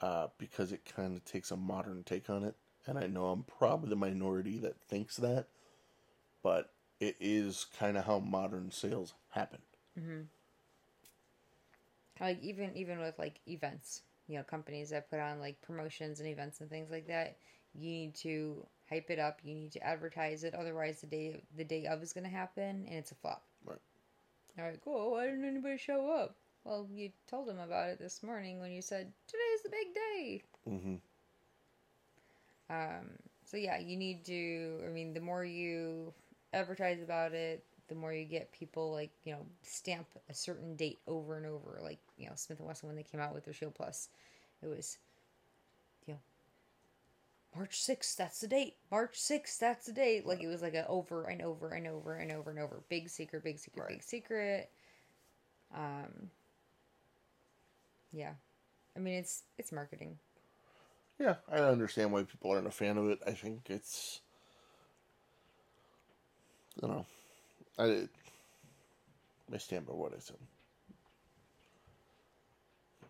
uh, 0.00 0.28
because 0.38 0.72
it 0.72 0.84
kind 0.84 1.16
of 1.16 1.24
takes 1.24 1.50
a 1.50 1.56
modern 1.56 2.02
take 2.04 2.28
on 2.30 2.44
it. 2.44 2.54
And 2.86 2.98
I 2.98 3.06
know 3.06 3.26
I'm 3.28 3.42
probably 3.42 3.88
the 3.90 3.96
minority 3.96 4.58
that 4.58 4.80
thinks 4.80 5.16
that, 5.16 5.46
but 6.42 6.72
it 7.00 7.16
is 7.20 7.66
kind 7.78 7.96
of 7.96 8.04
how 8.04 8.18
modern 8.20 8.70
sales 8.70 9.14
happen. 9.30 9.60
like 12.20 12.42
even 12.42 12.76
even 12.76 12.98
with 12.98 13.18
like 13.18 13.40
events 13.46 14.02
you 14.28 14.36
know 14.36 14.42
companies 14.42 14.90
that 14.90 15.10
put 15.10 15.20
on 15.20 15.40
like 15.40 15.60
promotions 15.62 16.20
and 16.20 16.28
events 16.28 16.60
and 16.60 16.70
things 16.70 16.90
like 16.90 17.06
that 17.06 17.36
you 17.74 17.90
need 17.90 18.14
to 18.14 18.66
hype 18.88 19.10
it 19.10 19.18
up 19.18 19.40
you 19.42 19.54
need 19.54 19.72
to 19.72 19.82
advertise 19.86 20.44
it 20.44 20.54
otherwise 20.54 21.00
the 21.00 21.06
day 21.06 21.42
the 21.56 21.64
day 21.64 21.86
of 21.86 22.02
is 22.02 22.12
going 22.12 22.24
to 22.24 22.30
happen 22.30 22.84
and 22.88 22.94
it's 22.94 23.12
a 23.12 23.16
flop. 23.16 23.42
Right. 23.64 23.78
all 24.58 24.64
right 24.64 24.80
cool 24.82 25.12
why 25.12 25.26
didn't 25.26 25.44
anybody 25.44 25.78
show 25.78 26.10
up? 26.10 26.36
Well 26.64 26.86
you 26.92 27.10
told 27.28 27.48
them 27.48 27.58
about 27.58 27.90
it 27.90 27.98
this 27.98 28.22
morning 28.22 28.60
when 28.60 28.72
you 28.72 28.82
said 28.82 29.12
today's 29.26 29.62
the 29.62 29.70
big 29.70 29.94
day. 29.94 30.42
Mm-hmm. 30.68 30.94
Um 32.70 33.10
so 33.44 33.56
yeah 33.56 33.78
you 33.78 33.96
need 33.96 34.24
to 34.24 34.80
i 34.86 34.90
mean 34.90 35.14
the 35.14 35.20
more 35.20 35.44
you 35.44 36.12
advertise 36.52 37.00
about 37.02 37.32
it 37.32 37.64
the 37.88 37.94
more 37.94 38.12
you 38.12 38.24
get 38.24 38.52
people 38.52 38.92
like 38.92 39.10
you 39.24 39.32
know 39.32 39.46
stamp 39.62 40.06
a 40.28 40.34
certain 40.34 40.76
date 40.76 40.98
over 41.06 41.36
and 41.36 41.46
over 41.46 41.80
like 41.82 41.98
you 42.16 42.26
know 42.26 42.32
smith 42.36 42.58
and 42.58 42.66
wesson 42.68 42.88
when 42.88 42.96
they 42.96 43.02
came 43.02 43.20
out 43.20 43.34
with 43.34 43.44
their 43.44 43.54
shield 43.54 43.74
plus 43.74 44.08
it 44.62 44.66
was 44.66 44.98
you 46.06 46.14
know 46.14 46.20
march 47.56 47.80
6th 47.80 48.16
that's 48.16 48.40
the 48.40 48.48
date. 48.48 48.76
March 48.90 49.18
6th 49.18 49.58
that's 49.58 49.86
the 49.86 49.92
date. 49.92 50.26
Like 50.26 50.42
it 50.42 50.48
was 50.48 50.62
like 50.62 50.74
a 50.74 50.86
over 50.88 51.24
and 51.24 51.42
over 51.42 51.70
and 51.72 51.86
over 51.86 52.14
and 52.16 52.30
over 52.32 52.50
and 52.50 52.58
over. 52.58 52.82
Big 52.88 53.08
secret 53.08 53.42
big 53.44 53.58
secret 53.58 53.82
Right. 53.82 53.88
big 53.88 54.02
secret. 54.02 54.70
Um 55.74 56.30
yeah. 58.12 58.34
I 58.96 59.00
mean 59.00 59.14
it's 59.14 59.44
it's 59.58 59.72
marketing. 59.72 60.18
Yeah, 61.18 61.36
I 61.50 61.58
understand 61.60 62.12
why 62.12 62.24
people 62.24 62.50
aren't 62.50 62.66
a 62.66 62.70
fan 62.70 62.98
of 62.98 63.08
it. 63.08 63.20
I 63.26 63.32
think 63.32 63.70
it's, 63.70 64.20
I 66.76 66.86
don't 66.86 66.90
know, 66.96 67.06
I, 67.78 68.08
stand 69.58 69.86
by 69.86 69.92
what 69.92 70.12
I 70.12 70.18
said. 70.18 70.36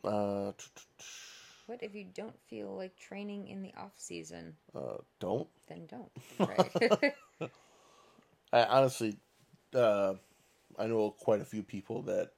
Uh, 0.05 0.53
what 1.67 1.83
if 1.83 1.95
you 1.95 2.05
don't 2.15 2.39
feel 2.49 2.77
like 2.77 2.97
training 2.97 3.49
in 3.49 3.63
the 3.63 3.73
off 3.77 3.95
season 3.97 4.55
uh, 4.75 4.99
don't. 5.19 5.49
then 5.69 5.87
don't 5.87 6.13
right 6.39 7.11
I 8.53 8.65
honestly, 8.65 9.17
uh, 9.75 10.15
I 10.79 10.87
know 10.87 11.11
quite 11.11 11.41
a 11.41 11.45
few 11.45 11.63
people 11.63 12.03
that 12.03 12.31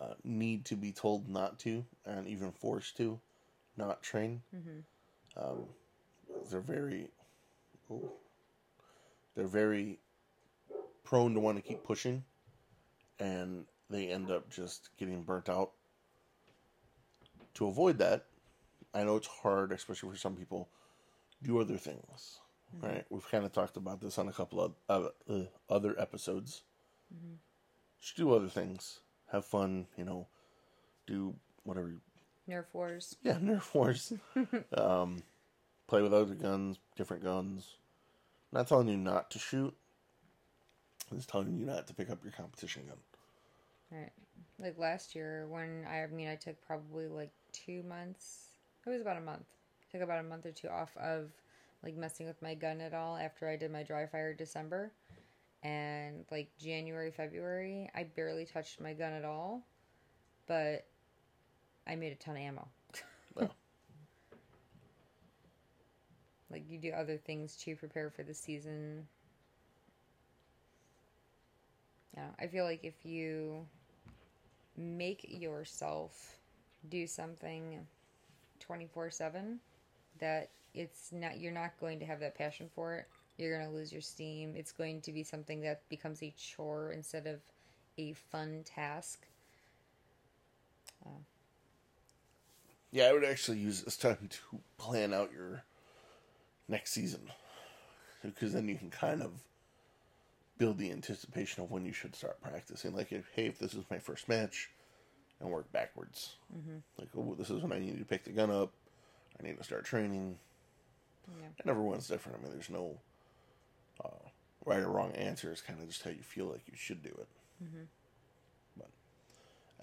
uh, 0.00 0.14
need 0.24 0.64
to 0.66 0.76
be 0.76 0.92
told 0.92 1.28
not 1.28 1.58
to, 1.60 1.84
and 2.04 2.26
even 2.26 2.50
forced 2.50 2.96
to, 2.96 3.20
not 3.76 4.02
train. 4.02 4.42
Um, 5.36 5.64
they're 6.50 6.60
very, 6.60 7.08
oh, 7.90 8.10
they're 9.36 9.46
very 9.46 9.98
prone 11.10 11.34
to 11.34 11.40
want 11.40 11.56
to 11.58 11.62
keep 11.62 11.82
pushing, 11.82 12.22
and 13.18 13.64
they 13.90 14.06
end 14.06 14.30
up 14.30 14.48
just 14.48 14.90
getting 14.96 15.24
burnt 15.24 15.48
out. 15.48 15.72
To 17.54 17.66
avoid 17.66 17.98
that, 17.98 18.26
I 18.94 19.02
know 19.02 19.16
it's 19.16 19.26
hard, 19.26 19.72
especially 19.72 20.10
for 20.10 20.16
some 20.16 20.36
people. 20.36 20.68
Do 21.42 21.60
other 21.60 21.76
things, 21.76 22.38
right? 22.80 23.04
We've 23.10 23.28
kind 23.28 23.44
of 23.44 23.52
talked 23.52 23.76
about 23.76 24.00
this 24.00 24.18
on 24.18 24.28
a 24.28 24.32
couple 24.32 24.60
of 24.60 24.74
uh, 24.88 25.08
uh, 25.28 25.46
other 25.68 25.98
episodes. 25.98 26.62
Just 28.00 28.16
do 28.16 28.32
other 28.32 28.48
things, 28.48 29.00
have 29.32 29.44
fun, 29.44 29.86
you 29.96 30.04
know, 30.04 30.28
do 31.08 31.34
whatever. 31.64 31.88
You, 31.88 32.00
nerf 32.48 32.66
wars 32.72 33.16
yeah, 33.22 33.34
Nerf 33.34 33.74
wars. 33.74 34.12
um, 34.76 35.22
play 35.88 36.02
with 36.02 36.14
other 36.14 36.34
guns, 36.34 36.78
different 36.96 37.24
guns. 37.24 37.78
not 38.52 38.68
telling 38.68 38.86
you 38.86 38.96
not 38.96 39.30
to 39.32 39.40
shoot. 39.40 39.74
I'm 41.10 41.20
telling 41.20 41.58
you 41.58 41.66
not 41.66 41.86
to 41.88 41.94
pick 41.94 42.10
up 42.10 42.22
your 42.22 42.32
competition 42.32 42.82
gun. 42.86 42.96
Right. 43.90 44.12
Like 44.58 44.78
last 44.78 45.14
year 45.14 45.46
when 45.48 45.84
I, 45.90 46.02
I 46.02 46.06
mean 46.06 46.28
I 46.28 46.36
took 46.36 46.60
probably 46.66 47.08
like 47.08 47.30
two 47.52 47.82
months. 47.82 48.50
It 48.86 48.90
was 48.90 49.00
about 49.00 49.16
a 49.16 49.20
month. 49.20 49.46
took 49.90 50.02
about 50.02 50.20
a 50.20 50.28
month 50.28 50.46
or 50.46 50.52
two 50.52 50.68
off 50.68 50.96
of 50.96 51.30
like 51.82 51.96
messing 51.96 52.26
with 52.26 52.40
my 52.42 52.54
gun 52.54 52.80
at 52.80 52.94
all 52.94 53.16
after 53.16 53.48
I 53.48 53.56
did 53.56 53.72
my 53.72 53.82
dry 53.82 54.06
fire 54.06 54.34
December. 54.34 54.92
And 55.62 56.24
like 56.30 56.50
January, 56.58 57.10
February, 57.10 57.90
I 57.94 58.04
barely 58.04 58.46
touched 58.46 58.80
my 58.80 58.92
gun 58.92 59.12
at 59.12 59.24
all. 59.24 59.66
But 60.46 60.86
I 61.86 61.96
made 61.96 62.12
a 62.12 62.16
ton 62.16 62.36
of 62.36 62.42
ammo. 62.42 62.68
Well. 63.34 63.54
like 66.50 66.64
you 66.68 66.78
do 66.78 66.90
other 66.90 67.16
things 67.16 67.56
to 67.64 67.76
prepare 67.76 68.10
for 68.10 68.22
the 68.22 68.34
season. 68.34 69.06
Yeah, 72.16 72.28
I 72.38 72.46
feel 72.46 72.64
like 72.64 72.84
if 72.84 73.04
you 73.04 73.66
make 74.76 75.26
yourself 75.28 76.36
do 76.88 77.06
something 77.06 77.86
24/7 78.60 79.58
that 80.18 80.50
it's 80.74 81.12
not 81.12 81.38
you're 81.38 81.52
not 81.52 81.78
going 81.80 81.98
to 81.98 82.06
have 82.06 82.20
that 82.20 82.34
passion 82.34 82.68
for 82.74 82.94
it. 82.94 83.06
You're 83.36 83.56
going 83.56 83.68
to 83.68 83.74
lose 83.74 83.92
your 83.92 84.02
steam. 84.02 84.54
It's 84.56 84.72
going 84.72 85.00
to 85.02 85.12
be 85.12 85.22
something 85.22 85.60
that 85.62 85.88
becomes 85.88 86.22
a 86.22 86.32
chore 86.36 86.92
instead 86.92 87.26
of 87.26 87.40
a 87.96 88.12
fun 88.12 88.62
task. 88.64 89.26
Uh. 91.04 91.20
Yeah, 92.92 93.04
I 93.04 93.12
would 93.12 93.24
actually 93.24 93.58
use 93.58 93.82
this 93.82 93.96
time 93.96 94.28
to 94.28 94.60
plan 94.76 95.14
out 95.14 95.32
your 95.32 95.62
next 96.68 96.92
season. 96.92 97.30
Because 98.22 98.52
then 98.52 98.68
you 98.68 98.76
can 98.76 98.90
kind 98.90 99.22
of 99.22 99.32
build 100.60 100.78
the 100.78 100.92
anticipation 100.92 101.64
of 101.64 101.70
when 101.70 101.84
you 101.84 101.92
should 101.92 102.14
start 102.14 102.40
practicing. 102.40 102.94
Like, 102.94 103.10
if, 103.10 103.28
hey, 103.34 103.46
if 103.46 103.58
this 103.58 103.74
is 103.74 103.84
my 103.90 103.98
first 103.98 104.28
match, 104.28 104.70
and 105.40 105.50
work 105.50 105.70
backwards. 105.72 106.36
Like, 106.98 107.08
oh, 107.16 107.34
this 107.38 107.50
is 107.50 107.62
when 107.62 107.72
I 107.72 107.78
need 107.78 107.98
to 107.98 108.04
pick 108.04 108.24
the 108.24 108.30
gun 108.30 108.50
up. 108.50 108.72
I 109.38 109.46
need 109.46 109.56
to 109.56 109.64
start 109.64 109.84
training. 109.84 110.38
Yeah. 111.40 111.46
And 111.60 111.70
everyone's 111.70 112.06
different. 112.06 112.38
I 112.38 112.42
mean, 112.42 112.52
there's 112.52 112.70
no 112.70 112.98
uh, 114.04 114.28
right 114.66 114.80
or 114.80 114.88
wrong 114.90 115.12
answer. 115.12 115.50
It's 115.50 115.62
kind 115.62 115.80
of 115.80 115.88
just 115.88 116.02
how 116.02 116.10
you 116.10 116.22
feel 116.22 116.46
like 116.46 116.62
you 116.66 116.74
should 116.76 117.02
do 117.02 117.08
it. 117.08 117.28
But 118.76 118.90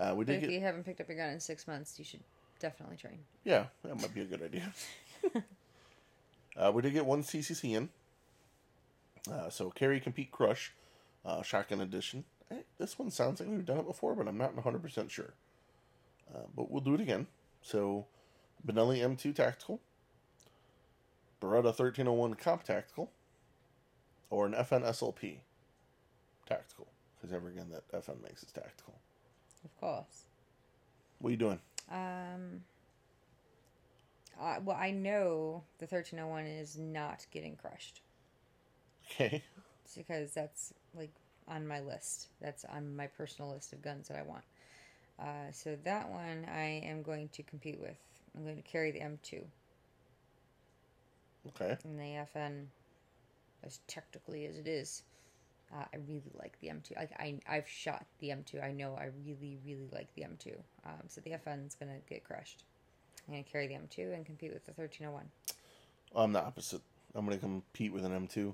uh, 0.03 0.15
we 0.15 0.25
But 0.25 0.33
did 0.33 0.43
if 0.43 0.49
get 0.49 0.51
you 0.51 0.61
haven't 0.61 0.83
picked 0.83 1.01
up 1.01 1.07
your 1.07 1.17
gun 1.17 1.29
in 1.31 1.39
6 1.39 1.67
months, 1.67 1.97
you 1.97 2.05
should 2.05 2.23
definitely 2.59 2.97
train. 2.97 3.19
Yeah, 3.43 3.65
that 3.83 3.99
might 3.99 4.13
be 4.13 4.21
a 4.21 4.25
good 4.25 4.43
idea. 4.43 4.71
uh, 6.57 6.71
we 6.71 6.81
did 6.83 6.93
get 6.93 7.05
one 7.05 7.23
CCC 7.23 7.75
in. 7.75 7.89
Uh, 9.31 9.49
so 9.49 9.69
carry, 9.69 9.99
compete, 9.99 10.31
crush, 10.31 10.73
uh, 11.25 11.41
shotgun 11.41 11.81
edition. 11.81 12.23
Eh, 12.51 12.61
this 12.77 12.97
one 12.97 13.11
sounds 13.11 13.39
like 13.39 13.49
we've 13.49 13.65
done 13.65 13.79
it 13.79 13.87
before, 13.87 14.15
but 14.15 14.27
I'm 14.27 14.37
not 14.37 14.55
100% 14.55 15.09
sure. 15.09 15.33
Uh, 16.33 16.43
but 16.55 16.71
we'll 16.71 16.81
do 16.81 16.93
it 16.93 17.01
again. 17.01 17.27
So 17.61 18.05
Benelli 18.65 18.99
M2 18.99 19.35
Tactical, 19.35 19.79
Beretta 21.41 21.65
1301 21.65 22.35
Comp 22.35 22.63
Tactical, 22.63 23.11
or 24.29 24.45
an 24.45 24.53
FN 24.53 24.83
SLP 24.83 25.37
Tactical. 26.47 26.87
Because 27.15 27.33
ever 27.33 27.49
again, 27.49 27.69
that 27.71 28.03
FN 28.03 28.21
makes 28.23 28.43
is 28.43 28.51
tactical. 28.51 28.93
Of 29.65 29.79
course. 29.79 30.25
What 31.19 31.29
are 31.29 31.31
you 31.31 31.37
doing? 31.37 31.59
Um. 31.91 32.61
Uh, 34.39 34.59
well, 34.63 34.77
I 34.79 34.91
know 34.91 35.63
the 35.79 35.87
1301 35.87 36.45
is 36.45 36.77
not 36.77 37.25
getting 37.31 37.55
crushed. 37.55 38.01
Okay. 39.11 39.43
Because 39.95 40.31
that's 40.31 40.73
like 40.95 41.11
on 41.47 41.67
my 41.67 41.79
list. 41.79 42.27
That's 42.41 42.65
on 42.65 42.95
my 42.95 43.07
personal 43.07 43.51
list 43.51 43.73
of 43.73 43.81
guns 43.81 44.07
that 44.09 44.17
I 44.17 44.23
want. 44.23 44.43
Uh, 45.19 45.51
so 45.51 45.77
that 45.83 46.09
one 46.09 46.45
I 46.53 46.81
am 46.85 47.01
going 47.01 47.29
to 47.29 47.43
compete 47.43 47.79
with. 47.79 47.97
I'm 48.35 48.43
going 48.43 48.57
to 48.57 48.61
carry 48.61 48.91
the 48.91 48.99
M2 48.99 49.43
Okay. 51.49 51.77
And 51.83 51.99
the 51.99 52.25
FN, 52.35 52.65
as 53.63 53.79
technically 53.87 54.45
as 54.45 54.57
it 54.57 54.67
is. 54.67 55.03
Uh, 55.73 55.83
I 55.93 55.97
really 56.07 56.31
like 56.39 56.57
the 56.61 56.67
M2. 56.67 56.95
Like 56.95 57.11
I, 57.19 57.39
I've 57.47 57.67
shot 57.67 58.05
the 58.19 58.29
M2. 58.29 58.63
I 58.63 58.71
know 58.71 58.95
I 58.95 59.09
really, 59.25 59.57
really 59.65 59.89
like 59.91 60.13
the 60.15 60.21
M2. 60.21 60.53
Um, 60.85 61.03
so 61.07 61.19
the 61.21 61.31
FN 61.31 61.67
is 61.67 61.75
going 61.75 61.91
to 61.91 61.99
get 62.09 62.23
crushed. 62.23 62.63
I'm 63.27 63.33
going 63.33 63.43
to 63.43 63.51
carry 63.51 63.67
the 63.67 63.73
M2 63.73 64.13
and 64.13 64.25
compete 64.25 64.53
with 64.53 64.65
the 64.65 64.71
1301. 64.71 65.25
I'm 66.15 66.31
the 66.31 66.41
opposite. 66.41 66.81
I'm 67.13 67.25
going 67.25 67.37
to 67.37 67.41
compete 67.41 67.91
with 67.91 68.05
an 68.05 68.27
M2. 68.27 68.53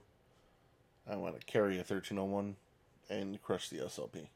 I 1.10 1.16
want 1.16 1.40
to 1.40 1.46
carry 1.46 1.76
a 1.76 1.80
1301 1.80 2.56
and 3.10 3.42
crush 3.42 3.70
the 3.70 3.80
SLP. 3.80 4.28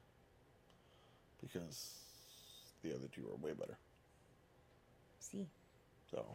Because 1.41 1.93
the 2.83 2.89
other 2.93 3.07
two 3.13 3.23
are 3.31 3.35
way 3.45 3.53
better. 3.53 3.77
See, 5.19 5.47
So. 6.11 6.25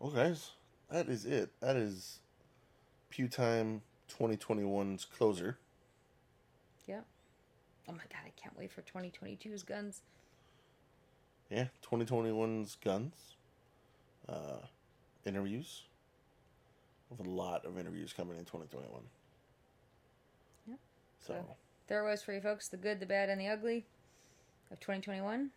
Well, 0.00 0.10
guys, 0.12 0.50
that 0.90 1.08
is 1.08 1.24
it. 1.24 1.50
That 1.60 1.76
is 1.76 2.20
Pew 3.10 3.28
Time 3.28 3.82
2021's 4.18 5.04
closer. 5.04 5.58
yeah. 6.86 7.00
Oh 7.88 7.92
my 7.92 8.04
god, 8.10 8.20
I 8.26 8.32
can't 8.40 8.56
wait 8.58 8.70
for 8.70 8.82
2022's 8.82 9.62
guns. 9.62 10.02
Yeah, 11.50 11.66
2021's 11.90 12.76
guns. 12.84 13.14
Uh, 14.28 14.58
interviews. 15.24 15.84
Have 17.16 17.26
a 17.26 17.30
lot 17.30 17.64
of 17.64 17.78
interviews 17.78 18.12
coming 18.12 18.36
in 18.38 18.44
2021. 18.44 19.02
Yeah. 20.66 20.74
So, 21.20 21.34
So- 21.34 21.56
There 21.86 22.06
it 22.06 22.10
was 22.10 22.22
for 22.22 22.34
you 22.34 22.40
folks 22.40 22.68
the 22.68 22.76
good, 22.76 23.00
the 23.00 23.06
bad, 23.06 23.28
and 23.30 23.40
the 23.40 23.48
ugly 23.48 23.86
of 24.70 24.78
2021. 24.80 25.50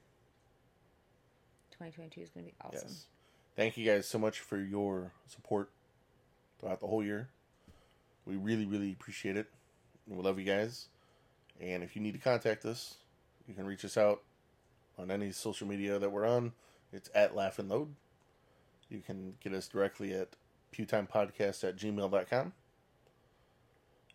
2022 1.71 2.21
is 2.21 2.29
going 2.29 2.45
to 2.45 2.51
be 2.51 2.57
awesome. 2.61 2.87
yes. 2.89 3.05
Thank 3.55 3.75
you 3.77 3.85
guys 3.85 4.07
so 4.07 4.17
much 4.17 4.39
for 4.39 4.57
your 4.59 5.11
support 5.27 5.71
throughout 6.59 6.79
the 6.79 6.87
whole 6.87 7.03
year. 7.03 7.29
We 8.25 8.35
really, 8.37 8.65
really 8.65 8.91
appreciate 8.93 9.35
it. 9.35 9.47
And 10.07 10.15
we 10.17 10.23
love 10.23 10.39
you 10.39 10.45
guys. 10.45 10.87
And 11.59 11.83
if 11.83 11.95
you 11.95 12.01
need 12.01 12.13
to 12.13 12.19
contact 12.19 12.65
us, 12.65 12.95
you 13.47 13.53
can 13.53 13.65
reach 13.65 13.83
us 13.83 13.97
out 13.97 14.21
on 14.97 15.11
any 15.11 15.31
social 15.31 15.67
media 15.67 15.99
that 15.99 16.11
we're 16.11 16.25
on. 16.25 16.53
It's 16.93 17.09
at 17.13 17.35
Laugh 17.35 17.59
and 17.59 17.67
Load. 17.69 17.93
You 18.89 18.99
can 19.05 19.35
get 19.43 19.53
us 19.53 19.67
directly 19.67 20.13
at 20.13 20.35
pewtimepodcast 20.75 21.63
at 21.63 21.75
gmail.com. 21.77 22.53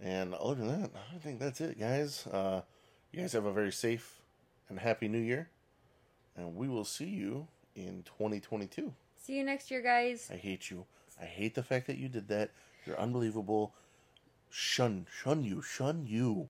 And 0.01 0.35
other 0.35 0.55
than 0.57 0.83
that, 0.83 0.91
I 1.15 1.19
think 1.19 1.39
that's 1.39 1.61
it, 1.61 1.79
guys. 1.79 2.27
Uh, 2.27 2.63
you 3.13 3.21
guys 3.21 3.33
have 3.33 3.47
a 3.47 3.53
very 3.53 3.73
safe 3.73 4.21
and 4.69 4.79
happy 4.79 5.09
new 5.09 5.19
year. 5.19 5.49
And 6.37 6.55
we 6.55 6.69
will 6.69 6.85
see 6.85 7.07
you 7.07 7.49
in 7.75 8.03
2022. 8.05 8.93
See 9.17 9.37
you 9.37 9.45
next 9.45 9.71
year, 9.71 9.81
guys. 9.81 10.29
I 10.33 10.37
hate 10.37 10.71
you. 10.71 10.85
I 11.21 11.25
hate 11.25 11.55
the 11.55 11.63
fact 11.63 11.87
that 11.87 11.97
you 11.97 12.09
did 12.09 12.29
that. 12.29 12.51
You're 12.85 13.01
unbelievable. 13.01 13.73
Shun, 14.51 15.07
shun 15.23 15.45
you, 15.45 15.63
shun 15.63 16.07
you. 16.07 16.45